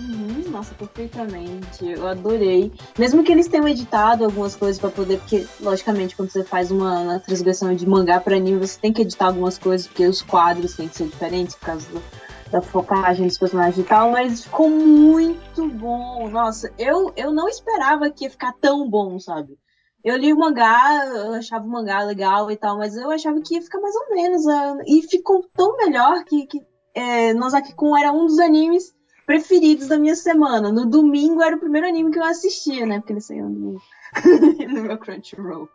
[0.00, 1.84] Uhum, nossa, perfeitamente.
[1.84, 2.70] Eu adorei.
[2.96, 7.00] Mesmo que eles tenham editado algumas coisas pra poder, porque, logicamente, quando você faz uma,
[7.00, 10.76] uma transgressão de mangá pra anime, você tem que editar algumas coisas, porque os quadros
[10.76, 12.02] têm que ser diferentes por causa do-
[12.50, 16.28] da focagem dos personagens e tal, mas ficou muito bom.
[16.30, 19.58] Nossa, eu, eu não esperava que ia ficar tão bom, sabe?
[20.02, 23.54] Eu li o mangá, eu achava o mangá legal e tal, mas eu achava que
[23.56, 24.46] ia ficar mais ou menos.
[24.46, 26.58] ah, E ficou tão melhor que, que
[26.94, 28.94] é, Nozaki-kun era um dos animes
[29.28, 30.72] preferidos da minha semana.
[30.72, 32.98] No domingo era o primeiro anime que eu assistia, né?
[32.98, 33.78] Porque ele saiu no,
[34.72, 35.68] no meu Crunchyroll.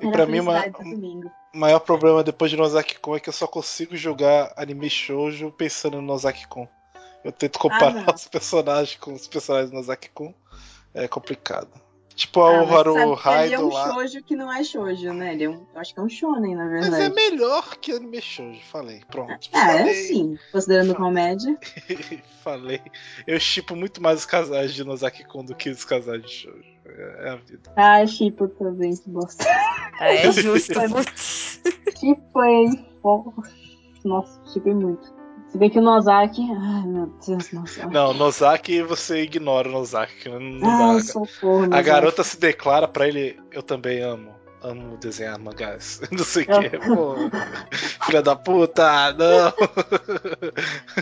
[0.00, 0.40] E pra mim.
[1.54, 5.98] O maior problema depois de Nozaki-kun é que eu só consigo jogar anime shoujo pensando
[5.98, 6.66] no Nozaki-kun.
[7.22, 10.34] Eu tento comparar Ah, os personagens com os personagens do Nozaki-kun.
[10.92, 11.70] É complicado.
[12.14, 13.92] Tipo Ah, o Haru que ali é um lá.
[13.92, 15.32] shoujo que não é shoujo, né?
[15.34, 17.14] Ele é um, eu acho que é um shonen, na Mas é verdade.
[17.14, 18.60] melhor que anime shoujo.
[18.70, 19.48] Falei, pronto.
[19.52, 19.94] Ah, é Falei.
[19.94, 21.58] sim, considerando comédia.
[22.44, 22.80] Falei.
[23.26, 26.72] Eu chipo muito mais os casais de Nozaki-kun do que os casais de shoujo.
[26.84, 27.72] É, é a vida.
[27.76, 29.44] Ah, Chipo também, que bosta.
[30.00, 30.74] É justo.
[30.90, 31.60] Putz.
[31.98, 32.40] Chipo?
[33.00, 33.32] Pô.
[34.04, 35.14] Nossa, chipei muito.
[35.52, 36.40] Se bem que o Nozaki.
[36.50, 37.92] Ai, meu Deus, Nozaki.
[37.92, 40.26] Não, Nozaki você ignora o Nozaki.
[40.30, 41.00] Não, não Ai, dá.
[41.02, 41.82] socorro, A Nozaki.
[41.82, 44.32] garota se declara pra ele: Eu também amo.
[44.62, 46.00] Amo desenhar mangás.
[46.12, 46.78] Não sei o que.
[46.78, 47.16] Pô,
[48.06, 49.52] filha da puta, não.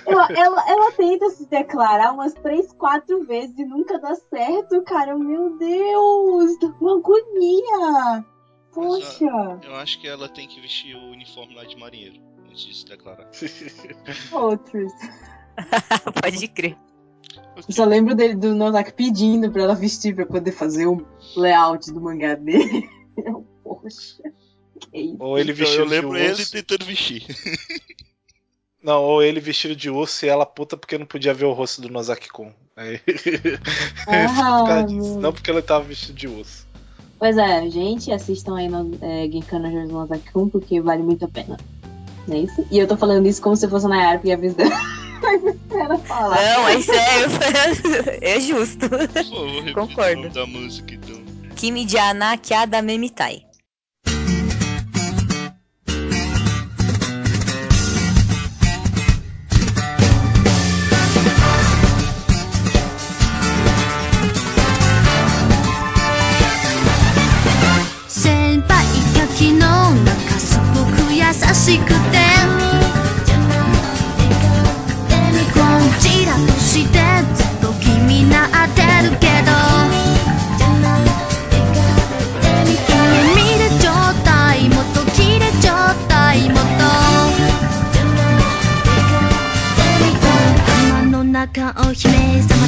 [0.06, 5.14] Ela, ela, ela tenta se declarar umas três, quatro vezes e nunca dá certo, cara.
[5.14, 8.24] Meu Deus, dá uma agonia.
[8.72, 9.26] Poxa.
[9.62, 12.84] Eu acho que ela tem que vestir o uniforme lá de marinheiro antes de se
[12.86, 13.28] declarar.
[14.32, 14.92] Outros.
[16.22, 16.76] Pode crer.
[17.56, 21.06] Eu só lembro dele, do Nozaki pedindo pra ela vestir pra poder fazer o
[21.36, 22.88] layout do mangá dele.
[23.16, 24.22] Eu, Poxa.
[24.92, 25.16] Que isso.
[25.18, 26.52] Ou ele Então, vestido eu lembro de ele urso.
[26.52, 27.26] tentando vestir.
[28.82, 31.82] Não, ou ele vestido de urso e ela puta porque não podia ver o rosto
[31.82, 32.50] do Nozaki-kun.
[32.74, 32.98] Aí...
[34.08, 35.20] Ah, Por.
[35.20, 36.66] Não porque ele tava vestido de urso.
[37.18, 41.58] Pois é, gente, assistam aí no é, Genkana Jojo Nozaki-kun, porque vale muito a pena.
[42.36, 42.66] Isso?
[42.70, 44.70] E eu tô falando isso como se fosse na Nayara, porque a vez dela.
[46.06, 46.36] Falar.
[46.36, 47.28] Não, é sério.
[48.22, 48.88] É justo.
[48.88, 50.30] Por favor, Concordo.
[50.30, 51.20] da música então.
[51.56, 53.42] Kimi Jana Kyada Memitai.
[91.76, 92.59] お姫様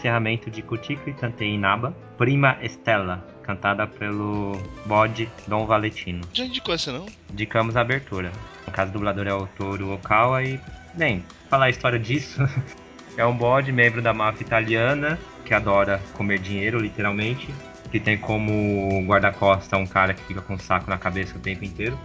[0.00, 4.52] encerramento de Kutiko e Tantei Inaba, Prima Estela, cantada pelo
[4.86, 6.22] bode Dom Valentino.
[6.32, 7.06] Já indicou essa não?
[7.30, 8.32] Indicamos a abertura.
[8.66, 10.58] No caso, o dublador é o Toru Okawa e,
[10.94, 12.40] bem, falar a história disso.
[13.16, 17.48] é um bode, membro da máfia italiana, que adora comer dinheiro, literalmente.
[17.90, 21.64] Que tem como guarda-costa um cara que fica com um saco na cabeça o tempo
[21.64, 21.98] inteiro.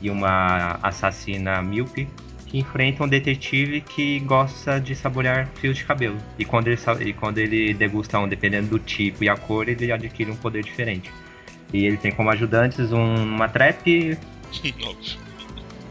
[0.00, 2.08] E uma assassina míope
[2.46, 6.16] que enfrenta um detetive que gosta de saborear fios de cabelo.
[6.38, 9.90] E quando ele, e quando ele degusta um, dependendo do tipo e a cor, ele
[9.90, 11.10] adquire um poder diferente.
[11.72, 14.16] E ele tem como ajudantes um- uma trap.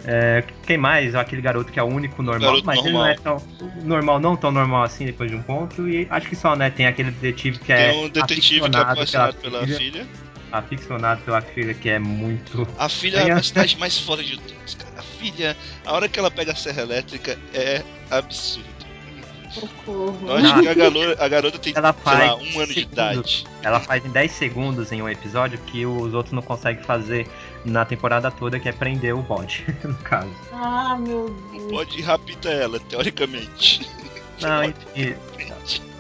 [0.08, 1.16] É, quem mais?
[1.16, 3.38] Aquele garoto que é o único normal, mas ele não é tão
[3.84, 5.90] normal, não tão normal assim depois de um ponto.
[5.90, 6.70] E acho que só, né?
[6.70, 10.06] Tem aquele detetive que é Tem um detetive que é apaixonado pela filha.
[10.60, 12.68] Aficionado pela filha que é muito.
[12.78, 14.94] A filha é a personagem mais foda de todos, cara.
[15.00, 18.76] A filha, a hora que ela pega a serra elétrica é absurdo.
[19.52, 20.20] Socorro.
[20.28, 22.80] Eu acho que a garota, a garota tem, Ela sei faz lá, um ano de
[22.82, 23.48] idade.
[23.64, 27.26] Ela faz em 10 segundos em um episódio que os outros não conseguem fazer
[27.64, 30.30] na temporada toda, que é prender o bode, no caso.
[30.52, 31.72] Ah, meu Deus.
[31.72, 33.90] Pode raptar ela, teoricamente.
[34.42, 35.16] Não, e-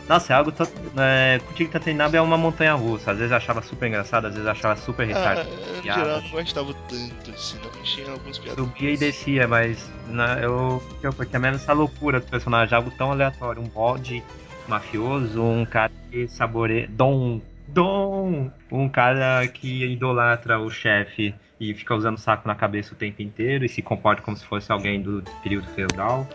[0.07, 0.51] Nossa, é algo.
[0.51, 0.67] To...
[0.97, 3.11] É, Contigo Tatenaba é uma montanha russa.
[3.11, 5.49] Às vezes eu achava super engraçado, às vezes eu achava super Ah, retardado.
[5.83, 7.83] geral, eu não gostava tanto assim, não.
[7.83, 8.63] Tinha algumas piadas.
[8.63, 12.91] Subia e descia, mas na, eu, eu porque é menos essa loucura do personagem, algo
[12.91, 14.23] tão aleatório, um bode
[14.67, 16.87] mafioso, um cara que saboreia.
[16.89, 17.41] Dom!
[17.67, 18.51] Dom!
[18.71, 23.63] Um cara que idolatra o chefe e fica usando saco na cabeça o tempo inteiro
[23.65, 26.27] e se comporta como se fosse alguém do período feudal.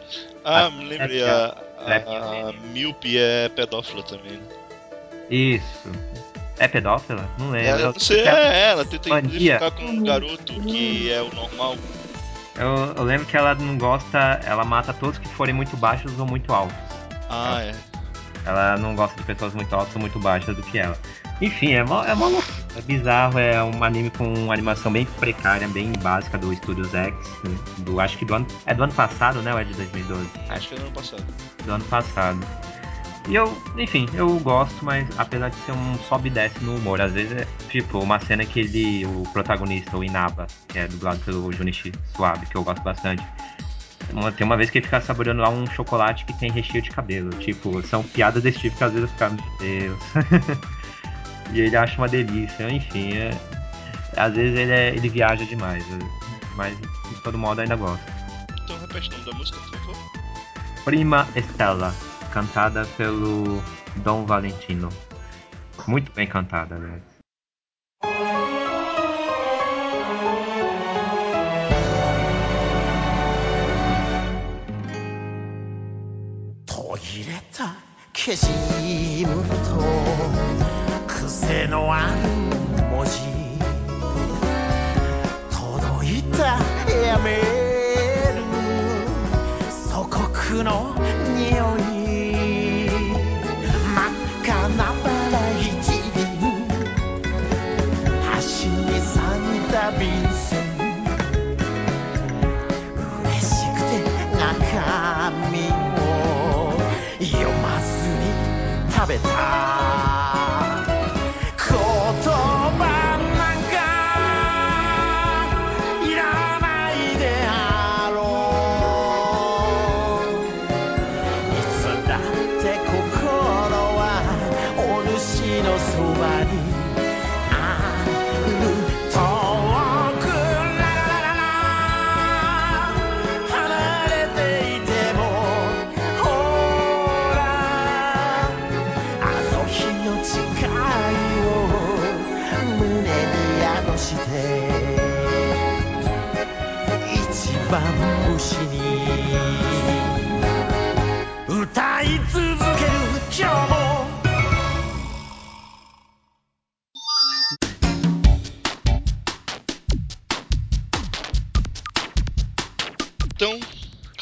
[0.45, 4.43] Ah, A- me lembrei, essa a, a, a Milpe é pedófila também, né?
[5.31, 5.89] Isso.
[6.59, 7.29] É pedófila?
[7.39, 7.91] Não lembro.
[7.97, 11.77] É, sei que é, ela tenta ficar com um garoto que é o normal.
[12.57, 16.27] Eu, eu lembro que ela não gosta, ela mata todos que forem muito baixos ou
[16.27, 16.77] muito altos.
[17.31, 17.75] Ah, é.
[18.45, 20.99] Ela não gosta de pessoas muito altas ou muito baixas do que ela.
[21.41, 22.61] Enfim, é mó, é mó loucura.
[22.77, 27.15] É bizarro, é um anime com uma animação bem precária, bem básica do Studios X.
[27.45, 27.57] né?
[27.79, 28.47] Do, acho que do ano.
[28.67, 29.53] É do ano passado, né?
[29.53, 30.29] Ou é de 2012?
[30.51, 31.25] Acho que era ano passado.
[31.65, 32.39] do ano passado.
[33.29, 37.01] E eu, enfim, eu gosto, mas apesar de ser um sobe e desce no humor,
[37.01, 41.19] às vezes é tipo uma cena que ele, o protagonista, o Inaba, que é dublado
[41.21, 43.23] pelo Junichi Suabe, que eu gosto bastante.
[44.13, 46.91] Uma- tem uma vez que ele fica saboreando lá um chocolate que tem recheio de
[46.91, 47.31] cabelo.
[47.35, 49.99] Tipo, são piadas desse tipo que às vezes eu fico, meu Deus.
[51.53, 53.31] e ele acha uma delícia, enfim, é,
[54.17, 55.99] às vezes ele, é, ele viaja demais, né?
[56.57, 58.05] mas de todo modo ainda gosta
[58.65, 59.97] Então repete o nome da música, por favor.
[60.85, 61.95] Prima Estela,
[62.33, 63.63] cantada pelo
[63.97, 64.89] Dom Valentino.
[65.87, 67.01] Muito bem cantada, né
[81.31, 82.17] と癖のある
[82.91, 83.13] 文字。
[85.51, 86.59] 届いた
[87.07, 88.43] やめる
[89.71, 90.95] 祖国の
[91.37, 91.70] 匂い。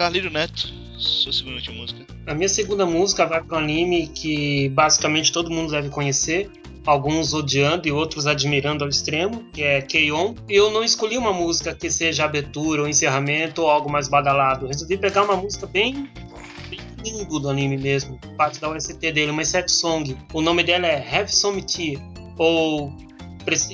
[0.08, 2.06] Carlírio Neto, sua segunda última música.
[2.26, 6.50] A minha segunda música vai para um anime que basicamente todo mundo deve conhecer,
[6.86, 10.34] alguns odiando e outros admirando ao extremo, que é K-On!
[10.48, 14.64] Eu não escolhi uma música que seja abertura ou encerramento ou algo mais badalado.
[14.64, 16.10] Eu resolvi pegar uma música bem
[16.70, 20.16] bem lindo do anime mesmo, parte da OST dele, uma set song.
[20.32, 22.00] O nome dela é Have Some Tea,
[22.38, 22.96] ou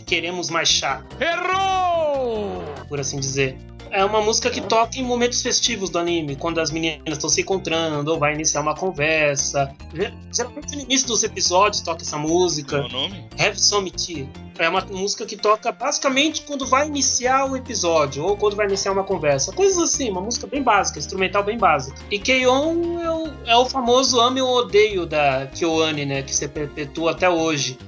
[0.04, 1.04] Queremos Mais Chá.
[1.20, 2.64] Errou!
[2.88, 3.56] Por assim dizer.
[3.94, 7.42] É uma música que toca em momentos festivos do anime, quando as meninas estão se
[7.42, 9.72] encontrando, ou vai iniciar uma conversa.
[9.94, 12.78] Ge- Geralmente no início dos episódios toca essa música.
[12.80, 13.28] Qual é o nome?
[13.38, 14.28] Have Some Tea.
[14.58, 18.90] É uma música que toca basicamente quando vai iniciar o episódio ou quando vai iniciar
[18.90, 19.52] uma conversa.
[19.52, 21.96] Coisas assim, uma música bem básica, instrumental bem básica.
[22.10, 26.22] E Keion é o, é o famoso ame ou odeio da Kyoane, né?
[26.22, 27.78] Que se perpetua até hoje.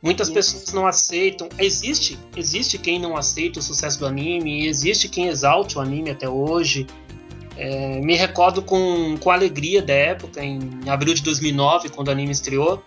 [0.00, 1.48] Muitas pessoas não aceitam.
[1.58, 6.28] Existe, existe quem não aceita o sucesso do anime, existe quem exalte o anime até
[6.28, 6.86] hoje.
[7.56, 12.30] É, me recordo com, com alegria da época, em abril de 2009, quando o anime
[12.30, 12.80] estreou,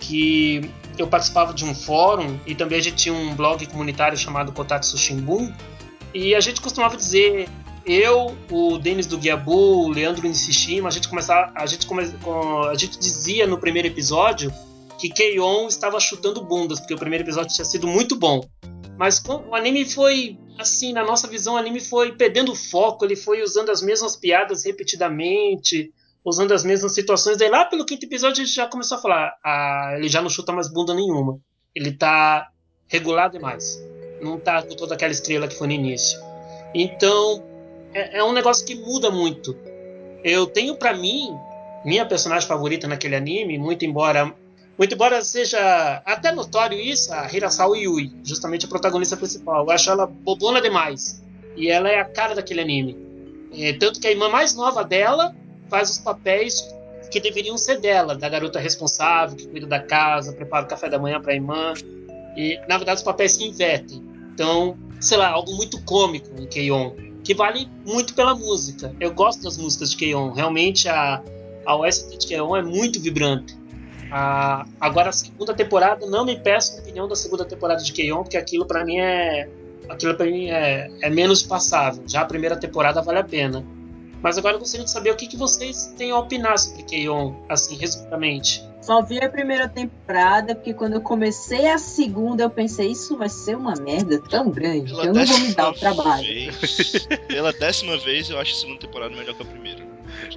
[0.00, 4.50] que eu participava de um fórum e também a gente tinha um blog comunitário chamado
[4.52, 5.52] Kotatsu Shimbun
[6.14, 7.48] e a gente costumava dizer
[7.84, 12.62] eu, o Denis do Guiabu, o Leandro Nishishima, a gente começava, a gente come, com-
[12.62, 14.52] a gente dizia no primeiro episódio
[14.98, 18.40] que Keion estava chutando bundas, porque o primeiro episódio tinha sido muito bom.
[18.98, 23.42] Mas o anime foi, assim, na nossa visão, o anime foi perdendo foco, ele foi
[23.42, 25.92] usando as mesmas piadas repetidamente,
[26.24, 27.36] usando as mesmas situações.
[27.36, 30.28] Daí lá pelo quinto episódio a gente já começou a falar, ah, ele já não
[30.28, 31.38] chuta mais bunda nenhuma.
[31.74, 32.50] Ele tá
[32.88, 33.80] regular demais.
[34.20, 36.18] Não tá com toda aquela estrela que foi no início.
[36.74, 37.44] Então,
[37.94, 39.56] é, é um negócio que muda muito.
[40.24, 41.30] Eu tenho pra mim,
[41.84, 44.34] minha personagem favorita naquele anime, muito embora
[44.78, 49.64] muito embora seja até notório isso, a Hirasawa Yui, justamente a protagonista principal.
[49.64, 51.20] Eu acho ela bobona demais.
[51.56, 52.96] E ela é a cara daquele anime.
[53.52, 55.34] É, tanto que a irmã mais nova dela
[55.68, 56.62] faz os papéis
[57.10, 60.98] que deveriam ser dela, da garota responsável, que cuida da casa, prepara o café da
[60.98, 61.74] manhã para a irmã.
[62.36, 64.00] E na verdade os papéis se invertem.
[64.32, 66.92] Então, sei lá, algo muito cômico em Keion,
[67.24, 68.94] que vale muito pela música.
[69.00, 71.20] Eu gosto das músicas de Keion, realmente a,
[71.66, 73.57] a OST de Keion é muito vibrante.
[74.10, 78.22] A- agora a segunda temporada, não me peço a opinião da segunda temporada de Keion,
[78.22, 79.48] porque aquilo pra mim é
[79.88, 82.02] aquilo para mim é, é menos passável.
[82.06, 83.64] Já a primeira temporada vale a pena.
[84.20, 87.34] Mas agora eu gostaria de saber o que, que vocês têm a opinar sobre Keion,
[87.48, 88.66] assim, resumidamente.
[88.82, 93.28] Só vi a primeira temporada, porque quando eu comecei a segunda, eu pensei, isso vai
[93.28, 96.24] ser uma merda tão grande que eu não vou me dar o trabalho.
[96.24, 99.86] Vez, pela décima vez, eu acho a segunda temporada melhor que a primeira.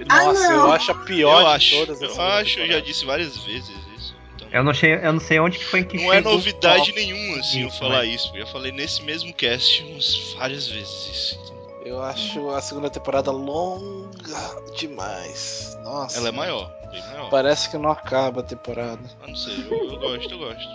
[0.08, 0.66] Ah, Nossa, não.
[0.66, 2.00] eu acho a pior eu de acho, todas.
[2.02, 4.14] eu acho, eu já disse várias vezes isso.
[4.36, 6.94] Então, Eu não sei, eu não sei onde que foi que não é novidade top.
[7.04, 8.06] nenhuma, assim, eu Isso, falar né?
[8.06, 8.30] isso.
[8.34, 11.40] Eu já falei nesse mesmo cast uns várias vezes isso.
[11.44, 15.76] Então, Eu acho a segunda temporada longa demais.
[15.82, 16.16] Nossa.
[16.18, 17.28] Ela é maior, bem maior.
[17.30, 19.00] Parece que não acaba a temporada.
[19.22, 20.68] Ah, não sei, eu, eu gosto, eu gosto.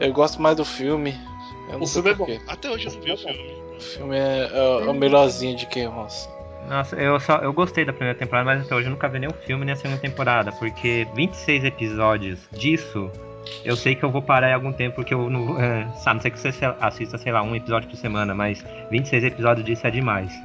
[0.00, 1.14] Eu gosto mais do filme.
[1.70, 2.40] Eu O filme é porquê.
[2.46, 3.58] Até hoje eu não vi o filme.
[3.76, 4.56] O filme é, é-
[4.86, 6.06] é o melhorzinho de K-On!
[6.68, 9.28] Nossa, eu, só, eu gostei da primeira temporada, mas até hoje eu nunca vi nem
[9.28, 13.10] o filme nem a segunda temporada, porque 26 episódios disso,
[13.64, 15.58] eu sei que eu vou parar em algum tempo, porque eu não.
[15.58, 19.24] É, sabe, não sei que você assista, sei lá, um episódio por semana, mas 26
[19.24, 20.32] episódios disso é demais.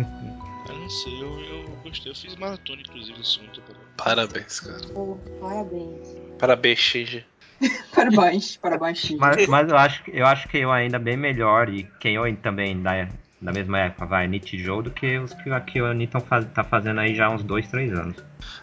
[0.69, 2.09] Eu não sei, eu, eu gostei.
[2.11, 3.85] Eu fiz maratona, inclusive, da segunda temporada.
[3.97, 4.79] Parabéns, cara.
[4.93, 6.17] Pô, parabéns.
[6.39, 7.25] Parabéns, Shinji.
[7.93, 9.19] Parabéns, parabéns, Chico.
[9.19, 12.81] Mas, mas eu acho eu acho que eu ainda bem melhor, e quem eu também
[12.81, 13.07] da,
[13.43, 16.99] da mesma época, vai, Nichijou, do que os que a Kyoani tão faz, tá fazendo
[17.01, 18.15] aí já há uns 2, 3 anos.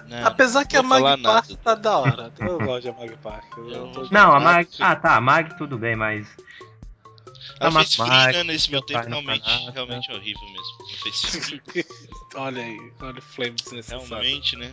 [0.08, 1.56] Não, Apesar que a Mag Park nada.
[1.62, 2.32] tá da hora.
[2.38, 3.44] Eu gosto de Mag Park.
[3.58, 4.68] Eu Eu- tô- Não, a Mag-.
[4.80, 6.26] Ah tá, a Mag tudo bem, mas.
[7.60, 10.80] Ela Ah, fez free, né, nesse meu tempo, realmente, realmente é horrível mesmo.
[12.36, 14.06] Olha aí, olha o flame desnecessário.
[14.08, 14.72] realmente, né?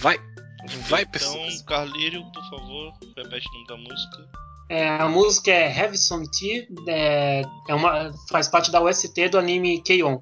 [0.00, 0.18] Vai,
[0.88, 1.62] vai, Então, pessoas.
[1.62, 4.28] Carlírio, por favor, repete o nome da música.
[4.68, 9.38] É, a música é Have Some Tea, é, é uma, faz parte da OST do
[9.38, 10.20] anime Keion.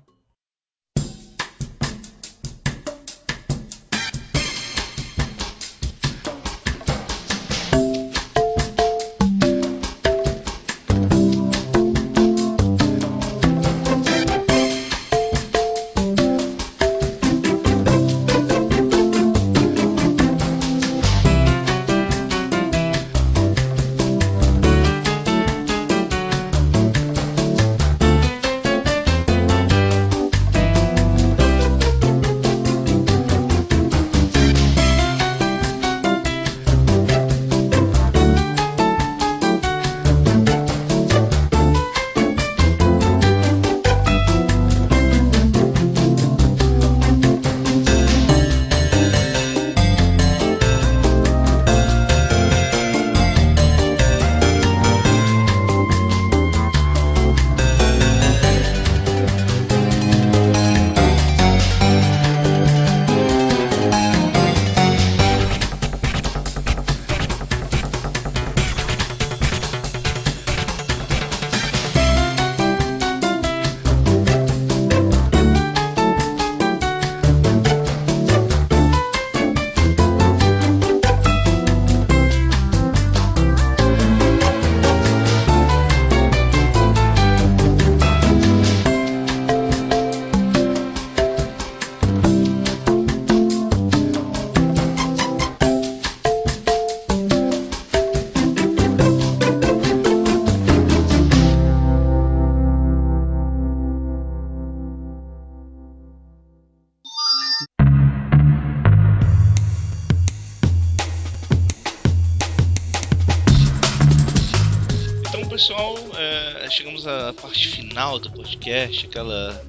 [118.66, 119.64] Podcast, aquela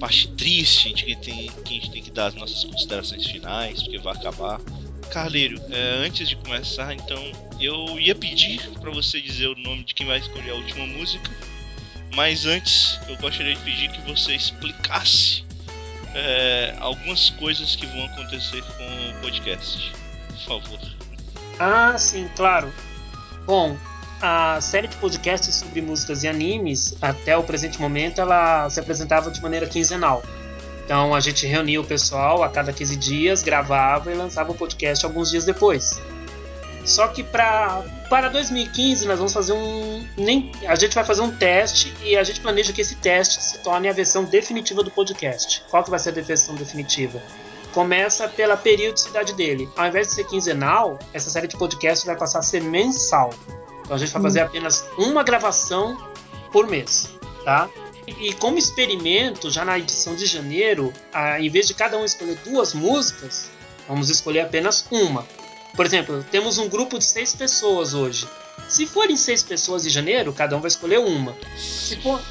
[0.00, 3.82] parte triste de que, tem, que a gente tem que dar as nossas considerações finais,
[3.82, 4.60] porque vai acabar.
[5.10, 7.20] Carleiro, é, antes de começar, então,
[7.60, 11.30] eu ia pedir para você dizer o nome de quem vai escolher a última música,
[12.14, 15.44] mas antes eu gostaria de pedir que você explicasse
[16.14, 19.92] é, algumas coisas que vão acontecer com o podcast.
[20.28, 20.80] Por favor.
[21.58, 22.72] Ah, sim, claro.
[23.46, 23.76] Bom,
[24.20, 29.42] a série podcasts sobre músicas e animes, até o presente momento, ela se apresentava de
[29.42, 30.22] maneira quinzenal.
[30.84, 35.04] Então a gente reunia o pessoal a cada 15 dias, gravava e lançava o podcast
[35.06, 36.00] alguns dias depois.
[36.84, 40.04] Só que pra, para 2015 nós vamos fazer um.
[40.16, 43.58] Nem, a gente vai fazer um teste e a gente planeja que esse teste se
[43.58, 45.62] torne a versão definitiva do podcast.
[45.70, 47.22] Qual que vai ser a versão definitiva?
[47.72, 49.68] Começa pela periodicidade dele.
[49.76, 53.30] Ao invés de ser quinzenal, essa série de podcast vai passar a ser mensal.
[53.90, 55.98] Então a gente vai fazer apenas uma gravação
[56.52, 57.10] por mês,
[57.44, 57.68] tá?
[58.06, 60.92] E como experimento, já na edição de janeiro,
[61.40, 63.50] em vez de cada um escolher duas músicas,
[63.88, 65.26] vamos escolher apenas uma.
[65.74, 68.28] Por exemplo, temos um grupo de seis pessoas hoje.
[68.68, 71.36] Se forem seis pessoas em janeiro, cada um vai escolher uma.
[71.58, 72.22] Se for,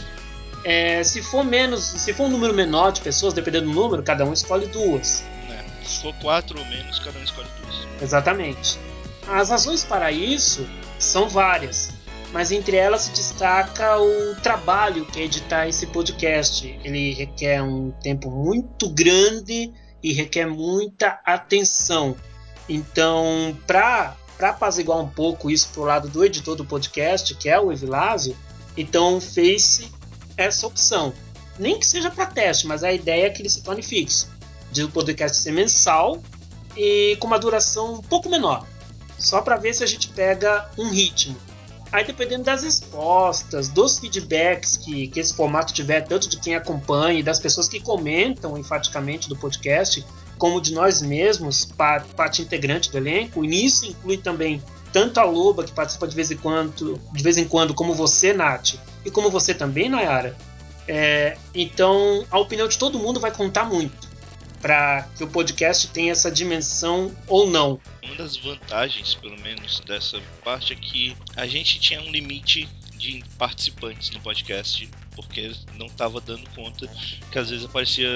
[0.63, 4.23] é, se for menos, se for um número menor de pessoas, dependendo do número, cada
[4.23, 5.25] um escolhe duas.
[5.49, 5.65] né?
[5.83, 8.01] Se for quatro ou menos, cada um escolhe duas.
[8.01, 8.79] Exatamente.
[9.27, 10.65] As razões para isso
[10.99, 11.91] são várias,
[12.31, 16.79] mas entre elas se destaca o trabalho que é editar esse podcast.
[16.83, 19.73] Ele requer um tempo muito grande
[20.03, 22.15] e requer muita atenção.
[22.67, 27.71] Então, para apaziguar um pouco isso pro lado do editor do podcast, que é o
[27.71, 28.37] Evilásio,
[28.77, 29.89] então fez
[30.37, 31.13] essa opção.
[31.57, 34.29] Nem que seja para teste, mas a ideia é que ele se torne fixo.
[34.71, 36.21] De o podcast ser mensal
[36.77, 38.65] e com uma duração um pouco menor.
[39.19, 41.35] Só para ver se a gente pega um ritmo.
[41.91, 47.19] Aí dependendo das respostas, dos feedbacks que, que esse formato tiver, tanto de quem acompanha
[47.19, 50.05] e das pessoas que comentam enfaticamente do podcast,
[50.37, 54.61] como de nós mesmos, pa- parte integrante do elenco, e nisso inclui também
[54.93, 58.33] tanto a Loba, que participa de vez em quando, de vez em quando como você,
[58.33, 60.35] Nath, e como você também, Nayara.
[60.87, 64.08] É, então, a opinião de todo mundo vai contar muito
[64.61, 67.79] para que o podcast tenha essa dimensão ou não.
[68.03, 73.23] Uma das vantagens, pelo menos, dessa parte é que a gente tinha um limite de
[73.37, 76.85] participantes no podcast, porque não estava dando conta
[77.31, 78.09] que às vezes aparecia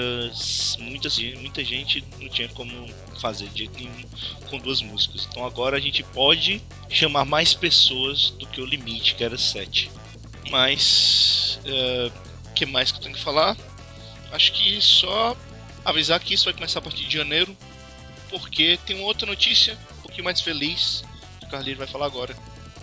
[0.78, 1.08] muita,
[1.40, 2.86] muita gente não tinha como
[3.18, 4.04] fazer de jeito nenhum
[4.50, 5.26] com duas músicas.
[5.30, 6.60] Então agora a gente pode
[6.90, 9.90] chamar mais pessoas do que o limite, que era sete.
[10.50, 11.58] Mas
[12.44, 13.56] o que mais que eu tenho que falar?
[14.30, 15.34] Acho que só
[15.84, 17.56] avisar que isso vai começar a partir de janeiro,
[18.30, 21.04] porque tem uma outra notícia um pouquinho mais feliz
[21.40, 22.34] que o Carlinhos vai falar agora.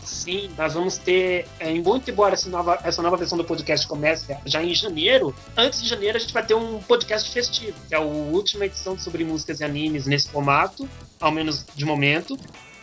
[0.03, 4.36] Sim, nós vamos ter, é, muito embora essa nova, essa nova versão do podcast comece
[4.45, 7.98] já em janeiro, antes de janeiro a gente vai ter um podcast festivo, que é
[7.98, 12.38] a última edição sobre músicas e animes nesse formato, ao menos de momento,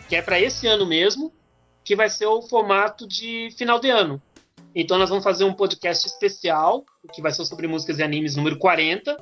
[0.07, 1.31] que é para esse ano mesmo,
[1.83, 4.21] que vai ser o formato de final de ano.
[4.73, 8.57] Então nós vamos fazer um podcast especial, que vai ser sobre músicas e animes número
[8.57, 9.17] 40,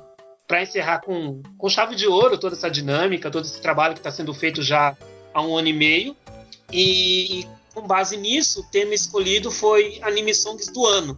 [0.48, 4.10] para encerrar com, com chave de ouro toda essa dinâmica, todo esse trabalho que está
[4.10, 4.96] sendo feito já
[5.32, 6.16] há um ano e meio.
[6.72, 11.16] E, e com base nisso, o tema escolhido foi Anime Songs do ano.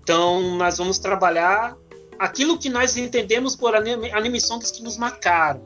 [0.00, 1.76] Então nós vamos trabalhar
[2.18, 5.62] aquilo que nós entendemos por anime, anime songs que nos marcaram.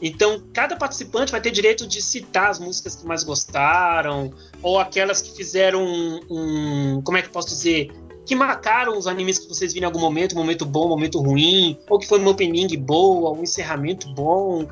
[0.00, 4.32] Então, cada participante vai ter direito de citar as músicas que mais gostaram,
[4.62, 7.90] ou aquelas que fizeram um, um como é que eu posso dizer,
[8.28, 11.98] que marcaram os animes que vocês viram em algum momento, momento bom, momento ruim, ou
[11.98, 14.68] que foi uma opening boa, um encerramento bom.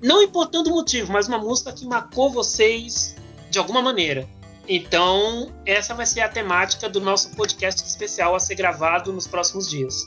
[0.00, 3.16] Não importando o motivo, mas uma música que marcou vocês
[3.50, 4.28] de alguma maneira.
[4.68, 9.68] Então, essa vai ser a temática do nosso podcast especial a ser gravado nos próximos
[9.68, 10.06] dias.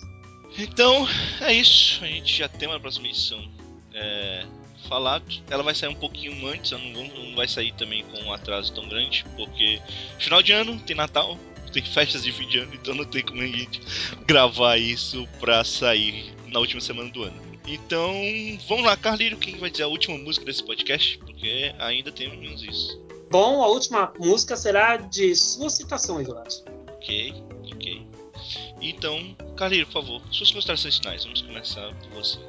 [0.57, 1.05] Então,
[1.41, 2.01] é isso.
[2.01, 3.45] A gente já tem uma próxima edição
[3.93, 4.45] é,
[4.87, 5.25] falado.
[5.49, 8.87] Ela vai sair um pouquinho antes, ela não vai sair também com um atraso tão
[8.87, 9.81] grande, porque
[10.17, 11.37] final de ano tem Natal,
[11.71, 13.81] tem festas de fim de ano, então não tem como a gente
[14.25, 17.49] gravar isso pra sair na última semana do ano.
[17.67, 18.13] Então,
[18.67, 21.19] vamos lá, Carlírio, quem vai dizer a última música desse podcast?
[21.19, 22.99] Porque ainda temos isso.
[23.29, 26.55] Bom, a última música será de sua citação, Isolado.
[26.95, 27.33] Ok,
[27.71, 28.07] ok.
[28.81, 31.23] Então, Carlírio, por favor, suas considerações finais.
[31.23, 32.39] Vamos começar por você.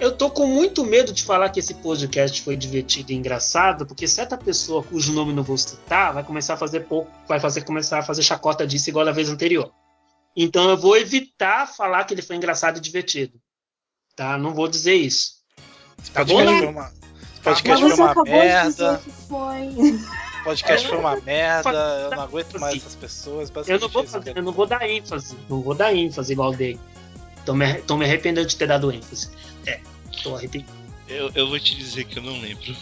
[0.00, 4.08] Eu tô com muito medo de falar que esse podcast foi divertido e engraçado, porque
[4.08, 7.98] certa pessoa cujo nome não vou citar vai começar a fazer pouco, vai fazer começar
[7.98, 9.70] a fazer chacota disso igual a vez anterior.
[10.34, 13.38] Então eu vou evitar falar que ele foi engraçado e divertido.
[14.16, 14.38] Tá?
[14.38, 15.32] Não vou dizer isso.
[16.02, 16.58] Esse Tá podcast bom?
[16.60, 16.92] foi uma,
[17.42, 19.02] podcast foi uma merda.
[20.40, 21.70] O podcast foi uma merda,
[22.04, 23.52] eu não aguento mais assim, essas pessoas.
[23.68, 26.80] Eu não, vou eu não vou dar ênfase, não vou dar ênfase igual dei.
[27.44, 29.28] Tô me, tô me arrependendo de ter dado ênfase.
[29.66, 29.80] É,
[30.22, 30.72] tô arrependido.
[31.08, 32.76] Eu, eu vou te dizer que eu não lembro.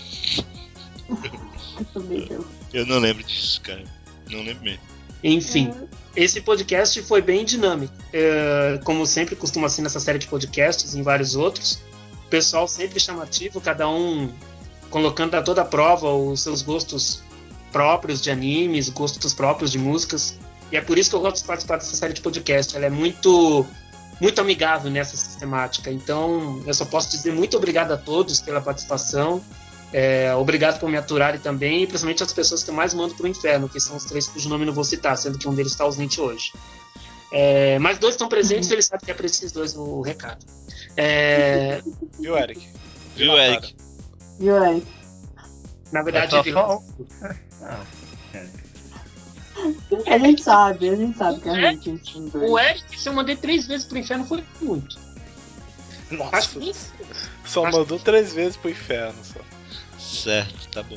[1.78, 2.44] Eu também não.
[2.72, 3.84] Eu não lembro disso, cara.
[4.28, 4.82] Não lembro mesmo.
[5.22, 5.72] Enfim,
[6.14, 7.94] esse podcast foi bem dinâmico.
[8.12, 11.80] É, como sempre costuma ser nessa série de podcasts e em vários outros.
[12.26, 14.30] O pessoal sempre chamativo, cada um
[14.90, 17.22] colocando a toda a prova os seus gostos
[17.72, 20.38] próprios de animes, gostos próprios de músicas.
[20.70, 22.76] E é por isso que eu gosto de participar dessa série de podcast.
[22.76, 23.66] Ela é muito
[24.20, 25.90] muito amigável nessa sistemática.
[25.90, 29.42] Então, eu só posso dizer muito obrigado a todos pela participação.
[29.92, 33.26] É, obrigado por me aturarem também, e principalmente as pessoas que eu mais mando pro
[33.26, 35.72] inferno, que são os três cujo nome eu não vou citar, sendo que um deles
[35.72, 36.52] está ausente hoje.
[37.32, 40.44] É, mas dois estão presentes, eles sabem que é para esses dois o recado.
[40.96, 41.80] É,
[42.18, 42.68] Viu, Eric?
[43.16, 43.38] Viu.
[43.38, 43.76] Eric?
[44.38, 44.86] Viu, Eric?
[45.90, 46.82] na verdade, É só
[47.60, 47.84] Ah,
[48.34, 48.67] é.
[50.06, 51.90] A gente sabe, a gente sabe que a gente
[52.30, 52.50] dois.
[52.50, 54.96] o Eric, se eu mandei três vezes pro inferno, foi muito.
[56.10, 56.72] Nossa, que
[57.44, 59.18] só acho- mandou três vezes pro inferno.
[59.22, 59.40] Só.
[59.98, 60.96] Certo, tá bom.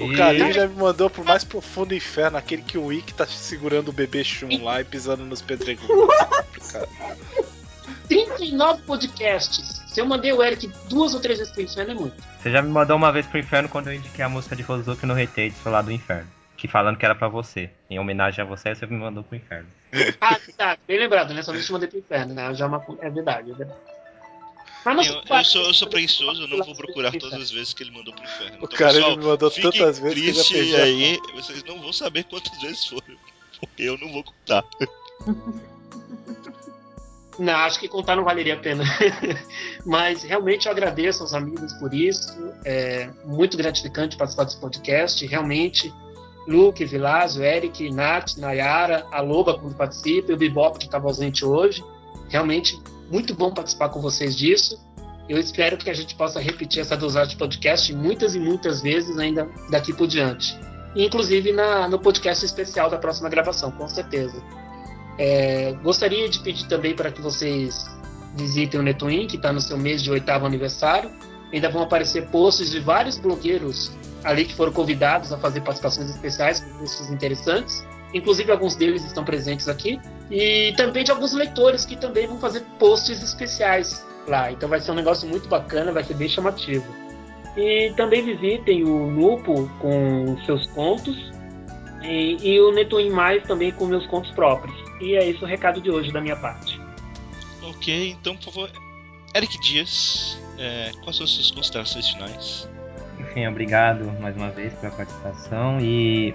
[0.00, 3.26] O E- Karim já me mandou pro mais profundo inferno, aquele que o Wick tá
[3.26, 6.08] segurando o bebê Shun lá e pisando nos pedregulhos.
[6.72, 6.88] Cara,
[8.08, 9.82] 39 podcasts.
[9.88, 12.14] Se eu mandei o Eric duas ou três vezes pro inferno, é muito.
[12.40, 15.04] Você já me mandou uma vez pro inferno quando eu indiquei a música de Rosuki
[15.04, 16.28] no Retate lá do inferno.
[16.58, 17.70] Que falando que era pra você.
[17.88, 19.68] Em homenagem a você, você me mandou pro inferno.
[20.20, 21.42] Ah, tá, bem lembrado, né?
[21.42, 22.52] Só não te mandei pro inferno, né?
[22.52, 23.80] Já é, uma, é verdade, é verdade.
[24.84, 27.72] Mas não Eu, eu sou, eu sou preguiçoso, eu não vou procurar todas as vezes
[27.72, 28.58] que ele mandou pro inferno.
[28.60, 30.76] o Então, cara pessoal, me mandou tantas vezes que já perdi.
[30.76, 33.16] aí, vocês não vão saber quantas vezes foram.
[33.60, 34.64] Porque eu não vou contar.
[37.38, 38.82] Não, acho que contar não valeria a pena.
[39.86, 42.36] Mas realmente eu agradeço aos amigos por isso.
[42.64, 45.24] É muito gratificante participar desse podcast.
[45.24, 45.92] Realmente,
[46.46, 51.44] Luke, Vilásio, Eric, Nath, Nayara, a Loba quando participa e o Bibop que estava ausente
[51.44, 51.84] hoje.
[52.28, 52.78] Realmente
[53.10, 54.78] muito bom participar com vocês disso.
[55.28, 59.18] Eu espero que a gente possa repetir essa dosagem de podcast muitas e muitas vezes
[59.18, 60.58] ainda daqui por diante.
[60.96, 64.42] Inclusive na, no podcast especial da próxima gravação, com certeza.
[65.18, 67.86] É, gostaria de pedir também para que vocês
[68.36, 71.10] visitem o Netwin, que está no seu mês de oitavo aniversário.
[71.52, 73.90] Ainda vão aparecer posts de vários blogueiros
[74.24, 77.86] ali que foram convidados a fazer participações especiais com textos interessantes.
[78.12, 80.00] Inclusive, alguns deles estão presentes aqui.
[80.30, 84.52] E também de alguns leitores que também vão fazer posts especiais lá.
[84.52, 86.86] Então vai ser um negócio muito bacana, vai ser bem chamativo.
[87.56, 91.16] E também visitem o Nupo com seus contos
[92.02, 94.76] e, e o Netwin Mais também com meus contos próprios.
[95.00, 96.80] E é esse o recado de hoje da minha parte.
[97.62, 98.70] Ok, então por favor,
[99.34, 102.68] Eric Dias, é, quais são as suas considerações finais?
[103.30, 106.34] Enfim, obrigado mais uma vez pela participação e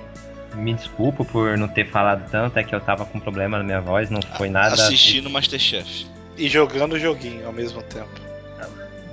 [0.56, 3.82] me desculpo por não ter falado tanto, é que eu tava com problema na minha
[3.82, 4.74] voz, não foi nada.
[4.74, 6.06] Assistindo Masterchef.
[6.38, 8.22] E jogando o joguinho ao mesmo tempo.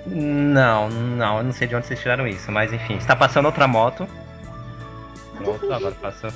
[0.06, 3.66] Não, não, eu não sei de onde vocês tiraram isso, mas enfim, está passando outra
[3.66, 4.08] moto.
[5.36, 6.30] Pronto, agora passou.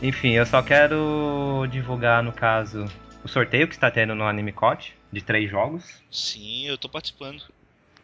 [0.00, 2.84] Enfim, eu só quero divulgar, no caso,
[3.24, 5.84] o sorteio que está tendo no Anime Code, de três jogos.
[6.10, 7.42] Sim, eu tô participando.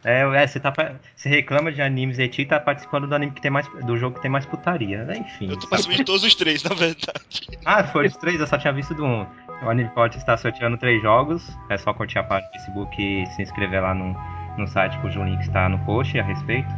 [0.05, 0.73] É, é, você, tá,
[1.17, 3.67] você reclama de animes e tá participando do anime que tem mais.
[3.87, 5.17] do jogo que tem mais putaria, né?
[5.19, 5.49] Enfim.
[5.51, 7.25] Eu tô participando de todos os três, na verdade.
[7.65, 9.27] Ah, foi dos três, eu só tinha visto do um.
[9.63, 11.57] O Anime Code está sorteando três jogos.
[11.71, 14.15] É só curtir a página do Facebook e se inscrever lá no,
[14.59, 16.69] no site cujo link está no post a respeito.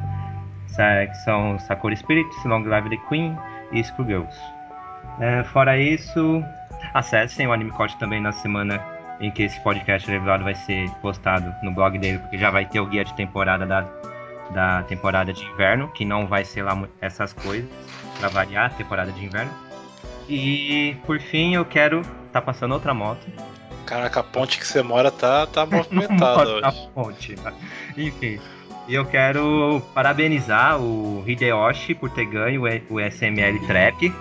[0.68, 3.36] Sa- Que são Sakura Spirits, Long Live the Queen
[3.72, 4.36] e Screwgirls.
[5.18, 6.42] É, fora isso,
[6.94, 8.78] acessem o Anime Code também na semana
[9.20, 12.80] em que esse podcast revelado vai ser postado no blog dele, porque já vai ter
[12.80, 13.86] o guia de temporada da,
[14.50, 17.68] da temporada de inverno, que não vai ser lá essas coisas,
[18.18, 19.52] pra variar a temporada de inverno.
[20.28, 22.02] E por fim eu quero.
[22.32, 23.26] Tá passando outra moto.
[23.86, 26.60] Caraca, a ponte que você mora tá, tá movimentada hoje.
[26.60, 27.34] na ponte.
[27.96, 28.40] Enfim.
[28.88, 34.12] E eu quero parabenizar o Hideyoshi por ter ganho o SML Trap.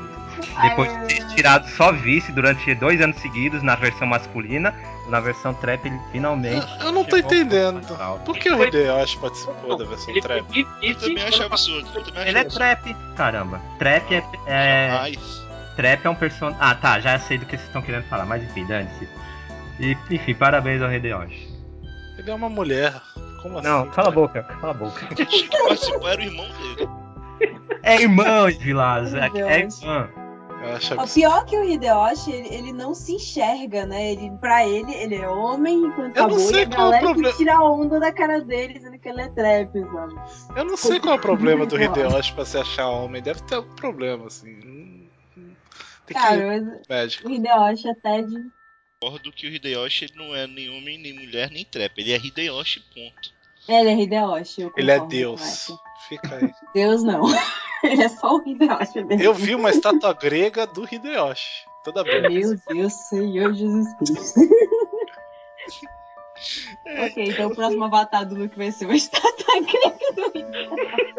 [0.61, 4.73] Depois de ter tirado só vice durante dois anos seguidos na versão masculina,
[5.09, 6.65] na versão trap ele finalmente.
[6.81, 7.81] Eu não tô entendendo.
[8.25, 10.43] Por que o Hideyoshi participou da versão Ele trap?
[10.47, 11.87] foi Eu vice- também acho absurdo.
[11.95, 12.57] Eu também acho Ele é absurdo.
[12.59, 13.61] trap, caramba.
[13.79, 14.23] Trap é.
[14.47, 15.45] é Jamais.
[15.75, 16.59] trap é um personagem.
[16.61, 19.07] Ah, tá, já sei do que vocês estão querendo falar, mas enfim, dane-se.
[19.79, 21.53] E, enfim, parabéns ao Hideyoshi.
[22.17, 22.93] Ele é uma mulher.
[23.41, 23.67] Como assim?
[23.67, 25.05] Não, cala a boca, cala a boca.
[25.13, 26.89] Quem participar era o irmão dele.
[27.83, 29.81] É irmã, Vilas, é, é Deus.
[30.73, 34.11] Acho O pior que o Hideyoshi, ele, ele não se enxerga, né?
[34.13, 36.91] Ele, pra ele, ele é homem enquanto Eu a não sei a qual é o
[36.91, 37.31] galera problema.
[37.31, 40.59] que tira a onda da cara dele, dizendo que ele é trap, sabe?
[40.59, 42.33] Eu não sei qual é o problema do Hideyoshi.
[42.33, 43.21] Pra se achar homem.
[43.21, 45.09] Deve ter algum problema, assim.
[45.35, 45.51] Tem
[46.07, 48.35] que Cara, ir mas o Hideyoshi até de...
[49.01, 51.91] Concordo que o Hideyoshi ele não é nem homem, nem mulher, nem trap.
[51.97, 53.33] Ele é Hideyoshi, ponto.
[53.67, 55.71] Ele é Hideyoshi, eu Ele é Deus.
[56.07, 56.51] Fica aí.
[56.73, 57.23] Deus não.
[57.91, 59.23] ele é só o Hideyoshi mesmo.
[59.23, 61.65] Eu vi uma estátua grega do Hideyoshi.
[61.83, 62.21] Toda bem.
[62.21, 64.39] Meu Deus, Senhor Jesus Cristo.
[67.05, 71.13] ok, então o próximo avatar do Luke vai ser uma estátua grega do Hideyoshi.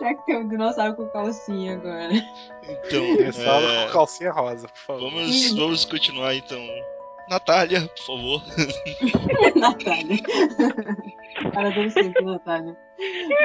[0.00, 2.12] Já que tem um dinossauro com calcinha agora.
[2.62, 5.10] Então, Dinossauro é, com calcinha rosa, por favor.
[5.10, 6.64] vamos, vamos continuar então.
[7.28, 8.40] Natália, por favor.
[9.56, 10.22] Natália.
[11.52, 12.76] Para todo sempre, Natália.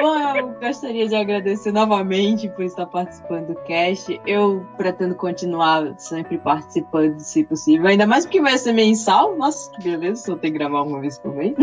[0.00, 4.20] Bom, eu gostaria de agradecer novamente por estar participando do cast.
[4.26, 7.86] Eu pretendo continuar sempre participando, se possível.
[7.86, 9.36] Ainda mais porque vai ser mensal.
[9.36, 11.54] Nossa, que beleza, só ter que gravar uma vez por mês.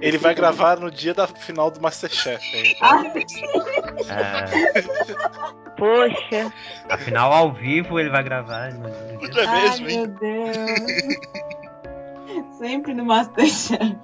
[0.00, 2.44] Ele vai gravar no dia da final do Masterchef.
[2.56, 2.76] Hein?
[2.80, 3.02] Ah,
[4.10, 4.82] É,
[5.76, 6.52] Poxa.
[6.88, 8.72] afinal, ao vivo ele vai gravar.
[8.72, 9.96] no- no dia- é Ai, mesmo, hein?
[9.98, 10.58] meu Deus.
[12.58, 13.96] Sempre no Masterchef.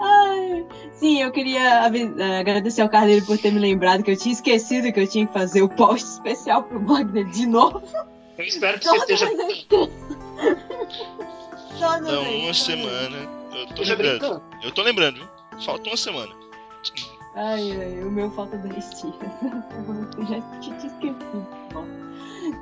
[0.00, 1.86] Ai, sim, eu queria
[2.18, 5.26] eh, agradecer ao Carneiro por ter me lembrado que eu tinha esquecido que eu tinha
[5.26, 7.82] que fazer o post especial pro blog dele de novo.
[8.38, 9.26] Eu espero que você esteja.
[9.68, 9.90] Toda
[12.12, 13.16] Não, vez, uma semana.
[13.54, 14.18] Eu tô lembrando.
[14.18, 14.42] brincando.
[14.62, 15.28] Eu tô lembrando, viu?
[15.64, 16.32] Falta uma semana.
[17.34, 19.14] Ai, ai, o meu falta 10 dias.
[20.18, 21.46] Eu já tinha esquecido.
[21.72, 21.84] Bom.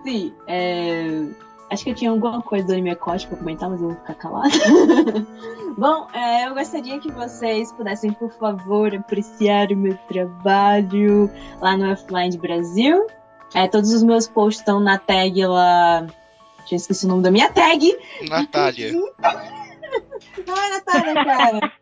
[0.05, 1.27] Sim, é...
[1.71, 4.15] acho que eu tinha alguma coisa do Anime Coach pra comentar, mas eu vou ficar
[4.15, 4.49] calada.
[5.77, 11.31] Bom, é, eu gostaria que vocês pudessem, por favor, apreciar o meu trabalho
[11.61, 13.07] lá no Offline de Brasil.
[13.55, 16.07] É, todos os meus posts estão na tag lá.
[16.67, 17.97] Já esqueci o nome da minha tag.
[18.29, 18.93] Natália.
[20.47, 21.73] Não é Natália, cara.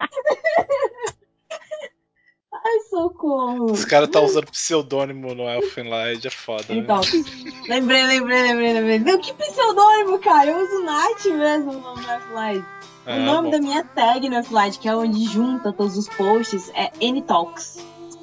[2.66, 3.70] Ai, socorro.
[3.72, 6.64] Esse cara tá usando pseudônimo no Elfenlight, é foda.
[6.70, 6.78] né?
[6.80, 7.00] Então,
[7.68, 8.98] lembrei, lembrei, lembrei, lembrei.
[8.98, 10.50] Meu, que pseudônimo, cara?
[10.50, 12.64] Eu uso Nath mesmo no F-Light.
[13.06, 13.50] Ah, o nome bom.
[13.52, 17.78] da minha tag no F-Light, que é onde junta todos os posts, é N-Talks.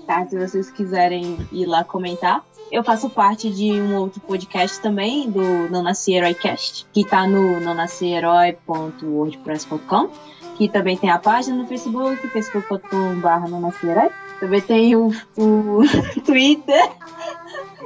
[0.05, 0.27] Tá?
[0.27, 2.43] Se vocês quiserem ir lá comentar.
[2.69, 7.59] Eu faço parte de um outro podcast também, do Não Nasci Heróicast, que tá no
[7.59, 10.09] nonasciherói.wordpress.com,
[10.57, 14.09] que também tem a página no Facebook, facebook.com.br não herói.
[14.43, 15.07] Também tem o,
[15.37, 15.79] o
[16.25, 16.91] Twitter,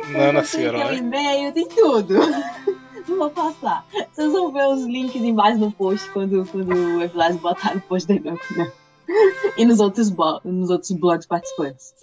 [0.10, 0.98] Nana tem, tem um Herói.
[0.98, 2.16] e-mail, tem tudo.
[3.08, 3.86] Não vou passar.
[4.12, 8.08] Vocês vão ver os links embaixo no post quando, quando o Evlas botar no post
[8.08, 8.32] dele.
[8.56, 8.72] Né?
[9.56, 10.12] E nos outros,
[10.44, 11.94] nos outros blogs participantes.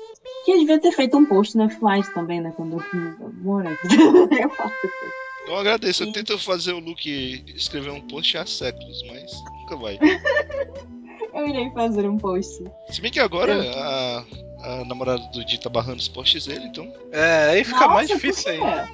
[0.44, 2.52] Que eu devia ter feito um post no F-Light também, né?
[2.54, 3.66] Quando eu moro
[4.40, 5.48] Eu faço isso.
[5.48, 6.04] Eu agradeço.
[6.04, 9.32] Eu tento fazer o Luke escrever um post há séculos, mas
[9.62, 9.98] nunca vai.
[11.34, 12.62] Eu irei fazer um post.
[12.88, 14.24] Se bem que agora a,
[14.62, 16.92] a namorada do Di tá barrando os posts dele, então.
[17.10, 18.88] É, aí fica Nossa, mais difícil ainda.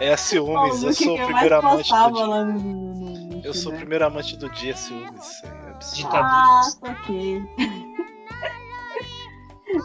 [0.00, 2.26] É ciúmes, eu Luke sou o eu primeiro amante do postava dia.
[2.26, 3.78] lá no, no, no, no Eu sou o Instagram.
[3.78, 5.42] primeiro amante do dia, ciúmes.
[5.44, 5.96] É absurdo.
[5.96, 6.24] Ditadura.
[6.24, 7.42] Ah, ok.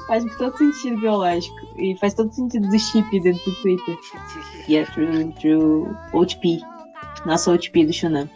[0.08, 1.56] faz todo sentido biológico.
[1.78, 3.98] E faz todo sentido do chip dentro do Twitter.
[4.68, 5.88] E é true, true
[7.24, 7.28] OTP.
[7.28, 8.30] Nossa OTP do Shunan.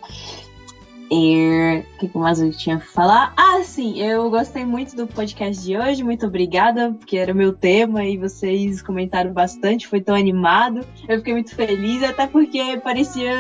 [1.10, 3.34] E o que que mais eu tinha pra falar?
[3.38, 7.54] Ah, sim, eu gostei muito do podcast de hoje, muito obrigada, porque era o meu
[7.54, 10.86] tema e vocês comentaram bastante, foi tão animado.
[11.08, 13.32] Eu fiquei muito feliz, até porque parecia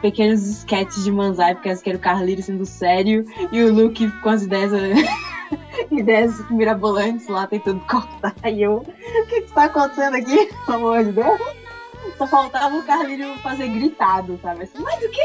[0.00, 4.30] pequenos sketches de Manzai, porque que era o Carlito sendo sério e o Luke com
[4.30, 4.72] as ideias,
[5.92, 8.34] ideias mirabolantes lá tentando cortar.
[8.46, 10.48] E eu, o que que tá acontecendo aqui?
[10.64, 11.38] Pelo amor de Deus.
[12.20, 14.64] Só faltava o Carlinho fazer gritado, sabe?
[14.64, 15.22] Assim, mas o quê?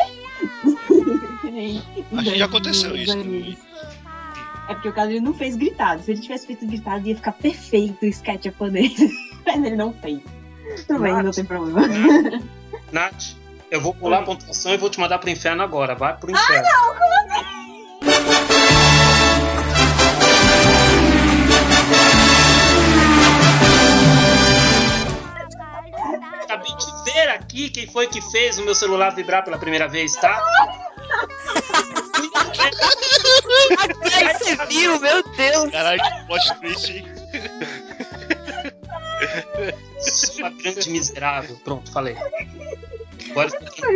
[2.16, 3.18] Acho que já aconteceu isso.
[4.70, 6.02] É porque o Carlinho não fez gritado.
[6.02, 8.94] Se ele tivesse feito gritado, ia ficar perfeito o sketch japonês.
[9.46, 10.22] Mas ele não fez.
[10.88, 11.82] Tudo bem, não tem problema.
[12.94, 13.36] Nath,
[13.70, 15.96] eu vou pular a pontuação e vou te mandar pro inferno agora.
[15.96, 16.66] Vai pro inferno.
[16.66, 17.65] Acabei
[27.56, 30.44] aqui quem foi que fez o meu celular vibrar pela primeira vez, tá?
[34.14, 35.00] Ai, você viu?
[35.00, 35.72] Meu Deus.
[35.72, 37.06] Caralho, que plot twist, hein?
[40.00, 41.56] Sua grande miserável.
[41.64, 42.18] Pronto, falei.
[43.32, 43.50] Agora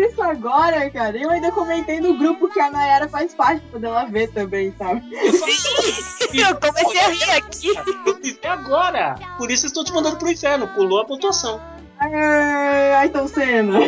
[0.06, 1.18] isso agora, cara.
[1.18, 4.74] Eu ainda comentei no grupo que a Nayara faz parte pra poder ela ver também,
[4.78, 5.02] sabe?
[5.32, 7.68] Sim, eu comecei a rir aqui.
[8.06, 9.16] eu me agora.
[9.38, 10.68] Por isso eu estou te mandando pro inferno.
[10.70, 11.79] Pulou a pontuação.
[12.00, 13.80] Ai, Ayrton Senna.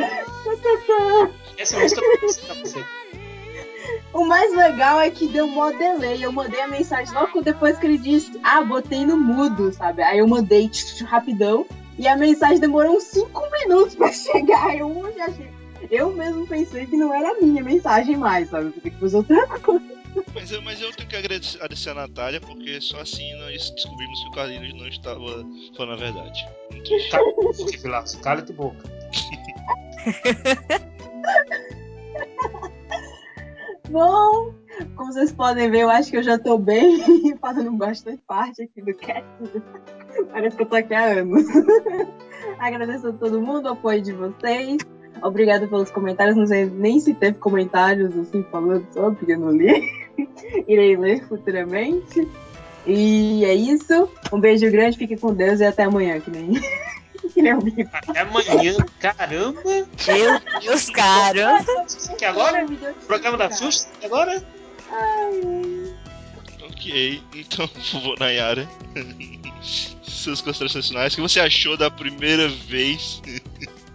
[1.57, 2.85] Essa música pra você.
[4.13, 6.23] O mais legal é que deu mó delay.
[6.23, 10.01] Eu mandei a mensagem logo depois que ele disse, ah, botei no mudo, sabe?
[10.01, 11.65] Aí eu mandei tch, tch, rapidão
[11.97, 14.75] e a mensagem demorou uns 5 minutos pra chegar.
[14.75, 15.49] Eu já achei.
[15.89, 18.67] Eu mesmo pensei que não era a minha mensagem mais, sabe?
[18.67, 20.00] Eu pensei que fosse outra coisa.
[20.33, 24.19] Mas eu, mas eu tenho que agradecer agradecer a Natália, porque só assim nós descobrimos
[24.21, 25.19] que o Carlinhos não estava
[25.75, 26.47] falando a verdade.
[27.11, 28.03] Cala.
[28.21, 28.89] Cala tua boca.
[33.89, 34.53] Bom,
[34.95, 38.81] como vocês podem ver, eu acho que eu já tô bem fazendo bastante parte aqui
[38.81, 39.25] do cast.
[40.31, 41.43] Parece que eu tô aqui há anos.
[42.57, 44.77] Agradeço a todo mundo, o apoio de vocês.
[45.21, 46.37] Obrigada pelos comentários.
[46.37, 50.00] Não sei nem se teve comentários assim falando sobre, porque eu não li.
[50.67, 52.27] Irei ler futuramente.
[52.85, 54.09] E é isso.
[54.31, 56.53] Um beijo grande, fique com Deus e até amanhã, que nem,
[57.33, 57.53] que nem.
[57.91, 58.75] Até amanhã.
[58.99, 59.61] Caramba.
[59.63, 61.63] Meu Deus, cara.
[62.17, 62.65] Que agora?
[63.07, 63.51] Programa da.
[63.51, 63.87] Xuxa?
[64.03, 64.43] Agora?
[66.63, 68.67] Ok, então, favor, Nayara.
[69.61, 71.13] Suas considerações finais.
[71.13, 73.21] O que você achou da primeira vez?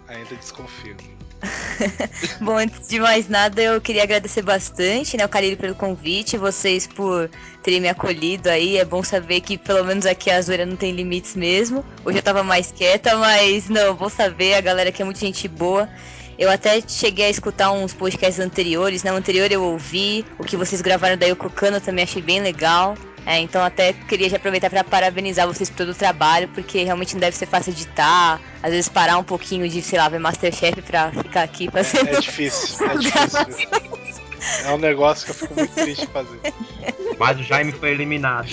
[0.07, 0.95] Ainda desconfio.
[2.41, 6.87] Bom, antes de mais nada, eu queria agradecer bastante, né, o Carille pelo convite, vocês
[6.87, 7.29] por
[7.61, 8.77] terem me acolhido aí.
[8.77, 11.85] É bom saber que pelo menos aqui a zoeira não tem limites mesmo.
[12.03, 15.47] Hoje eu tava mais quieta, mas não, bom saber, a galera aqui é muito gente
[15.47, 15.87] boa.
[16.37, 19.11] Eu até cheguei a escutar uns podcasts anteriores, né?
[19.11, 22.41] O anterior eu ouvi, o que vocês gravaram daí o Cocano eu também achei bem
[22.41, 22.95] legal.
[23.27, 27.13] É, então até queria já aproveitar para parabenizar vocês por todo o trabalho, porque realmente
[27.13, 30.81] não deve ser fácil editar, às vezes parar um pouquinho de, sei lá, ver Masterchef
[30.81, 32.07] pra ficar aqui fazendo.
[32.07, 33.67] É difícil, é difícil.
[34.63, 36.39] É um negócio que eu fico muito triste de fazer.
[37.19, 38.47] Mas o Jaime foi eliminado.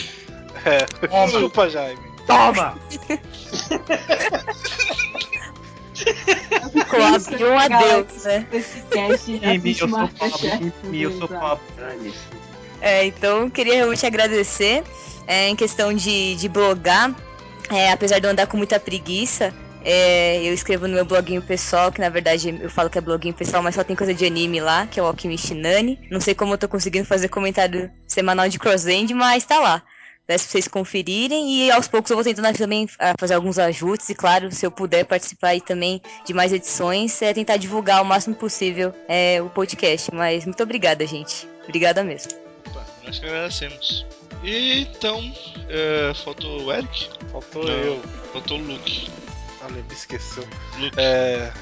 [0.65, 0.79] É.
[1.07, 1.27] Toma.
[1.27, 2.03] Desculpa, Jaime.
[2.27, 2.77] Toma!
[6.73, 8.47] Ficou Abriu um adeus, né?
[8.53, 11.01] Esse cast já eu sou pobre.
[11.01, 12.15] Eu sou pobre.
[12.81, 14.85] É, então queria realmente agradecer.
[15.27, 17.15] É, em questão de, de blogar,
[17.71, 21.93] é, apesar de eu andar com muita preguiça, é, eu escrevo no meu bloguinho pessoal,
[21.93, 24.61] que na verdade eu falo que é bloguinho pessoal, mas só tem coisa de anime
[24.61, 25.99] lá, que é o Alchemist Nani.
[26.11, 29.83] Não sei como eu tô conseguindo fazer comentário semanal de Crossend, mas tá lá.
[30.27, 32.89] Peço pra vocês conferirem e aos poucos eu vou tentando também
[33.21, 37.35] fazer alguns ajustes e claro, se eu puder participar aí também de mais edições, é
[37.35, 40.11] tentar divulgar o máximo possível é, o podcast.
[40.15, 41.47] Mas muito obrigada, gente.
[41.65, 42.44] Obrigada mesmo.
[42.75, 44.05] Opa, nós que agradecemos.
[44.43, 45.33] E então,
[45.69, 47.09] é, faltou o Eric?
[47.31, 47.73] Faltou Não.
[47.73, 48.03] eu.
[48.33, 49.11] Faltou o Luke.
[49.63, 50.47] Olha, me esqueceu.
[50.79, 50.99] Luke.
[50.99, 51.53] É.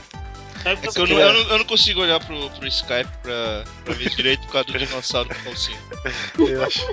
[0.65, 3.95] É que eu não, eu, não, eu não consigo olhar pro, pro Skype pra, pra
[3.95, 5.79] ver direito por causa do dinossauro do calcinho.
[6.39, 6.87] Eu acho.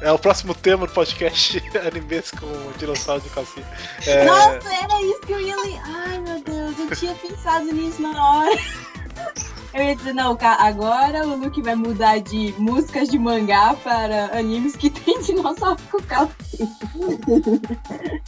[0.00, 3.66] É o próximo tema do podcast animes com o dinossauro de calcinha.
[4.06, 5.80] É, Nossa, era isso que eu ia ler.
[5.84, 8.58] Ai, meu Deus, eu tinha pensado nisso na hora.
[9.74, 14.74] Eu ia dizer, não, agora o Luke vai mudar de músicas de mangá para animes
[14.74, 16.68] que tem dinossauro com calcinha.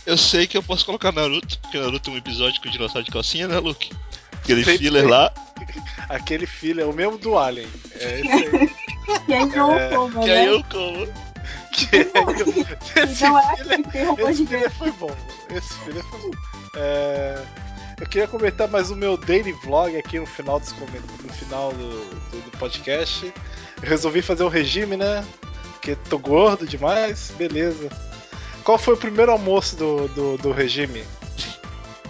[0.07, 3.05] Eu sei que eu posso colocar Naruto, porque Naruto tem um episódio com o dinossauro
[3.05, 3.91] de calcinha, né, Luke?
[4.35, 5.33] Aquele Tem- filler lá,
[6.09, 7.69] aquele filho é o mesmo do Alien.
[7.99, 8.71] É esse aí.
[9.27, 9.89] Que é João É,
[10.23, 10.41] que né?
[10.41, 11.07] aí eu como.
[11.73, 15.17] Que é- esse Então é filho, que tem roupa esse filho foi bom.
[15.55, 16.31] Esse filho foi bom.
[16.77, 17.43] É,
[18.01, 21.89] eu queria comentar mais o meu daily vlog aqui no final, dos, no final do,
[21.89, 23.32] do- do podcast.
[23.82, 25.24] Eu resolvi fazer o regime, né?
[25.74, 27.89] Porque tô gordo demais, beleza.
[28.64, 31.05] Qual foi o primeiro almoço do, do, do regime?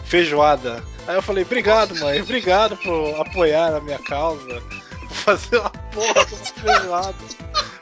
[0.05, 0.83] Feijoada.
[1.07, 4.61] Aí eu falei, obrigado, mãe, obrigado por apoiar a minha causa.
[5.09, 7.15] Por fazer uma porra de feijoada.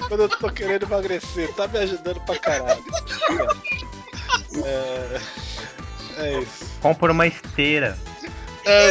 [0.08, 2.82] Quando eu tô querendo emagrecer, tá me ajudando pra caralho.
[4.64, 5.20] É,
[6.20, 6.66] é isso.
[6.80, 7.98] Compra uma esteira.
[8.64, 8.90] É,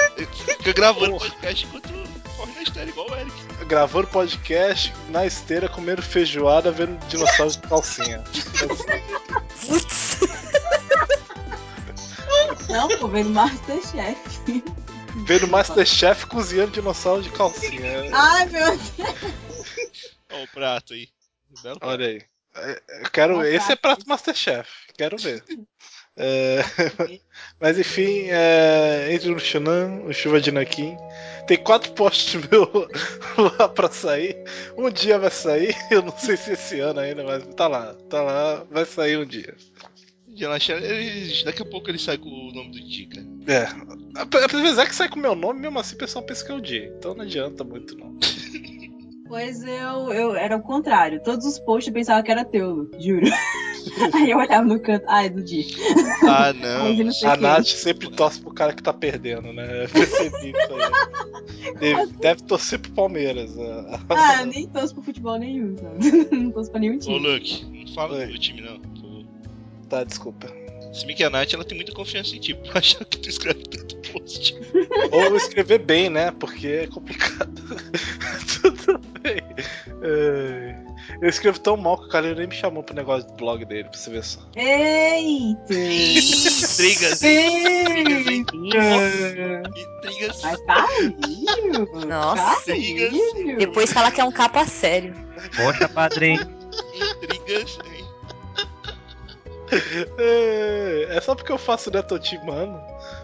[0.56, 1.90] fica gravando podcast enquanto
[2.36, 3.66] corre na esteira, igual o Eric.
[3.68, 8.24] Gravando podcast na esteira, comendo feijoada, vendo dinossauros de calcinha.
[9.66, 10.18] Putz.
[12.70, 14.64] Não, pô, vendo Masterchef.
[15.26, 18.10] Vendo Masterchef cozinhando dinossauro de calcinha.
[18.14, 18.92] Ai, meu Deus.
[20.32, 21.08] Ó, o prato aí.
[21.64, 21.92] Belo prato.
[21.94, 22.22] Olha aí.
[22.56, 23.98] É, Eu quero Esse é prato.
[24.04, 24.70] prato Masterchef.
[24.98, 25.44] Quero ver.
[26.18, 26.62] É,
[27.60, 29.14] Mas enfim, é...
[29.14, 30.98] entre no Shunan, o Chuva de Nakin.
[31.48, 32.70] Tem quatro posts meu
[33.38, 34.36] lá pra sair.
[34.78, 37.96] Um dia vai sair, eu não sei se esse ano ainda, mas tá lá.
[38.10, 39.56] Tá lá, vai sair um dia.
[41.46, 43.26] Daqui a pouco ele sai com o nome do Dica.
[43.48, 43.68] É.
[44.44, 46.62] Apesar que sai com o meu nome, mesmo assim o pessoal pensa que é o
[46.62, 46.94] dia.
[46.98, 48.20] Então não adianta muito, não.
[49.28, 51.22] Pois eu, eu era o contrário.
[51.22, 53.26] Todos os posts eu pensava que era teu, juro.
[54.14, 55.66] Aí eu olhava no canto, ah, é do Di.
[56.28, 56.94] Ah, não.
[56.94, 57.42] Não A quem.
[57.42, 59.86] Nath sempre torce pro cara que tá perdendo, né?
[59.86, 61.74] Eu percebi isso aí.
[61.80, 63.54] Deve, deve torcer pro Palmeiras.
[63.56, 64.00] né?
[64.10, 66.28] Ah, eu nem torço pro futebol nenhum, sabe?
[66.36, 67.20] Não torço pra nenhum Ô, time.
[67.20, 68.28] Luke, não fala Oi.
[68.28, 68.80] do time, não.
[68.80, 69.26] por favor.
[69.90, 70.48] Tá, desculpa.
[70.94, 73.30] Se bem que a Nath ela tem muita confiança em ti, pra achar que tu
[73.30, 74.56] escreve tanto post.
[75.12, 76.32] Ou escrever bem, né?
[76.32, 77.62] Porque é complicado.
[80.02, 80.76] É,
[81.22, 83.90] Eu escrevo tão mal que o cara nem me chamou pro negócio do blog dele,
[83.90, 84.40] pra você ver só.
[84.56, 85.74] Eita!
[85.74, 87.22] Intrigas!
[89.76, 90.42] Intrigas.
[90.44, 92.08] Mas tá horrível!
[92.08, 92.44] Nossa.
[92.66, 93.58] Tá Intrigas.
[93.58, 95.14] Depois fala que é um capa sério.
[95.56, 96.42] Poxa, padrinho.
[97.22, 97.80] Intrigas.
[97.92, 98.06] hein?
[100.18, 102.82] É, é só porque eu faço Netotimano.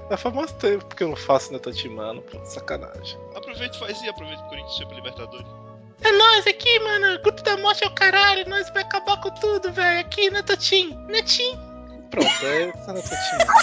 [0.09, 3.17] Já faz mais tempo que eu não faço Netotimano, pô, sacanagem.
[3.35, 5.47] Aproveita e faz aí, aproveita que o Corinthians pra Libertadores.
[6.03, 7.19] É nós aqui, mano.
[7.19, 8.47] Culto da morte é o caralho.
[8.49, 9.99] Nós vai acabar com tudo, velho.
[10.01, 10.97] Aqui, Netotim.
[11.07, 11.57] Netim.
[12.09, 13.53] Pronto, é essa Netotimano.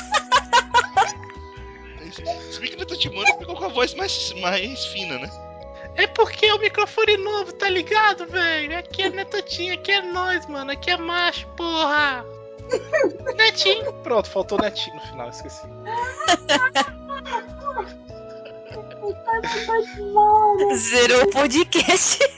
[2.51, 5.31] Se bem que o Netotimano ficou com a voz mais, mais fina, né?
[5.97, 8.79] É porque é o microfone novo, tá ligado, velho?
[8.79, 10.71] Aqui é Netotinho, aqui é nós, mano.
[10.71, 12.25] Aqui é macho, porra.
[13.37, 13.93] Netinho.
[14.03, 15.67] Pronto, faltou Netinho no final, esqueci.
[20.77, 22.19] Zerou o podcast.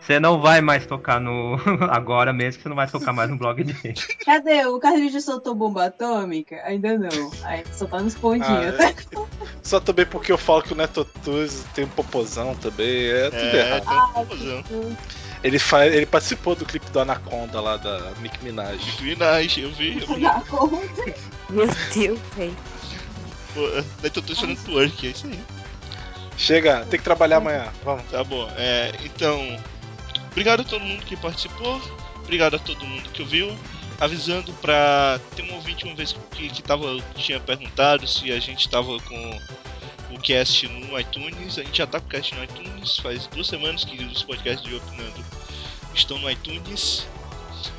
[0.00, 1.56] Você não vai mais tocar no.
[1.90, 3.94] Agora mesmo, você não vai tocar mais no blog dele.
[4.24, 4.64] Cadê?
[4.64, 6.56] O Carlinhos já soltou bomba atômica?
[6.64, 7.30] Ainda não.
[7.42, 8.48] Aí só tá nos pontinhos.
[8.80, 8.94] Ah, é.
[9.62, 13.08] Só também porque eu falo que o Netotuz tem um popozão também.
[13.10, 13.84] É tudo É, errado.
[13.84, 14.96] tá confusão.
[15.44, 19.02] Ele, faz, ele participou do clipe do Anaconda lá da Nick Minaj.
[19.02, 20.22] Minaj, eu vi, eu vi.
[20.22, 21.14] Dá conta.
[21.50, 22.56] Meu Deus, velho.
[24.00, 25.38] Daí tô fazendo twerk, é isso aí.
[26.36, 27.66] Chega, tem que trabalhar amanhã.
[27.84, 28.04] Vamos.
[28.10, 29.40] Tá bom, é, então.
[30.30, 31.80] Obrigado a todo mundo que participou.
[32.22, 33.54] Obrigado a todo mundo que ouviu.
[33.98, 35.18] Avisando pra.
[35.34, 39.40] Tem um ouvinte uma vez que, que tava, tinha perguntado se a gente tava com
[40.12, 41.58] o cast no iTunes.
[41.58, 42.98] A gente já tá com o cast no iTunes.
[42.98, 45.24] Faz duas semanas que os podcasts de Opinando
[45.92, 47.06] estão no iTunes.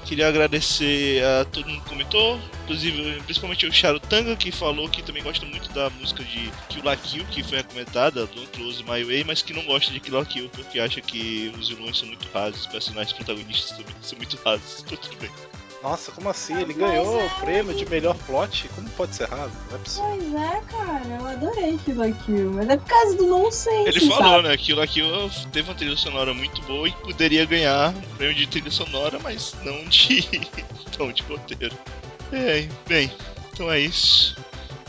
[0.06, 5.22] Queria agradecer a todo mundo que comentou, inclusive principalmente o Charutanga que falou que também
[5.22, 9.24] gosta muito da música de Kill La Kill, que foi recomendada, Don't Close My Way,
[9.26, 12.28] mas que não gosta de Kill La Kill porque acha que os vilões são muito
[12.34, 14.84] rasos, os personagens protagonistas também são muito rasos.
[14.90, 15.49] Então, tudo bem.
[15.82, 16.60] Nossa, como assim?
[16.60, 18.70] Ele ganhou o prêmio de melhor plot?
[18.76, 19.52] Como pode ser errado?
[19.70, 20.10] Não é possível.
[20.10, 24.18] Pois é, cara, eu adorei la Kill, mas é por causa do nonsense, Ele falou,
[24.18, 24.48] sabe?
[24.50, 24.58] né?
[24.58, 25.08] Kill La Kill
[25.54, 29.56] teve uma trilha sonora muito boa e poderia ganhar um prêmio de trilha sonora, mas
[29.64, 30.28] não de.
[31.00, 31.76] não de roteiro.
[32.34, 33.12] É, bem,
[33.54, 34.36] então é isso.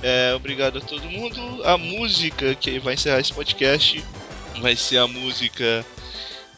[0.02, 1.62] É, obrigado a todo mundo.
[1.64, 4.04] A música que vai encerrar esse podcast
[4.60, 5.84] vai ser a música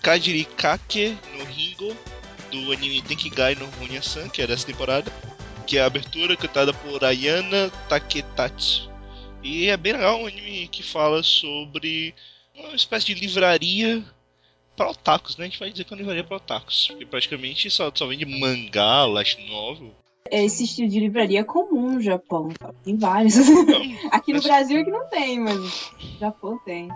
[0.00, 1.96] Kajirikake no Ringo
[2.52, 5.10] do anime Tenkigai no Hunya-san, que é dessa temporada,
[5.66, 8.90] que é a abertura cantada por Ayana Taketatsu.
[9.42, 12.14] E é bem legal, um anime que fala sobre
[12.54, 14.04] uma espécie de livraria
[14.76, 15.46] para otakus, né?
[15.46, 18.26] A gente vai dizer que é uma livraria para otakus, porque praticamente só, só vende
[18.26, 19.94] mangá, light novel.
[20.34, 22.74] Esse estilo de livraria é comum no Japão, sabe?
[22.84, 23.34] tem vários.
[24.10, 25.70] Aqui no Mas- Brasil é que não tem, mas no
[26.18, 26.88] Japão tem.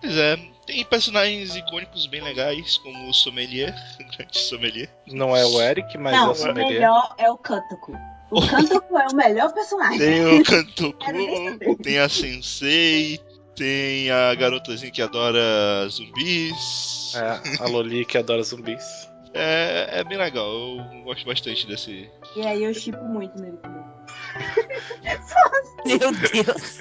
[0.00, 4.88] Pois é, tem personagens icônicos bem legais, como o Sommelier, o grande Sommelier.
[5.08, 6.72] Não é o Eric, mas é não, o o sommelier.
[6.74, 7.92] melhor é o Kantoku.
[8.30, 9.98] O Kantoku é o melhor personagem.
[9.98, 13.18] Tem o Kantoku, tem a Sensei,
[13.56, 15.40] tem a garotazinha que adora
[15.88, 17.12] zumbis.
[17.16, 19.07] É, a Loli que adora zumbis.
[19.34, 22.08] É, é bem legal, eu gosto bastante desse.
[22.36, 23.82] E aí eu chipo muito nele também.
[25.86, 26.80] Meu Deus.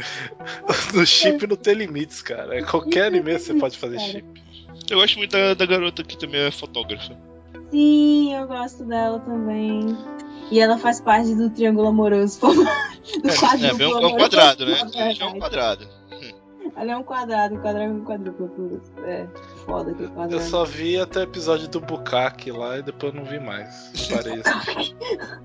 [0.94, 2.58] No chip não tem limites, cara.
[2.58, 4.10] É qualquer anime você pode fazer Cara.
[4.10, 4.44] chip.
[4.90, 7.16] Eu gosto muito da, da garota que também é fotógrafa.
[7.72, 9.98] Sim, eu gosto dela também.
[10.50, 12.40] E ela faz parte do triângulo amoroso.
[12.48, 14.78] Do É, um, é um quadrado, né?
[14.96, 15.88] É, é um quadrado.
[16.76, 18.82] Ela é um quadrado, um quadrado um quadrúplo.
[19.04, 19.28] É,
[19.66, 20.44] foda aquele Eu quadrado.
[20.44, 23.92] só vi até o episódio do Bukaki lá e depois eu não vi mais.
[24.10, 24.96] Parei de assistir.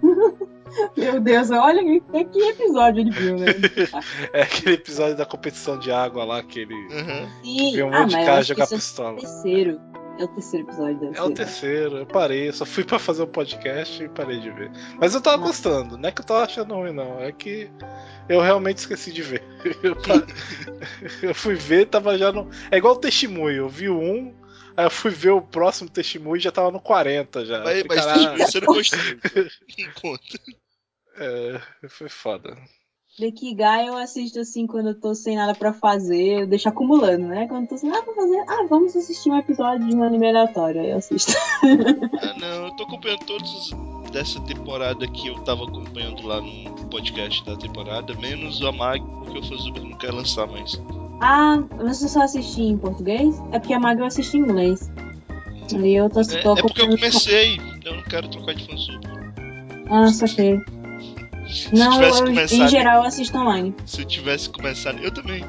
[0.96, 3.46] Meu Deus, olha que, que episódio ele viu, né?
[4.32, 7.28] É aquele episódio da competição de água lá que ele Uhum.
[7.44, 9.18] Sim, vê um ah, monte de mas eu cara jogar é o pistola.
[9.18, 9.80] terceiro.
[10.18, 13.22] É o terceiro episódio deve É o terceiro, eu parei, eu só fui pra fazer
[13.22, 14.70] um podcast e parei de ver.
[14.98, 15.48] Mas eu tava Nossa.
[15.48, 17.70] gostando, não é que eu tava achando ruim, não, é que
[18.28, 19.42] eu realmente esqueci de ver.
[19.82, 20.26] Eu, pa-
[21.22, 22.48] eu fui ver, tava já no.
[22.70, 24.34] É igual o testemunho, eu vi o um,
[24.76, 27.62] aí eu fui ver o próximo testemunho e já tava no 40 já.
[27.62, 28.98] Mas, você não gostou.
[29.78, 30.38] Não conta.
[31.16, 32.56] É, foi foda.
[33.18, 37.46] Dekigai eu assisto assim quando eu tô sem nada pra fazer, eu deixo acumulando, né?
[37.46, 40.28] Quando eu tô sem nada pra fazer, ah, vamos assistir um episódio de um anime
[40.28, 41.32] aleatório, aí eu assisto.
[42.22, 43.70] Ah, não, eu tô acompanhando todos
[44.12, 49.38] dessa temporada que eu tava acompanhando lá no podcast da temporada, menos o Amag, porque
[49.38, 50.80] o Fazuba não quer lançar mais.
[51.20, 53.40] Ah, você só assistir em português?
[53.52, 54.90] É porque a Maga eu assisti em inglês.
[55.74, 59.00] Aí eu tô, É, tô é porque eu comecei, eu não quero trocar de fansub.
[59.90, 60.60] Ah, saquei.
[61.52, 63.74] Se Não, tivesse eu, em começado- geral eu assisto online.
[63.86, 65.44] Se eu tivesse começado, eu também.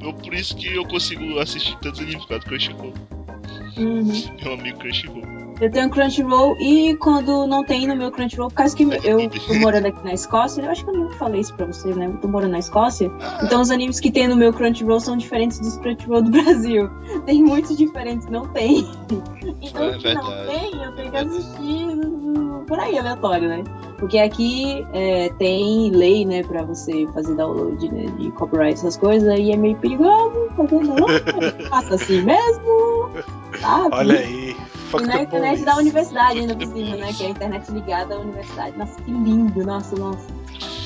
[0.00, 2.94] Eu, por isso que eu consigo assistir tantos animes por causa do Crunchyroll.
[3.76, 4.12] Uhum.
[4.42, 5.22] Meu amigo Crunchyroll.
[5.60, 9.54] Eu tenho Crunchyroll e quando não tem no meu Crunchyroll, por causa que eu tô
[9.54, 12.06] morando aqui na Escócia, eu acho que eu nem falei isso pra você, né?
[12.06, 13.10] Eu tô morando na Escócia,
[13.42, 16.88] então os animes que tem no meu Crunchyroll são diferentes dos Crunchyroll do Brasil.
[17.26, 18.88] Tem muitos diferentes não tem.
[19.60, 23.64] Então É que não tem, eu tenho que assistir uh, por aí, aleatório, né?
[23.98, 29.38] Porque aqui é, tem lei, né, pra você fazer download né, de copyright, essas coisas,
[29.38, 31.24] e é meio perigoso fazer download.
[31.68, 33.10] Faça assim mesmo,
[33.60, 33.96] sabe?
[33.96, 34.56] Olha aí,
[34.88, 35.64] E fuck na the internet boys.
[35.64, 37.12] da universidade ainda por the cima, né?
[37.12, 38.78] Que é a internet ligada à universidade.
[38.78, 40.26] Nossa, que lindo, nossa, nossa.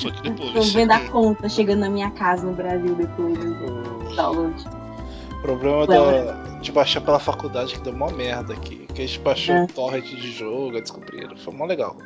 [0.01, 0.73] Fuck Tô depois.
[0.73, 4.63] vendo a conta chegando na minha casa no Brasil depois do O download.
[5.41, 6.23] problema Ué.
[6.25, 8.87] da- de baixar pela faculdade que deu mó merda aqui.
[8.93, 9.63] Que a gente baixou É.
[9.63, 11.35] o torrent de jogo, aí descobriram.
[11.37, 11.97] Foi mó legal.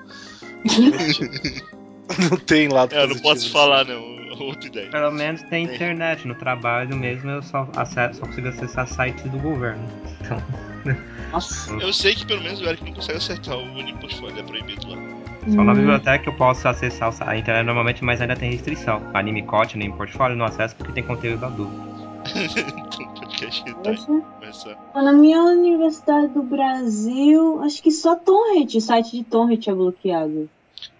[2.31, 4.16] Não tem lado É, eu não positivo posso falar, não.
[4.39, 4.89] Outra ideia.
[4.89, 6.27] Pelo menos tem internet.
[6.27, 9.87] No trabalho mesmo eu só, acesso, só consigo acessar sites do governo.
[10.21, 10.37] Então,
[11.31, 11.73] Nossa.
[11.73, 14.87] Eu sei que pelo menos o Eric não consegue acertar o anime portfóliio, é proibido
[14.89, 14.97] lá.
[15.47, 19.01] só na Hum, biblioteca eu posso acessar a internet normalmente, mas ainda tem restrição.
[19.13, 21.87] Anime Cote, nem portfólio, não acesso porque tem conteúdo adulto.
[23.67, 24.21] então
[24.93, 25.01] tá.
[25.01, 30.49] Na minha universidade do Brasil, acho que só Torrent, o site de Torrent é bloqueado.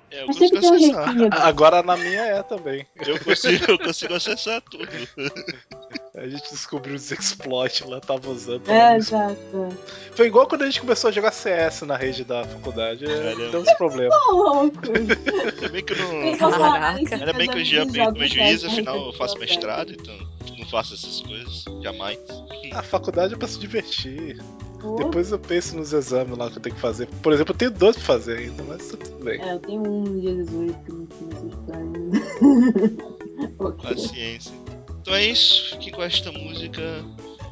[0.10, 1.06] É, eu Mas consigo sempre tem um acessar.
[1.08, 1.30] jeitinho.
[1.44, 2.86] Agora na minha é também.
[3.06, 4.88] Eu consigo, eu consigo acessar tudo.
[6.16, 8.68] A gente descobriu os exploits lá, tava usando.
[8.72, 9.38] É, exato.
[10.14, 13.06] Foi igual quando a gente começou a jogar CS na rede da faculdade.
[13.06, 13.50] é, Caramba.
[13.52, 14.18] Deu uns problemas.
[14.28, 14.80] Ô, louco.
[14.96, 16.14] Ainda bem que eu não.
[16.24, 17.04] Eles vão falar, Caraca.
[17.04, 20.18] "Esse Ainda bem que eu já meu juízo, da afinal eu faço mestrado, então
[20.58, 22.18] não faço essas coisas, jamais.
[22.74, 24.42] A faculdade é pra se divertir.
[24.98, 27.08] Depois eu penso nos exames lá que eu tenho que fazer.
[27.22, 29.42] Por exemplo, eu tenho dois pra fazer ainda, mas tá tudo bem.
[29.42, 33.04] É, eu tenho um no dia 18 que eu não fiz estudar ainda.
[33.60, 33.96] ok.
[33.96, 34.54] Paciência.
[35.02, 36.82] Então é isso, fiquem com esta música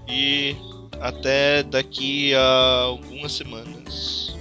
[0.07, 0.55] e
[0.99, 4.35] até daqui a algumas semanas.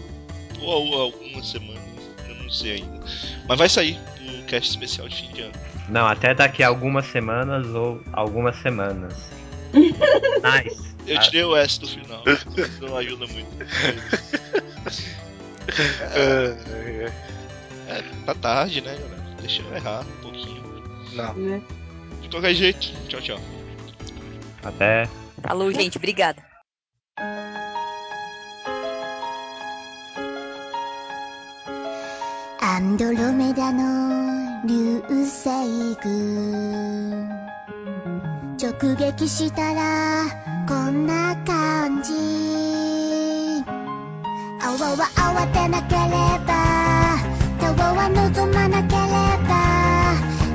[0.61, 1.81] Ou a- algumas semanas,
[2.29, 3.01] eu não sei ainda.
[3.49, 3.99] Mas vai sair
[4.41, 5.53] o cast especial de fim de ano.
[5.89, 9.15] Não, até daqui a algumas semanas ou algumas semanas.
[9.75, 10.94] nice.
[11.08, 13.50] Eu Ah, tirei o S do final, isso não ajuda muito.
[16.14, 16.58] É,
[17.06, 17.14] é,
[17.88, 19.36] É, tá tarde, né, galera?
[19.42, 20.64] Deixa eu errar um pouquinho.
[21.14, 21.34] não.
[21.34, 21.62] Né?
[22.22, 23.40] De qualquer jeito, tchau, tchau.
[24.64, 25.08] Até
[25.42, 25.98] Falou, gente.
[25.98, 26.44] Obrigada.
[32.62, 37.43] アンドロメダの流星群
[38.57, 40.27] 直撃したら
[40.69, 42.13] こんな感じ。
[44.61, 46.01] 泡は慌てなけれ
[46.47, 47.19] ば
[47.59, 49.01] タワは望まなけれ
[49.49, 49.53] ば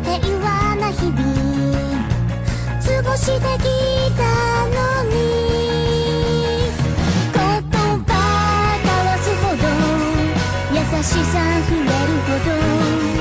[0.03, 1.19] 平和な日々
[2.81, 3.31] 過ごして
[3.61, 3.67] き
[4.15, 4.23] た
[4.69, 5.13] のに。
[7.33, 7.41] 言
[8.07, 8.11] 葉
[8.81, 9.63] 交わすほど
[10.73, 13.18] 優しさ触